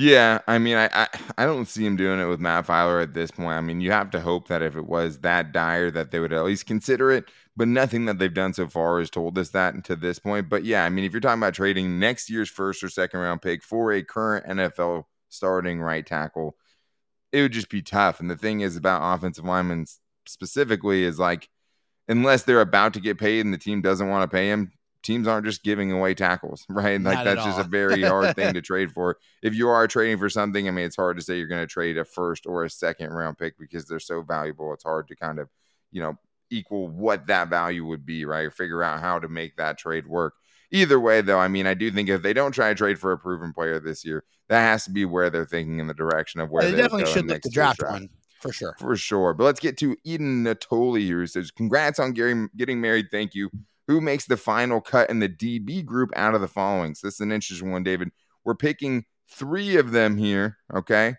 Yeah, 0.00 0.42
I 0.46 0.58
mean, 0.58 0.76
I, 0.76 0.88
I, 0.92 1.08
I 1.38 1.44
don't 1.44 1.66
see 1.66 1.84
him 1.84 1.96
doing 1.96 2.20
it 2.20 2.26
with 2.26 2.38
Matt 2.38 2.68
Feiler 2.68 3.02
at 3.02 3.14
this 3.14 3.32
point. 3.32 3.48
I 3.48 3.60
mean, 3.60 3.80
you 3.80 3.90
have 3.90 4.10
to 4.10 4.20
hope 4.20 4.46
that 4.46 4.62
if 4.62 4.76
it 4.76 4.86
was 4.86 5.18
that 5.20 5.50
dire, 5.52 5.90
that 5.90 6.12
they 6.12 6.20
would 6.20 6.32
at 6.32 6.44
least 6.44 6.66
consider 6.66 7.10
it. 7.10 7.24
But 7.56 7.66
nothing 7.66 8.04
that 8.04 8.20
they've 8.20 8.32
done 8.32 8.54
so 8.54 8.68
far 8.68 9.00
has 9.00 9.10
told 9.10 9.36
us 9.38 9.48
that 9.50 9.82
to 9.86 9.96
this 9.96 10.20
point. 10.20 10.48
But 10.48 10.64
yeah, 10.64 10.84
I 10.84 10.88
mean, 10.88 11.04
if 11.04 11.12
you're 11.12 11.20
talking 11.20 11.40
about 11.40 11.54
trading 11.54 11.98
next 11.98 12.30
year's 12.30 12.48
first 12.48 12.84
or 12.84 12.88
second 12.88 13.18
round 13.18 13.42
pick 13.42 13.64
for 13.64 13.92
a 13.92 14.04
current 14.04 14.46
NFL 14.46 15.04
starting 15.30 15.80
right 15.80 16.06
tackle, 16.06 16.56
it 17.32 17.42
would 17.42 17.52
just 17.52 17.68
be 17.68 17.82
tough. 17.82 18.20
And 18.20 18.30
the 18.30 18.36
thing 18.36 18.60
is 18.60 18.76
about 18.76 19.16
offensive 19.16 19.44
linemen 19.44 19.86
specifically 20.26 21.02
is 21.02 21.18
like, 21.18 21.48
unless 22.06 22.44
they're 22.44 22.60
about 22.60 22.94
to 22.94 23.00
get 23.00 23.18
paid 23.18 23.44
and 23.44 23.52
the 23.52 23.58
team 23.58 23.82
doesn't 23.82 24.08
want 24.08 24.30
to 24.30 24.34
pay 24.34 24.48
him, 24.48 24.70
teams 25.02 25.26
aren't 25.28 25.46
just 25.46 25.62
giving 25.62 25.92
away 25.92 26.14
tackles, 26.14 26.64
right? 26.68 27.00
Like 27.00 27.24
that's 27.24 27.44
just 27.44 27.60
a 27.60 27.64
very 27.64 28.02
hard 28.02 28.34
thing 28.36 28.54
to 28.54 28.60
trade 28.62 28.92
for. 28.92 29.18
If 29.42 29.54
you 29.54 29.68
are 29.68 29.86
trading 29.86 30.18
for 30.18 30.28
something, 30.28 30.68
I 30.68 30.70
mean, 30.70 30.84
it's 30.84 30.96
hard 30.96 31.16
to 31.16 31.22
say 31.22 31.38
you're 31.38 31.46
going 31.46 31.62
to 31.62 31.72
trade 31.72 31.98
a 31.98 32.04
first 32.04 32.46
or 32.46 32.64
a 32.64 32.70
second 32.70 33.10
round 33.10 33.38
pick 33.38 33.58
because 33.58 33.86
they're 33.86 34.00
so 34.00 34.22
valuable. 34.22 34.72
It's 34.72 34.84
hard 34.84 35.08
to 35.08 35.16
kind 35.16 35.38
of, 35.38 35.48
you 35.90 36.02
know, 36.02 36.16
equal 36.50 36.88
what 36.88 37.26
that 37.26 37.48
value 37.48 37.84
would 37.86 38.06
be, 38.06 38.24
right? 38.24 38.52
Figure 38.52 38.82
out 38.82 39.00
how 39.00 39.18
to 39.18 39.28
make 39.28 39.56
that 39.56 39.78
trade 39.78 40.06
work. 40.06 40.34
Either 40.70 41.00
way, 41.00 41.22
though, 41.22 41.38
I 41.38 41.48
mean, 41.48 41.66
I 41.66 41.72
do 41.74 41.90
think 41.90 42.10
if 42.10 42.20
they 42.22 42.34
don't 42.34 42.52
try 42.52 42.68
to 42.68 42.74
trade 42.74 42.98
for 42.98 43.12
a 43.12 43.18
proven 43.18 43.54
player 43.54 43.80
this 43.80 44.04
year, 44.04 44.24
that 44.48 44.60
has 44.60 44.84
to 44.84 44.90
be 44.90 45.06
where 45.06 45.30
they're 45.30 45.46
thinking 45.46 45.78
in 45.78 45.86
the 45.86 45.94
direction 45.94 46.40
of 46.40 46.50
where 46.50 46.62
they, 46.62 46.72
they 46.72 46.76
definitely 46.76 47.10
should 47.10 47.26
look 47.26 47.40
to 47.40 47.48
draft, 47.48 47.80
draft 47.80 47.92
one 47.92 48.08
for 48.40 48.52
sure. 48.52 48.76
For 48.78 48.96
sure. 48.96 49.32
But 49.34 49.44
let's 49.44 49.60
get 49.60 49.78
to 49.78 49.96
Eden 50.04 50.44
Natoli 50.44 51.00
here. 51.00 51.20
Who 51.20 51.26
says, 51.26 51.50
Congrats 51.50 51.98
on 51.98 52.12
Gary 52.12 52.48
getting 52.56 52.80
married. 52.80 53.06
Thank 53.10 53.34
you 53.34 53.50
who 53.88 54.00
makes 54.00 54.26
the 54.26 54.36
final 54.36 54.80
cut 54.80 55.10
in 55.10 55.18
the 55.18 55.28
DB 55.28 55.84
group 55.84 56.10
out 56.14 56.34
of 56.34 56.40
the 56.40 56.46
following. 56.46 56.94
So 56.94 57.06
this 57.06 57.14
is 57.14 57.20
an 57.20 57.32
interesting 57.32 57.72
one, 57.72 57.82
David. 57.82 58.10
We're 58.44 58.54
picking 58.54 59.06
three 59.28 59.76
of 59.76 59.90
them 59.90 60.16
here. 60.16 60.58
Okay. 60.72 61.16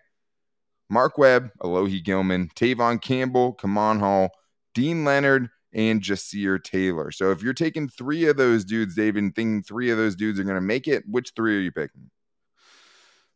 Mark 0.88 1.18
Webb, 1.18 1.50
Alohi 1.60 2.02
Gilman, 2.02 2.48
Tevaughn 2.54 3.02
Campbell, 3.02 3.54
Kemon 3.54 4.00
Hall, 4.00 4.30
Deane 4.74 5.04
Leonard, 5.04 5.48
and 5.72 6.00
Ja'Sir 6.00 6.62
Taylor. 6.62 7.12
So 7.12 7.30
if 7.30 7.42
you're 7.42 7.54
taking 7.54 7.88
three 7.88 8.26
of 8.26 8.36
those 8.36 8.64
dudes, 8.64 8.94
David, 8.94 9.22
and 9.22 9.34
thinking 9.34 9.62
three 9.62 9.90
of 9.90 9.98
those 9.98 10.16
dudes 10.16 10.40
are 10.40 10.44
going 10.44 10.56
to 10.56 10.60
make 10.60 10.88
it, 10.88 11.04
which 11.08 11.32
three 11.36 11.56
are 11.56 11.60
you 11.60 11.70
picking? 11.70 12.10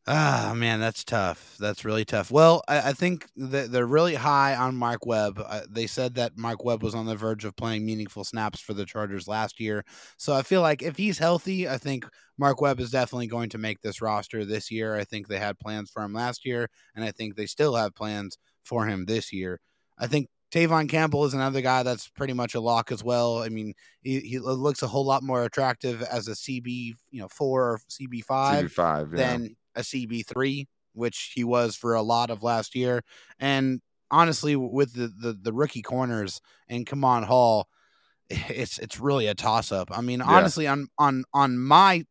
Ah, 0.06 0.52
man, 0.54 0.80
that's 0.80 1.02
tough. 1.02 1.56
That's 1.58 1.82
really 1.82 2.04
tough. 2.04 2.30
Well, 2.30 2.62
I, 2.68 2.90
I 2.90 2.92
think 2.92 3.26
that 3.36 3.72
they're 3.72 3.86
really 3.86 4.16
high 4.16 4.54
on 4.54 4.76
Mark 4.76 5.06
Webb. 5.06 5.42
Uh, 5.42 5.62
they 5.66 5.86
said 5.86 6.16
that 6.16 6.36
Mark 6.36 6.62
Webb 6.62 6.82
was 6.82 6.94
on 6.94 7.06
the 7.06 7.16
verge 7.16 7.46
of 7.46 7.56
playing 7.56 7.86
meaningful 7.86 8.22
snaps 8.22 8.60
for 8.60 8.74
the 8.74 8.84
Chargers 8.84 9.26
last 9.26 9.58
year. 9.58 9.82
So 10.18 10.34
I 10.34 10.42
feel 10.42 10.60
like 10.60 10.82
if 10.82 10.98
he's 10.98 11.16
healthy, 11.18 11.66
I 11.66 11.78
think 11.78 12.06
Mark 12.36 12.60
Webb 12.60 12.80
is 12.80 12.90
definitely 12.90 13.28
going 13.28 13.48
to 13.50 13.58
make 13.58 13.80
this 13.80 14.02
roster 14.02 14.44
this 14.44 14.70
year. 14.70 14.94
I 14.94 15.04
think 15.04 15.26
they 15.26 15.38
had 15.38 15.58
plans 15.58 15.90
for 15.90 16.02
him 16.02 16.12
last 16.12 16.44
year, 16.44 16.68
and 16.94 17.02
I 17.02 17.10
think 17.10 17.36
they 17.36 17.46
still 17.46 17.74
have 17.74 17.94
plans 17.94 18.36
for 18.62 18.86
him 18.86 19.06
this 19.06 19.32
year. 19.32 19.58
I 19.96 20.06
think 20.06 20.28
Tevaughn 20.52 20.88
Campbell 20.88 21.24
is 21.24 21.32
another 21.32 21.62
guy 21.62 21.82
that's 21.82 22.08
pretty 22.08 22.34
much 22.34 22.54
a 22.54 22.60
lock 22.60 22.92
as 22.92 23.02
well. 23.02 23.38
I 23.38 23.48
mean, 23.48 23.72
he, 24.02 24.20
he 24.20 24.38
looks 24.38 24.82
a 24.82 24.86
whole 24.86 25.06
lot 25.06 25.22
more 25.22 25.44
attractive 25.44 26.02
as 26.02 26.28
a 26.28 26.32
CB, 26.32 26.92
you 27.10 27.22
know, 27.22 27.28
four 27.28 27.62
or 27.62 27.80
CB 27.88 28.22
five, 28.24 28.66
CB 28.66 28.70
five 28.70 29.08
yeah. 29.12 29.16
than 29.16 29.56
a 29.74 29.80
CB3, 29.80 30.66
which 30.92 31.32
he 31.34 31.44
was 31.44 31.76
for 31.76 31.94
a 31.94 32.02
lot 32.02 32.30
of 32.30 32.42
last 32.42 32.74
year. 32.74 33.02
And 33.38 33.80
honestly, 34.10 34.56
with 34.56 34.94
the, 34.94 35.08
the, 35.08 35.32
the 35.40 35.52
rookie 35.52 35.82
corners 35.82 36.40
and 36.68 36.86
Kemon 36.86 37.24
Hall, 37.24 37.68
it's 38.30 38.78
it's 38.78 38.98
really 38.98 39.26
a 39.26 39.34
toss 39.34 39.70
up. 39.70 39.88
I 39.90 40.00
mean, 40.00 40.20
yeah. 40.20 40.26
honestly, 40.26 40.66
on 40.66 40.88
on 40.98 41.24
on 41.34 41.58
my 41.58 42.04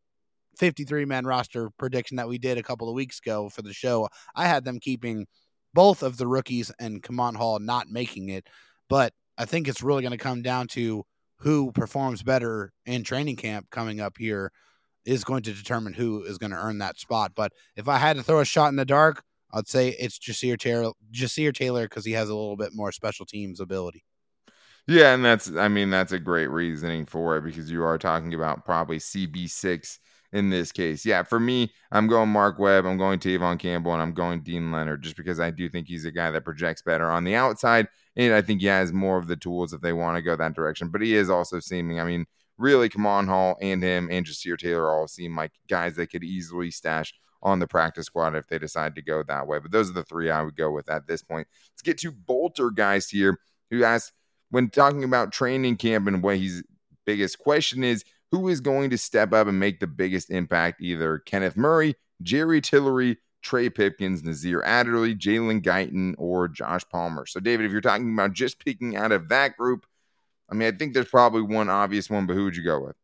53 0.58 1.04
man 1.04 1.26
roster 1.26 1.70
prediction 1.78 2.16
that 2.18 2.28
we 2.28 2.38
did 2.38 2.58
a 2.58 2.62
couple 2.62 2.88
of 2.88 2.94
weeks 2.94 3.18
ago 3.18 3.48
for 3.48 3.62
the 3.62 3.72
show, 3.72 4.08
I 4.34 4.46
had 4.46 4.64
them 4.64 4.78
keeping 4.80 5.26
both 5.72 6.02
of 6.02 6.16
the 6.16 6.26
rookies 6.26 6.70
and 6.78 7.02
Kemon 7.02 7.36
Hall 7.36 7.58
not 7.58 7.90
making 7.90 8.28
it. 8.28 8.46
But 8.88 9.12
I 9.36 9.44
think 9.44 9.66
it's 9.66 9.82
really 9.82 10.02
going 10.02 10.12
to 10.12 10.18
come 10.18 10.42
down 10.42 10.68
to 10.68 11.04
who 11.38 11.72
performs 11.72 12.22
better 12.22 12.72
in 12.86 13.02
training 13.02 13.36
camp 13.36 13.68
coming 13.70 14.00
up 14.00 14.16
here 14.16 14.52
is 15.04 15.24
going 15.24 15.42
to 15.42 15.52
determine 15.52 15.92
who 15.92 16.22
is 16.24 16.38
going 16.38 16.52
to 16.52 16.56
earn 16.56 16.78
that 16.78 16.98
spot. 16.98 17.32
But 17.34 17.52
if 17.76 17.88
I 17.88 17.98
had 17.98 18.16
to 18.16 18.22
throw 18.22 18.40
a 18.40 18.44
shot 18.44 18.68
in 18.68 18.76
the 18.76 18.84
dark, 18.84 19.22
I'd 19.52 19.68
say 19.68 19.90
it's 19.90 20.18
Ja'Sir 20.18 20.58
Taylor, 20.58 20.92
Ja'Sir 21.12 21.54
Taylor, 21.54 21.84
because 21.84 22.04
he 22.04 22.12
has 22.12 22.28
a 22.28 22.34
little 22.34 22.56
bit 22.56 22.70
more 22.74 22.90
special 22.92 23.24
teams 23.24 23.60
ability. 23.60 24.04
Yeah, 24.86 25.14
and 25.14 25.24
that's 25.24 25.50
I 25.50 25.68
mean 25.68 25.88
that's 25.88 26.12
a 26.12 26.18
great 26.18 26.48
reasoning 26.48 27.06
for 27.06 27.38
it 27.38 27.44
because 27.44 27.70
you 27.70 27.82
are 27.84 27.96
talking 27.96 28.34
about 28.34 28.66
probably 28.66 28.98
CB 28.98 29.48
six 29.48 29.98
in 30.32 30.50
this 30.50 30.72
case. 30.72 31.06
Yeah, 31.06 31.22
for 31.22 31.40
me, 31.40 31.72
I'm 31.90 32.06
going 32.06 32.28
Mark 32.28 32.58
Webb, 32.58 32.84
I'm 32.84 32.98
going 32.98 33.18
Tevaughn 33.18 33.58
Campbell, 33.58 33.92
and 33.94 34.02
I'm 34.02 34.12
going 34.12 34.42
Deane 34.42 34.72
Leonard 34.72 35.02
just 35.02 35.16
because 35.16 35.40
I 35.40 35.50
do 35.50 35.70
think 35.70 35.86
he's 35.86 36.04
a 36.04 36.10
guy 36.10 36.30
that 36.32 36.44
projects 36.44 36.82
better 36.82 37.08
on 37.08 37.24
the 37.24 37.34
outside, 37.36 37.86
and 38.16 38.34
I 38.34 38.42
think 38.42 38.60
he 38.60 38.66
has 38.66 38.92
more 38.92 39.16
of 39.16 39.28
the 39.28 39.36
tools 39.36 39.72
if 39.72 39.80
they 39.80 39.92
want 39.92 40.16
to 40.16 40.22
go 40.22 40.36
that 40.36 40.54
direction. 40.54 40.88
But 40.88 41.02
he 41.02 41.14
is 41.14 41.30
also 41.30 41.60
seeming, 41.60 42.00
I 42.00 42.04
mean, 42.04 42.26
really, 42.58 42.88
Kemon 42.88 43.26
Hall 43.26 43.56
and 43.60 43.82
him 43.82 44.08
and 44.10 44.24
Ja'Sir 44.26 44.58
Taylor 44.58 44.90
all 44.90 45.08
seem 45.08 45.36
like 45.36 45.52
guys 45.68 45.96
that 45.96 46.08
could 46.08 46.24
easily 46.24 46.70
stash 46.70 47.14
on 47.42 47.58
the 47.58 47.66
practice 47.66 48.06
squad 48.06 48.34
if 48.34 48.46
they 48.48 48.58
decide 48.58 48.94
to 48.94 49.02
go 49.02 49.22
that 49.22 49.46
way. 49.46 49.58
But 49.58 49.70
those 49.70 49.90
are 49.90 49.94
the 49.94 50.02
three 50.02 50.30
I 50.30 50.42
would 50.42 50.56
go 50.56 50.70
with 50.70 50.90
at 50.90 51.06
this 51.06 51.22
point. 51.22 51.46
Let's 51.72 51.82
get 51.82 51.98
to 51.98 52.12
Bolter 52.12 52.70
guys 52.70 53.08
here 53.08 53.38
who 53.70 53.84
asked 53.84 54.12
when 54.50 54.70
talking 54.70 55.04
about 55.04 55.32
training 55.32 55.76
camp 55.76 56.06
and 56.06 56.22
what 56.22 56.38
his 56.38 56.62
biggest 57.04 57.38
question 57.38 57.84
is 57.84 58.04
who 58.30 58.48
is 58.48 58.60
going 58.60 58.90
to 58.90 58.98
step 58.98 59.32
up 59.32 59.46
and 59.46 59.60
make 59.60 59.78
the 59.78 59.86
biggest 59.86 60.30
impact? 60.30 60.80
Either 60.80 61.18
Kenneth 61.18 61.56
Murray, 61.56 61.94
Jerry 62.22 62.60
Tillery, 62.60 63.18
Trey 63.42 63.68
Pipkins, 63.68 64.24
Nasir 64.24 64.62
Adderley, 64.64 65.14
Jalen 65.14 65.62
Guyton, 65.62 66.14
or 66.18 66.48
Josh 66.48 66.82
Palmer. 66.90 67.26
So, 67.26 67.38
David, 67.38 67.66
if 67.66 67.72
you're 67.72 67.80
talking 67.80 68.12
about 68.12 68.32
just 68.32 68.58
picking 68.58 68.96
out 68.96 69.12
of 69.12 69.28
that 69.28 69.56
group, 69.56 69.86
I 70.54 70.56
mean, 70.56 70.72
I 70.72 70.76
think 70.76 70.94
there's 70.94 71.08
probably 71.08 71.42
one 71.42 71.68
obvious 71.68 72.08
one, 72.08 72.26
but 72.26 72.34
who 72.34 72.44
would 72.44 72.56
you 72.56 72.62
go 72.62 72.80
with? 72.80 72.94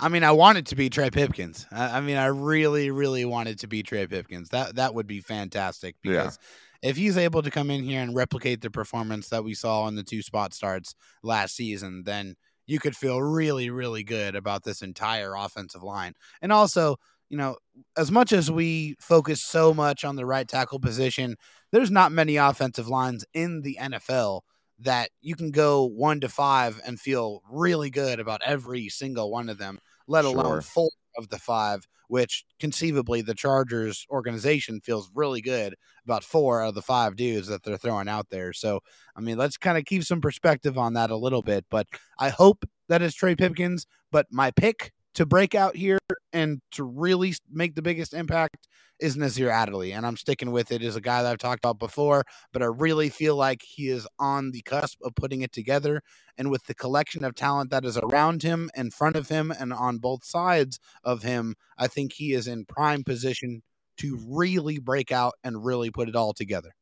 I 0.00 0.08
mean, 0.08 0.24
I 0.24 0.32
wanted 0.32 0.66
to 0.66 0.74
be 0.74 0.90
Trey 0.90 1.10
Pipkins. 1.10 1.64
I, 1.70 1.98
I 1.98 2.00
mean, 2.00 2.16
I 2.16 2.26
really, 2.26 2.90
really 2.90 3.24
wanted 3.24 3.60
to 3.60 3.68
be 3.68 3.84
Trey 3.84 4.06
Pipkins. 4.08 4.48
That 4.48 4.74
that 4.74 4.94
would 4.94 5.06
be 5.06 5.20
fantastic 5.20 5.94
because 6.02 6.38
yeah. 6.82 6.90
if 6.90 6.96
he's 6.96 7.16
able 7.16 7.40
to 7.42 7.52
come 7.52 7.70
in 7.70 7.84
here 7.84 8.00
and 8.00 8.16
replicate 8.16 8.62
the 8.62 8.70
performance 8.70 9.28
that 9.28 9.44
we 9.44 9.54
saw 9.54 9.86
in 9.86 9.94
the 9.94 10.02
two 10.02 10.22
spot 10.22 10.54
starts 10.54 10.96
last 11.22 11.54
season, 11.54 12.02
then 12.04 12.34
you 12.66 12.80
could 12.80 12.96
feel 12.96 13.22
really, 13.22 13.70
really 13.70 14.02
good 14.02 14.34
about 14.34 14.64
this 14.64 14.82
entire 14.82 15.36
offensive 15.36 15.84
line. 15.84 16.14
And 16.40 16.52
also, 16.52 16.96
you 17.28 17.36
know, 17.36 17.56
as 17.96 18.10
much 18.10 18.32
as 18.32 18.50
we 18.50 18.96
focus 18.98 19.40
so 19.40 19.72
much 19.72 20.04
on 20.04 20.16
the 20.16 20.26
right 20.26 20.48
tackle 20.48 20.80
position, 20.80 21.36
there's 21.70 21.92
not 21.92 22.10
many 22.10 22.38
offensive 22.38 22.88
lines 22.88 23.24
in 23.34 23.62
the 23.62 23.78
NFL 23.80 24.40
that 24.82 25.10
you 25.20 25.34
can 25.34 25.50
go 25.50 25.84
one 25.84 26.20
to 26.20 26.28
five 26.28 26.80
and 26.86 27.00
feel 27.00 27.42
really 27.50 27.90
good 27.90 28.20
about 28.20 28.42
every 28.44 28.88
single 28.88 29.30
one 29.30 29.48
of 29.48 29.58
them, 29.58 29.78
let 30.06 30.24
alone 30.24 30.60
four 30.60 30.90
of 31.16 31.28
the 31.28 31.38
five, 31.38 31.86
which 32.08 32.44
conceivably 32.58 33.22
the 33.22 33.34
Chargers 33.34 34.06
organization 34.10 34.80
feels 34.80 35.10
really 35.14 35.40
good 35.40 35.74
about 36.04 36.24
four 36.24 36.62
out 36.62 36.70
of 36.70 36.74
the 36.74 36.82
five 36.82 37.16
dudes 37.16 37.48
that 37.48 37.62
they're 37.62 37.78
throwing 37.78 38.08
out 38.08 38.28
there. 38.30 38.52
So, 38.52 38.80
I 39.16 39.20
mean, 39.20 39.38
let's 39.38 39.56
kind 39.56 39.78
of 39.78 39.84
keep 39.84 40.04
some 40.04 40.20
perspective 40.20 40.76
on 40.76 40.94
that 40.94 41.10
a 41.10 41.16
little 41.16 41.42
bit. 41.42 41.64
But 41.70 41.86
I 42.18 42.30
hope 42.30 42.64
that 42.88 43.02
is 43.02 43.14
Trey 43.14 43.34
Pipkins. 43.34 43.86
But 44.10 44.26
my 44.30 44.50
pick 44.50 44.92
to 45.14 45.26
break 45.26 45.54
out 45.54 45.76
here 45.76 45.98
and 46.32 46.60
to 46.72 46.84
really 46.84 47.34
make 47.50 47.74
the 47.74 47.82
biggest 47.82 48.14
impact 48.14 48.68
is 48.98 49.16
Nasir 49.16 49.50
Adderley. 49.50 49.92
And 49.92 50.06
I'm 50.06 50.16
sticking 50.16 50.52
with 50.52 50.70
it 50.70 50.82
as 50.82 50.96
a 50.96 51.00
guy 51.00 51.22
that 51.22 51.32
I've 51.32 51.38
talked 51.38 51.64
about 51.64 51.78
before, 51.78 52.24
but 52.52 52.62
I 52.62 52.66
really 52.66 53.08
feel 53.08 53.36
like 53.36 53.62
he 53.62 53.88
is 53.88 54.06
on 54.18 54.52
the 54.52 54.62
cusp 54.62 54.98
of 55.02 55.14
putting 55.14 55.42
it 55.42 55.52
together. 55.52 56.02
And 56.38 56.50
with 56.50 56.64
the 56.66 56.74
collection 56.74 57.24
of 57.24 57.34
talent 57.34 57.70
that 57.70 57.84
is 57.84 57.98
around 57.98 58.42
him, 58.42 58.70
in 58.76 58.90
front 58.90 59.16
of 59.16 59.28
him, 59.28 59.50
and 59.50 59.72
on 59.72 59.98
both 59.98 60.24
sides 60.24 60.78
of 61.02 61.22
him, 61.22 61.56
I 61.76 61.88
think 61.88 62.12
he 62.14 62.32
is 62.32 62.46
in 62.46 62.64
prime 62.64 63.02
position 63.02 63.62
to 63.98 64.18
really 64.26 64.78
break 64.78 65.12
out 65.12 65.34
and 65.42 65.64
really 65.64 65.90
put 65.90 66.08
it 66.08 66.16
all 66.16 66.32
together. 66.32 66.72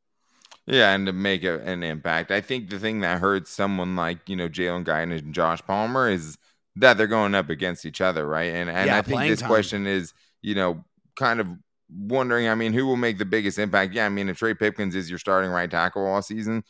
Yeah, 0.67 0.95
and 0.95 1.07
to 1.07 1.13
make 1.13 1.43
a, 1.43 1.59
an 1.61 1.83
impact. 1.83 2.31
I 2.31 2.41
think 2.43 2.69
the 2.69 2.79
thing 2.79 3.01
that 3.01 3.21
hurts 3.21 3.51
someone 3.51 3.97
like, 3.97 4.29
you 4.29 4.37
know, 4.37 4.49
Jalen 4.49 4.85
Guyton 4.85 5.19
and 5.19 5.35
Josh 5.35 5.63
Palmer 5.67 6.09
is– 6.09 6.37
that 6.81 6.97
they're 6.97 7.07
going 7.07 7.35
up 7.35 7.51
against 7.51 7.87
each 7.87 8.01
other, 8.01 8.27
right? 8.27 8.53
And 8.53 8.69
and 8.69 8.87
yeah, 8.87 8.99
I 8.99 9.03
think 9.03 9.23
this 9.23 9.41
time. 9.41 9.49
question 9.49 9.87
is, 9.87 10.13
you 10.43 10.55
know, 10.55 10.85
kind 11.17 11.41
of 11.41 11.49
wondering. 11.91 12.49
I 12.49 12.55
mean, 12.55 12.73
who 12.73 12.87
will 12.87 12.97
make 12.97 13.19
the 13.19 13.25
biggest 13.25 13.59
impact? 13.59 13.95
Yeah, 13.95 14.07
I 14.07 14.09
mean, 14.09 14.29
if 14.29 14.39
Trey 14.39 14.55
Pipkins 14.55 14.95
is 14.95 15.09
your 15.09 15.19
starting 15.19 15.51
right 15.51 15.71
tackle 15.71 16.07
all 16.07 16.23
season, 16.23 16.65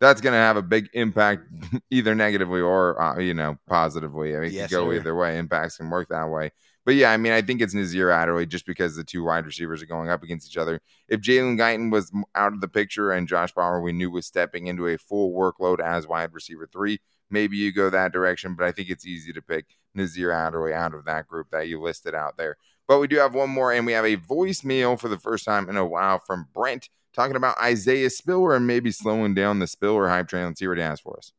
that's 0.00 0.20
going 0.20 0.34
to 0.34 0.38
have 0.38 0.56
a 0.56 0.62
big 0.62 0.88
impact, 0.92 1.42
either 1.90 2.14
negatively 2.14 2.60
or 2.60 3.00
uh, 3.00 3.18
you 3.18 3.34
know 3.34 3.58
positively. 3.68 4.36
I 4.36 4.40
mean, 4.40 4.52
yes, 4.52 4.66
it 4.66 4.74
can 4.74 4.84
go 4.84 4.90
sir. 4.90 4.96
either 4.96 5.14
way. 5.14 5.38
Impacts 5.38 5.78
can 5.78 5.90
work 5.90 6.08
that 6.10 6.28
way. 6.28 6.50
But 6.84 6.96
yeah, 6.96 7.10
I 7.10 7.16
mean, 7.16 7.32
I 7.32 7.40
think 7.40 7.62
it's 7.62 7.72
Nasir 7.72 8.10
Adderley 8.10 8.44
just 8.44 8.66
because 8.66 8.94
the 8.94 9.04
two 9.04 9.24
wide 9.24 9.46
receivers 9.46 9.82
are 9.82 9.86
going 9.86 10.10
up 10.10 10.22
against 10.22 10.50
each 10.50 10.58
other. 10.58 10.80
If 11.08 11.20
Jalen 11.20 11.58
Guyton 11.58 11.90
was 11.90 12.12
out 12.34 12.52
of 12.52 12.60
the 12.60 12.68
picture 12.68 13.10
and 13.10 13.26
Josh 13.26 13.54
Palmer 13.54 13.80
we 13.80 13.92
knew 13.92 14.10
was 14.10 14.26
stepping 14.26 14.66
into 14.66 14.86
a 14.88 14.98
full 14.98 15.32
workload 15.32 15.80
as 15.80 16.06
wide 16.06 16.34
receiver 16.34 16.68
three, 16.70 17.00
maybe 17.30 17.56
you 17.56 17.72
go 17.72 17.90
that 17.90 18.12
direction. 18.12 18.54
But 18.54 18.66
I 18.66 18.72
think 18.72 18.90
it's 18.90 19.06
easy 19.06 19.32
to 19.32 19.42
pick 19.42 19.66
Nasir 19.94 20.30
Adderley 20.30 20.72
out 20.72 20.94
of 20.94 21.04
that 21.04 21.26
group 21.26 21.48
that 21.50 21.68
you 21.68 21.80
listed 21.80 22.14
out 22.14 22.36
there. 22.36 22.56
But 22.86 22.98
we 22.98 23.08
do 23.08 23.16
have 23.16 23.34
one 23.34 23.50
more, 23.50 23.72
and 23.72 23.86
we 23.86 23.92
have 23.92 24.04
a 24.04 24.16
voicemail 24.16 24.98
for 24.98 25.08
the 25.08 25.18
first 25.18 25.44
time 25.44 25.68
in 25.68 25.76
a 25.76 25.86
while 25.86 26.18
from 26.18 26.48
Brent 26.54 26.88
talking 27.14 27.36
about 27.36 27.58
Isaiah 27.60 28.10
Spiller 28.10 28.54
and 28.54 28.66
maybe 28.66 28.90
slowing 28.90 29.34
down 29.34 29.58
the 29.58 29.66
Spiller 29.66 30.08
hype 30.08 30.28
train. 30.28 30.46
Let's 30.46 30.58
see 30.58 30.68
what 30.68 30.76
he 30.76 30.82
has 30.82 31.00
for 31.00 31.16
us. 31.16 31.32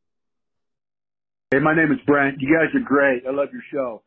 Hey, 1.50 1.60
my 1.60 1.76
name 1.76 1.92
is 1.92 1.98
Brent. 2.06 2.40
You 2.40 2.52
guys 2.52 2.74
are 2.74 2.84
great. 2.84 3.22
I 3.26 3.30
love 3.30 3.48
your 3.52 3.62
show. 3.72 4.02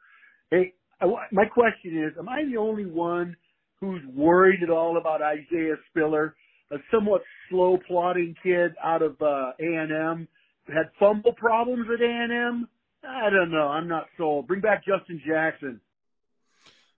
Hey, 0.51 0.73
I, 0.99 1.05
my 1.31 1.45
question 1.45 2.03
is, 2.03 2.17
am 2.17 2.27
I 2.27 2.43
the 2.43 2.57
only 2.57 2.85
one 2.85 3.37
who's 3.79 4.01
worried 4.13 4.61
at 4.61 4.69
all 4.69 4.97
about 4.97 5.21
Isaiah 5.21 5.77
Spiller, 5.89 6.35
a 6.71 6.77
somewhat 6.91 7.21
slow 7.49 7.77
plodding 7.87 8.35
kid 8.43 8.73
out 8.83 9.01
of 9.01 9.21
uh, 9.21 9.51
A&M 9.59 10.27
had 10.71 10.89
fumble 10.99 11.33
problems 11.33 11.87
at 11.93 12.01
A&M. 12.01 12.67
I 13.07 13.29
don't 13.29 13.51
know. 13.51 13.67
I'm 13.67 13.87
not 13.87 14.07
sold. 14.17 14.47
Bring 14.47 14.61
back 14.61 14.83
Justin 14.85 15.21
Jackson. 15.25 15.79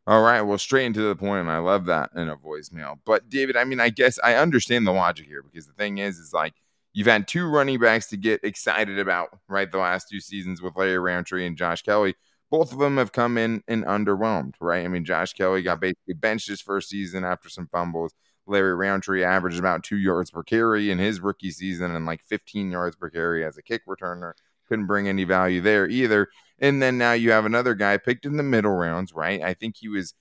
All 0.08 0.22
right. 0.22 0.42
Well, 0.42 0.58
straight 0.58 0.86
into 0.86 1.02
the 1.02 1.16
point, 1.16 1.48
I 1.48 1.60
love 1.60 1.86
that 1.86 2.10
in 2.16 2.28
a 2.28 2.36
voicemail. 2.36 2.98
But 3.06 3.30
David, 3.30 3.56
I 3.56 3.66
mean, 3.66 3.80
I 3.80 3.90
guess 3.90 4.18
I 4.24 4.36
understand 4.36 4.88
the 4.88 4.92
logic 4.92 5.28
here 5.28 5.44
because 5.44 5.68
the 5.68 5.74
thing 5.74 6.00
is, 6.00 6.18
is 6.18 6.34
like 6.34 6.54
you've 6.94 7.08
had 7.08 7.28
two 7.28 7.48
running 7.48 7.80
backs 7.80 8.08
to 8.08 8.18
get 8.18 8.44
excited 8.44 8.98
about, 8.98 9.30
right? 9.48 9.72
The 9.72 9.78
last 9.78 10.10
two 10.10 10.20
seasons 10.20 10.62
with 10.62 10.76
Larry 10.76 10.98
Rountree 10.98 11.46
and 11.46 11.56
Josh 11.56 11.84
Kelley. 11.84 12.16
Both 12.50 12.74
of 12.74 12.80
them 12.80 12.98
have 12.98 13.14
come 13.14 13.38
in 13.38 13.64
and 13.68 13.86
underwhelmed, 13.86 14.56
right? 14.60 14.84
I 14.84 14.88
mean, 14.88 15.06
Josh 15.06 15.34
Kelley 15.34 15.62
got 15.62 15.80
basically 15.80 16.16
benched 16.16 16.50
his 16.50 16.62
first 16.62 16.90
season 16.90 17.24
after 17.24 17.48
some 17.48 17.68
fumbles. 17.72 18.14
Larry 18.48 18.76
Rountree 18.76 19.24
averaged 19.24 19.60
about 19.60 19.84
two 19.84 19.98
yards 19.98 20.32
per 20.32 20.44
carry 20.44 20.92
in 20.92 20.98
his 20.98 21.20
rookie 21.20 21.52
season 21.52 21.96
and 21.96 22.06
like 22.06 22.22
15 22.24 22.72
yards 22.72 22.96
per 22.96 23.10
carry 23.10 23.46
as 23.46 23.58
a 23.58 23.64
kick 23.64 23.86
returner. 23.88 24.34
Couldn't 24.68 24.88
bring 24.88 25.08
any 25.08 25.24
value 25.24 25.62
there 25.62 25.88
either. 25.88 26.30
And 26.60 26.82
then 26.82 26.98
now 26.98 27.14
you 27.14 27.32
have 27.32 27.46
another 27.46 27.76
guy 27.76 27.98
picked 27.98 28.26
in 28.26 28.38
the 28.38 28.44
middle 28.44 28.72
rounds, 28.72 29.14
right? 29.14 29.42
I 29.42 29.54
think 29.54 29.76
he 29.78 29.88
was 29.88 30.14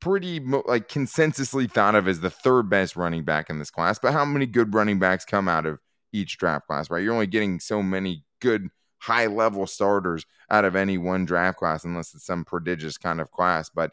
pretty 0.00 0.40
like 0.40 0.88
consensusly 0.88 1.70
thought 1.70 1.94
of 1.94 2.06
as 2.06 2.20
the 2.20 2.30
third 2.30 2.68
best 2.68 2.96
running 2.96 3.24
back 3.24 3.50
in 3.50 3.58
this 3.58 3.70
class. 3.70 3.98
But 3.98 4.12
how 4.12 4.24
many 4.24 4.46
good 4.46 4.74
running 4.74 4.98
backs 4.98 5.24
come 5.24 5.48
out 5.48 5.66
of 5.66 5.78
each 6.12 6.38
draft 6.38 6.66
class, 6.66 6.90
right? 6.90 7.02
You're 7.02 7.12
only 7.12 7.26
getting 7.26 7.60
so 7.60 7.82
many 7.82 8.24
good 8.40 8.68
high 8.98 9.26
level 9.26 9.66
starters 9.66 10.24
out 10.50 10.64
of 10.64 10.76
any 10.76 10.98
one 10.98 11.24
draft 11.24 11.58
class 11.58 11.84
unless 11.84 12.14
it's 12.14 12.26
some 12.26 12.44
prodigious 12.44 12.96
kind 12.98 13.20
of 13.20 13.30
class. 13.30 13.70
But 13.70 13.92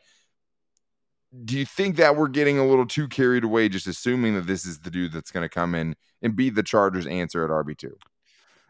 do 1.46 1.58
you 1.58 1.66
think 1.66 1.96
that 1.96 2.16
we're 2.16 2.28
getting 2.28 2.60
a 2.60 2.66
little 2.66 2.86
too 2.86 3.08
carried 3.08 3.44
away 3.44 3.70
just 3.70 3.88
assuming 3.88 4.36
that 4.36 4.48
this 4.48 4.66
is 4.66 4.80
the 4.80 4.92
dude 4.92 5.14
that's 5.14 5.32
going 5.32 5.44
to 5.44 5.50
come 5.50 5.74
in 5.74 5.96
and 6.22 6.36
be 6.36 6.50
the 6.50 6.64
Chargers' 6.64 7.08
answer 7.08 7.44
at 7.44 7.50
RB2? 7.50 7.92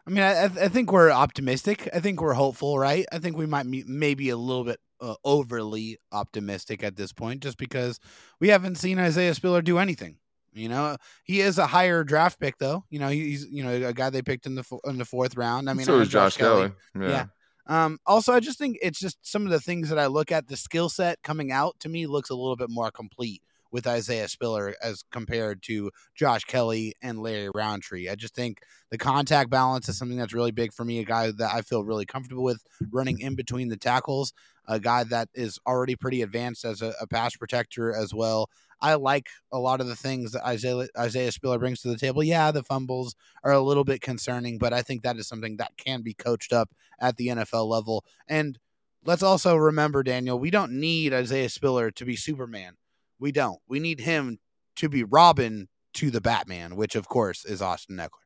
I 0.06 0.10
mean, 0.10 0.22
I, 0.22 0.44
I 0.44 0.68
think 0.68 0.92
we're 0.92 1.10
optimistic. 1.10 1.88
I 1.94 2.00
think 2.00 2.20
we're 2.20 2.34
hopeful, 2.34 2.78
right? 2.78 3.06
I 3.10 3.18
think 3.18 3.36
we 3.36 3.46
might 3.46 3.70
be 3.70 3.84
maybe 3.86 4.28
a 4.28 4.36
little 4.36 4.64
bit 4.64 4.78
uh, 5.00 5.14
overly 5.24 5.98
optimistic 6.12 6.84
at 6.84 6.96
this 6.96 7.12
point, 7.12 7.42
just 7.42 7.56
because 7.56 8.00
we 8.40 8.48
haven't 8.48 8.76
seen 8.76 8.98
Isaiah 8.98 9.34
Spiller 9.34 9.62
do 9.62 9.78
anything. 9.78 10.18
You 10.52 10.68
know, 10.68 10.96
he 11.24 11.40
is 11.40 11.58
a 11.58 11.66
higher 11.66 12.04
draft 12.04 12.38
pick, 12.38 12.58
though. 12.58 12.84
You 12.88 13.00
know, 13.00 13.08
he's 13.08 13.46
you 13.50 13.64
know 13.64 13.88
a 13.88 13.92
guy 13.92 14.10
they 14.10 14.22
picked 14.22 14.46
in 14.46 14.54
the 14.54 14.64
in 14.84 14.98
the 14.98 15.04
fourth 15.04 15.36
round. 15.36 15.68
I 15.68 15.74
mean, 15.74 15.86
so 15.86 15.98
is 15.98 16.08
Josh, 16.08 16.34
Josh 16.34 16.36
Kelley. 16.36 16.72
Kelley. 16.94 17.06
Yeah. 17.06 17.10
yeah. 17.10 17.26
Um, 17.66 17.98
also, 18.06 18.32
I 18.32 18.40
just 18.40 18.58
think 18.58 18.78
it's 18.82 18.98
just 18.98 19.18
some 19.22 19.44
of 19.44 19.50
the 19.50 19.60
things 19.60 19.88
that 19.88 19.98
I 19.98 20.06
look 20.06 20.30
at. 20.30 20.48
The 20.48 20.56
skill 20.56 20.88
set 20.88 21.22
coming 21.22 21.50
out 21.50 21.80
to 21.80 21.88
me 21.88 22.06
looks 22.06 22.30
a 22.30 22.34
little 22.34 22.56
bit 22.56 22.70
more 22.70 22.90
complete 22.90 23.42
with 23.74 23.88
Isaiah 23.88 24.28
Spiller 24.28 24.76
as 24.80 25.02
compared 25.10 25.60
to 25.64 25.90
Josh 26.14 26.44
Kelley 26.44 26.94
and 27.02 27.18
Larry 27.18 27.50
Rountree. 27.52 28.08
I 28.08 28.14
just 28.14 28.32
think 28.34 28.60
the 28.90 28.98
contact 28.98 29.50
balance 29.50 29.88
is 29.88 29.98
something 29.98 30.16
that's 30.16 30.32
really 30.32 30.52
big 30.52 30.72
for 30.72 30.84
me. 30.84 31.00
A 31.00 31.04
guy 31.04 31.32
that 31.32 31.52
I 31.52 31.62
feel 31.62 31.82
really 31.82 32.06
comfortable 32.06 32.44
with 32.44 32.62
running 32.92 33.18
in 33.18 33.34
between 33.34 33.70
the 33.70 33.76
tackles. 33.76 34.32
A 34.66 34.80
guy 34.80 35.04
that 35.04 35.28
is 35.34 35.58
already 35.66 35.96
pretty 35.96 36.22
advanced 36.22 36.64
as 36.64 36.82
a, 36.82 36.94
a 37.00 37.06
pass 37.06 37.36
protector 37.36 37.94
as 37.94 38.14
well. 38.14 38.48
I 38.80 38.94
like 38.94 39.28
a 39.52 39.58
lot 39.58 39.80
of 39.80 39.86
the 39.86 39.96
things 39.96 40.32
that 40.32 40.44
Isaiah 40.44 40.88
Isaiah 40.98 41.32
Spiller 41.32 41.58
brings 41.58 41.80
to 41.82 41.88
the 41.88 41.96
table. 41.96 42.22
Yeah, 42.22 42.50
the 42.50 42.62
fumbles 42.62 43.14
are 43.42 43.52
a 43.52 43.60
little 43.60 43.84
bit 43.84 44.00
concerning, 44.00 44.58
but 44.58 44.72
I 44.72 44.82
think 44.82 45.02
that 45.02 45.16
is 45.16 45.26
something 45.26 45.56
that 45.56 45.76
can 45.76 46.02
be 46.02 46.14
coached 46.14 46.52
up 46.52 46.70
at 46.98 47.16
the 47.16 47.28
NFL 47.28 47.66
level. 47.66 48.04
And 48.28 48.58
let's 49.04 49.22
also 49.22 49.56
remember, 49.56 50.02
Daniel, 50.02 50.38
we 50.38 50.50
don't 50.50 50.72
need 50.72 51.14
Isaiah 51.14 51.48
Spiller 51.48 51.90
to 51.92 52.04
be 52.04 52.16
Superman. 52.16 52.74
We 53.18 53.32
don't. 53.32 53.60
We 53.68 53.80
need 53.80 54.00
him 54.00 54.38
to 54.76 54.88
be 54.88 55.04
Robin 55.04 55.68
to 55.94 56.10
the 56.10 56.20
Batman, 56.20 56.76
which 56.76 56.96
of 56.96 57.08
course 57.08 57.44
is 57.44 57.62
Austin 57.62 57.96
Ekeler. 57.96 58.24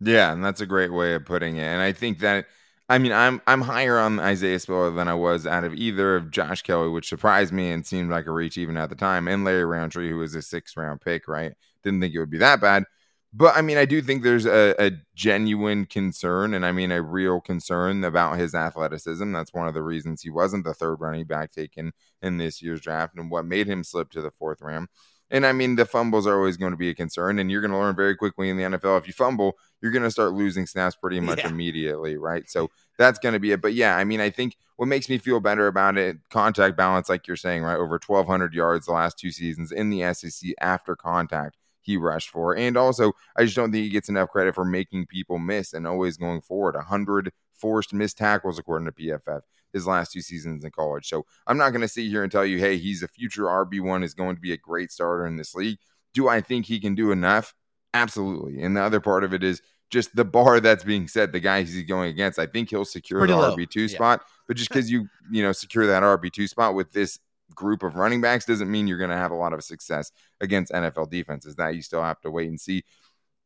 Yeah, 0.00 0.32
and 0.32 0.44
that's 0.44 0.60
a 0.60 0.66
great 0.66 0.92
way 0.92 1.14
of 1.14 1.24
putting 1.24 1.56
it. 1.56 1.64
And 1.64 1.80
I 1.80 1.92
think 1.92 2.18
that 2.18 2.46
I 2.88 2.98
mean, 2.98 3.12
I'm 3.12 3.42
I'm 3.46 3.62
higher 3.62 3.98
on 3.98 4.20
Isaiah 4.20 4.60
Spiller 4.60 4.90
than 4.92 5.08
I 5.08 5.14
was 5.14 5.46
out 5.46 5.64
of 5.64 5.74
either 5.74 6.16
of 6.16 6.30
Josh 6.30 6.62
Kelley, 6.62 6.88
which 6.88 7.08
surprised 7.08 7.52
me 7.52 7.70
and 7.72 7.84
seemed 7.84 8.10
like 8.10 8.26
a 8.26 8.30
reach 8.30 8.56
even 8.58 8.76
at 8.76 8.90
the 8.90 8.94
time, 8.94 9.26
and 9.26 9.44
Larry 9.44 9.64
Rountree, 9.64 10.10
who 10.10 10.18
was 10.18 10.34
a 10.36 10.42
sixth 10.42 10.76
round 10.76 11.00
pick, 11.00 11.26
right? 11.26 11.52
Didn't 11.82 12.00
think 12.00 12.14
it 12.14 12.20
would 12.20 12.30
be 12.30 12.38
that 12.38 12.60
bad. 12.60 12.84
But 13.32 13.56
I 13.56 13.62
mean, 13.62 13.76
I 13.76 13.84
do 13.86 14.00
think 14.00 14.22
there's 14.22 14.46
a, 14.46 14.74
a, 14.78 14.92
genuine 15.14 15.84
concern, 15.86 16.54
and 16.54 16.64
I 16.64 16.72
mean 16.72 16.92
a 16.92 17.02
real 17.02 17.40
concern 17.40 18.04
about 18.04 18.38
his 18.38 18.54
athleticism. 18.54 19.30
That's 19.32 19.52
one 19.52 19.68
of 19.68 19.74
the 19.74 19.82
reasons 19.82 20.22
he 20.22 20.30
wasn't 20.30 20.64
the 20.64 20.72
third 20.72 21.00
running 21.00 21.26
back 21.26 21.52
taken 21.52 21.92
in 22.22 22.38
this 22.38 22.62
year's 22.62 22.80
draft, 22.80 23.16
and 23.16 23.30
what 23.30 23.44
made 23.44 23.66
him 23.66 23.84
slip 23.84 24.10
to 24.12 24.22
the 24.22 24.30
fourth 24.30 24.62
round. 24.62 24.88
And 25.30 25.44
I 25.44 25.52
mean, 25.52 25.74
the 25.74 25.84
fumbles 25.84 26.26
are 26.26 26.36
always 26.36 26.56
going 26.56 26.70
to 26.70 26.76
be 26.76 26.90
a 26.90 26.94
concern, 26.94 27.38
and 27.38 27.50
you're 27.50 27.60
going 27.60 27.72
to 27.72 27.78
learn 27.78 27.96
very 27.96 28.14
quickly 28.14 28.48
in 28.48 28.56
the 28.56 28.62
NFL. 28.62 28.98
If 28.98 29.08
you 29.08 29.12
fumble, 29.12 29.56
you're 29.80 29.90
going 29.90 30.04
to 30.04 30.10
start 30.10 30.32
losing 30.32 30.66
snaps 30.66 30.94
pretty 30.94 31.18
much 31.18 31.38
yeah. 31.38 31.48
immediately, 31.48 32.16
right? 32.16 32.48
So 32.48 32.70
that's 32.96 33.18
going 33.18 33.32
to 33.32 33.40
be 33.40 33.52
it. 33.52 33.60
But 33.60 33.74
yeah, 33.74 33.96
I 33.96 34.04
mean, 34.04 34.20
I 34.20 34.30
think 34.30 34.56
what 34.76 34.86
makes 34.86 35.08
me 35.08 35.18
feel 35.18 35.40
better 35.40 35.66
about 35.66 35.98
it, 35.98 36.18
contact 36.30 36.76
balance, 36.76 37.08
like 37.08 37.26
you're 37.26 37.36
saying, 37.36 37.64
right? 37.64 37.76
Over 37.76 38.00
1,200 38.04 38.54
yards 38.54 38.86
the 38.86 38.92
last 38.92 39.18
two 39.18 39.32
seasons 39.32 39.72
in 39.72 39.90
the 39.90 40.12
SEC 40.14 40.50
after 40.60 40.94
contact 40.94 41.56
he 41.80 41.96
rushed 41.96 42.30
for. 42.30 42.56
And 42.56 42.76
also, 42.76 43.12
I 43.36 43.44
just 43.44 43.56
don't 43.56 43.72
think 43.72 43.84
he 43.84 43.90
gets 43.90 44.08
enough 44.08 44.30
credit 44.30 44.54
for 44.54 44.64
making 44.64 45.06
people 45.06 45.38
miss 45.38 45.72
and 45.72 45.86
always 45.86 46.16
going 46.16 46.40
forward. 46.40 46.74
100 46.74 47.32
forced 47.54 47.92
missed 47.92 48.18
tackles, 48.18 48.58
according 48.58 48.86
to 48.86 48.92
PFF 48.92 49.42
his 49.76 49.86
last 49.86 50.12
two 50.12 50.22
seasons 50.22 50.64
in 50.64 50.70
college. 50.70 51.08
So 51.08 51.26
I'm 51.46 51.58
not 51.58 51.70
going 51.70 51.82
to 51.82 51.88
sit 51.88 52.06
here 52.06 52.22
and 52.22 52.32
tell 52.32 52.44
you, 52.44 52.58
hey, 52.58 52.78
he's 52.78 53.02
a 53.02 53.08
future 53.08 53.44
RB1, 53.44 54.02
is 54.02 54.14
going 54.14 54.34
to 54.34 54.40
be 54.40 54.52
a 54.52 54.56
great 54.56 54.90
starter 54.90 55.26
in 55.26 55.36
this 55.36 55.54
league. 55.54 55.78
Do 56.14 56.28
I 56.28 56.40
think 56.40 56.66
he 56.66 56.80
can 56.80 56.94
do 56.94 57.12
enough? 57.12 57.54
Absolutely. 57.94 58.62
And 58.62 58.76
the 58.76 58.80
other 58.80 59.00
part 59.00 59.22
of 59.22 59.34
it 59.34 59.44
is 59.44 59.60
just 59.90 60.16
the 60.16 60.24
bar 60.24 60.60
that's 60.60 60.82
being 60.82 61.08
set, 61.08 61.32
the 61.32 61.40
guy 61.40 61.62
he's 61.62 61.82
going 61.84 62.10
against. 62.10 62.38
I 62.38 62.46
think 62.46 62.70
he'll 62.70 62.84
secure 62.84 63.20
Pretty 63.20 63.34
the 63.34 63.38
RB2 63.38 63.90
yeah. 63.90 63.94
spot, 63.94 64.22
but 64.48 64.56
just 64.56 64.70
because 64.70 64.90
you, 64.90 65.08
you 65.30 65.42
know, 65.42 65.52
secure 65.52 65.86
that 65.86 66.02
RB2 66.02 66.48
spot 66.48 66.74
with 66.74 66.92
this 66.92 67.18
group 67.54 67.82
of 67.82 67.94
running 67.94 68.20
backs 68.20 68.44
doesn't 68.44 68.70
mean 68.70 68.88
you're 68.88 68.98
going 68.98 69.10
to 69.10 69.16
have 69.16 69.30
a 69.30 69.36
lot 69.36 69.52
of 69.52 69.62
success 69.62 70.10
against 70.40 70.72
NFL 70.72 71.10
defenses. 71.10 71.54
That 71.56 71.76
you 71.76 71.82
still 71.82 72.02
have 72.02 72.20
to 72.22 72.30
wait 72.30 72.48
and 72.48 72.60
see 72.60 72.82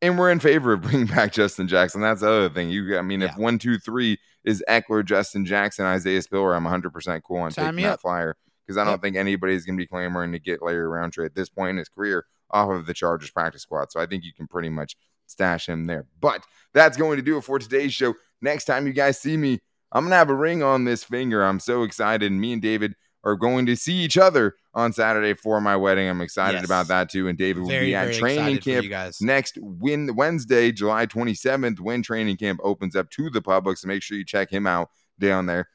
and 0.01 0.17
we're 0.17 0.31
in 0.31 0.39
favor 0.39 0.73
of 0.73 0.81
bringing 0.81 1.05
back 1.05 1.31
Justin 1.31 1.67
Jackson. 1.67 2.01
That's 2.01 2.21
the 2.21 2.29
other 2.29 2.49
thing. 2.49 2.69
You, 2.69 2.97
I 2.97 3.01
mean, 3.01 3.21
yeah. 3.21 3.31
if 3.31 3.37
one, 3.37 3.59
two, 3.59 3.77
three 3.77 4.17
is 4.43 4.63
Ekeler, 4.67 5.05
Justin 5.05 5.45
Jackson, 5.45 5.85
Isaiah 5.85 6.21
Spiller, 6.21 6.53
I'm 6.53 6.63
100 6.63 6.91
percent 6.91 7.23
cool 7.23 7.37
on 7.37 7.51
Time 7.51 7.75
taking 7.75 7.89
that 7.89 8.01
flyer 8.01 8.35
because 8.65 8.77
I 8.77 8.83
don't 8.83 8.93
yep. 8.93 9.01
think 9.01 9.15
anybody's 9.15 9.65
going 9.65 9.77
to 9.77 9.81
be 9.81 9.87
clamoring 9.87 10.31
to 10.31 10.39
get 10.39 10.61
Larry 10.61 10.87
Rountree 10.87 11.25
at 11.25 11.35
this 11.35 11.49
point 11.49 11.71
in 11.71 11.77
his 11.77 11.89
career 11.89 12.25
off 12.51 12.69
of 12.69 12.85
the 12.85 12.93
Chargers 12.93 13.31
practice 13.31 13.61
squad. 13.61 13.91
So 13.91 13.99
I 13.99 14.05
think 14.05 14.23
you 14.23 14.33
can 14.33 14.47
pretty 14.47 14.69
much 14.69 14.95
stash 15.25 15.67
him 15.67 15.85
there. 15.85 16.05
But 16.19 16.43
that's 16.73 16.97
going 16.97 17.17
to 17.17 17.23
do 17.23 17.37
it 17.37 17.43
for 17.43 17.59
today's 17.59 17.93
show. 17.93 18.13
Next 18.41 18.65
time 18.65 18.87
you 18.87 18.93
guys 18.93 19.19
see 19.19 19.37
me, 19.37 19.59
I'm 19.91 20.05
gonna 20.05 20.15
have 20.15 20.29
a 20.29 20.35
ring 20.35 20.63
on 20.63 20.85
this 20.85 21.03
finger. 21.03 21.43
I'm 21.43 21.59
so 21.59 21.83
excited. 21.83 22.31
Me 22.31 22.53
and 22.53 22.61
David 22.61 22.95
are 23.23 23.35
going 23.35 23.65
to 23.67 23.75
see 23.75 23.93
each 23.93 24.17
other 24.17 24.55
on 24.73 24.93
Saturday 24.93 25.33
for 25.33 25.61
my 25.61 25.75
wedding. 25.75 26.09
I'm 26.09 26.21
excited 26.21 26.57
yes. 26.57 26.65
about 26.65 26.87
that 26.87 27.09
too. 27.09 27.27
And 27.27 27.37
David 27.37 27.61
will 27.61 27.69
very, 27.69 27.87
be 27.87 27.95
at 27.95 28.13
training 28.13 28.57
camp 28.59 28.87
next 29.21 29.57
win 29.61 30.15
Wednesday, 30.15 30.71
July 30.71 31.05
27th, 31.05 31.79
when 31.79 32.01
training 32.01 32.37
camp 32.37 32.59
opens 32.63 32.95
up 32.95 33.09
to 33.11 33.29
the 33.29 33.41
public. 33.41 33.77
So 33.77 33.87
make 33.87 34.01
sure 34.01 34.17
you 34.17 34.25
check 34.25 34.49
him 34.49 34.65
out 34.65 34.89
down 35.19 35.45
there. 35.45 35.67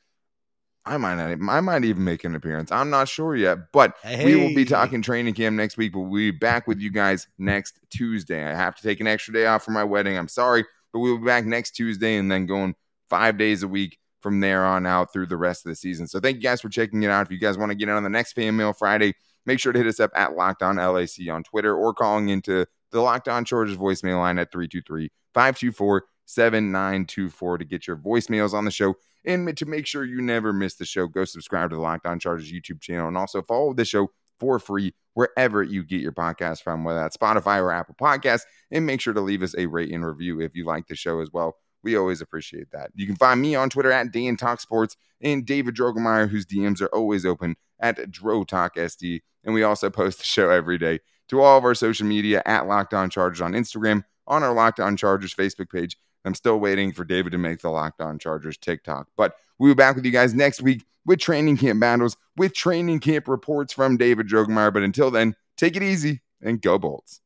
I 0.84 0.98
might 0.98 1.16
not, 1.16 1.52
I 1.52 1.60
might 1.60 1.84
even 1.84 2.04
make 2.04 2.22
an 2.22 2.36
appearance. 2.36 2.70
I'm 2.70 2.90
not 2.90 3.08
sure 3.08 3.34
yet, 3.34 3.72
but 3.72 3.96
hey. 4.04 4.24
we 4.24 4.36
will 4.36 4.54
be 4.54 4.64
talking 4.64 5.02
training 5.02 5.34
camp 5.34 5.56
next 5.56 5.76
week. 5.76 5.92
But 5.92 6.00
we'll 6.00 6.12
be 6.12 6.30
back 6.30 6.68
with 6.68 6.78
you 6.78 6.90
guys 6.90 7.26
next 7.38 7.80
Tuesday. 7.90 8.44
I 8.44 8.54
have 8.54 8.76
to 8.76 8.82
take 8.82 9.00
an 9.00 9.08
extra 9.08 9.34
day 9.34 9.46
off 9.46 9.64
for 9.64 9.72
my 9.72 9.82
wedding. 9.82 10.16
I'm 10.16 10.28
sorry, 10.28 10.64
but 10.92 11.00
we'll 11.00 11.18
be 11.18 11.24
back 11.24 11.44
next 11.44 11.72
Tuesday 11.72 12.16
and 12.18 12.30
then 12.30 12.46
going 12.46 12.76
five 13.10 13.36
days 13.36 13.64
a 13.64 13.68
week 13.68 13.98
from 14.26 14.40
there 14.40 14.64
on 14.64 14.86
out 14.86 15.12
through 15.12 15.26
the 15.26 15.36
rest 15.36 15.64
of 15.64 15.70
the 15.70 15.76
season. 15.76 16.08
So 16.08 16.18
thank 16.18 16.38
you 16.38 16.42
guys 16.42 16.60
for 16.60 16.68
checking 16.68 17.00
it 17.04 17.10
out. 17.10 17.24
If 17.24 17.30
you 17.30 17.38
guys 17.38 17.56
want 17.56 17.70
to 17.70 17.76
get 17.76 17.88
in 17.88 17.94
on 17.94 18.02
the 18.02 18.08
next 18.08 18.32
Fan 18.32 18.56
Mail 18.56 18.72
Friday, 18.72 19.14
make 19.44 19.60
sure 19.60 19.72
to 19.72 19.78
hit 19.78 19.86
us 19.86 20.00
up 20.00 20.10
at 20.16 20.34
Locked 20.34 20.64
On 20.64 20.74
LAC 20.74 21.28
on 21.30 21.44
Twitter 21.44 21.76
or 21.76 21.94
calling 21.94 22.30
into 22.30 22.66
the 22.90 23.00
Locked 23.00 23.28
On 23.28 23.44
Chargers 23.44 23.76
voicemail 23.76 24.18
line 24.18 24.40
at 24.40 24.50
323 24.50 25.12
524 25.32 26.06
7924 26.24 27.58
to 27.58 27.64
get 27.64 27.86
your 27.86 27.96
voicemails 27.96 28.52
on 28.52 28.64
the 28.64 28.70
show. 28.72 28.94
And 29.24 29.56
to 29.56 29.64
make 29.64 29.86
sure 29.86 30.04
you 30.04 30.20
never 30.20 30.52
miss 30.52 30.74
the 30.74 30.84
show, 30.84 31.06
go 31.06 31.24
subscribe 31.24 31.70
to 31.70 31.76
the 31.76 31.82
Locked 31.82 32.06
On 32.06 32.18
Chargers 32.18 32.52
YouTube 32.52 32.80
channel 32.80 33.06
and 33.06 33.16
also 33.16 33.42
follow 33.42 33.74
the 33.74 33.84
show 33.84 34.08
for 34.40 34.58
free 34.58 34.92
wherever 35.14 35.62
you 35.62 35.84
get 35.84 36.00
your 36.00 36.10
podcast 36.10 36.62
from, 36.62 36.82
whether 36.82 36.98
that's 36.98 37.16
Spotify 37.16 37.60
or 37.60 37.70
Apple 37.70 37.94
Podcasts. 37.94 38.42
And 38.72 38.86
make 38.86 39.00
sure 39.00 39.14
to 39.14 39.20
leave 39.20 39.44
us 39.44 39.54
a 39.56 39.66
rate 39.66 39.92
and 39.92 40.04
review 40.04 40.40
if 40.40 40.56
you 40.56 40.64
like 40.64 40.88
the 40.88 40.96
show 40.96 41.20
as 41.20 41.30
well. 41.32 41.56
We 41.82 41.96
always 41.96 42.20
appreciate 42.20 42.70
that. 42.72 42.90
You 42.94 43.06
can 43.06 43.16
find 43.16 43.40
me 43.40 43.54
on 43.54 43.70
Twitter 43.70 43.92
at 43.92 44.12
Dan 44.12 44.36
Talk 44.36 44.60
Sports 44.60 44.96
and 45.20 45.46
David 45.46 45.76
Drogemeyer, 45.76 46.28
whose 46.28 46.46
DMs 46.46 46.80
are 46.80 46.94
always 46.94 47.24
open 47.24 47.56
at 47.80 47.96
DroTalkSD. 48.10 49.20
And 49.44 49.54
we 49.54 49.62
also 49.62 49.90
post 49.90 50.18
the 50.18 50.24
show 50.24 50.50
every 50.50 50.78
day 50.78 51.00
to 51.28 51.40
all 51.40 51.58
of 51.58 51.64
our 51.64 51.74
social 51.74 52.06
media 52.06 52.42
at 52.46 52.66
Locked 52.66 52.94
On 52.94 53.10
Chargers 53.10 53.40
on 53.40 53.52
Instagram, 53.52 54.04
on 54.26 54.42
our 54.42 54.52
Locked 54.52 54.80
On 54.80 54.96
Chargers 54.96 55.34
Facebook 55.34 55.70
page. 55.70 55.96
I'm 56.24 56.34
still 56.34 56.58
waiting 56.58 56.92
for 56.92 57.04
David 57.04 57.32
to 57.32 57.38
make 57.38 57.60
the 57.60 57.70
Locked 57.70 58.00
On 58.00 58.18
Chargers 58.18 58.58
TikTok. 58.58 59.08
But 59.16 59.36
we'll 59.58 59.70
be 59.70 59.76
back 59.76 59.94
with 59.94 60.04
you 60.04 60.10
guys 60.10 60.34
next 60.34 60.60
week 60.60 60.84
with 61.04 61.20
training 61.20 61.56
camp 61.56 61.80
battles, 61.80 62.16
with 62.36 62.52
training 62.52 62.98
camp 62.98 63.28
reports 63.28 63.72
from 63.72 63.96
David 63.96 64.28
Drogemeyer. 64.28 64.72
But 64.72 64.82
until 64.82 65.10
then, 65.10 65.36
take 65.56 65.76
it 65.76 65.82
easy 65.82 66.20
and 66.42 66.60
go 66.60 66.78
Bolts. 66.78 67.20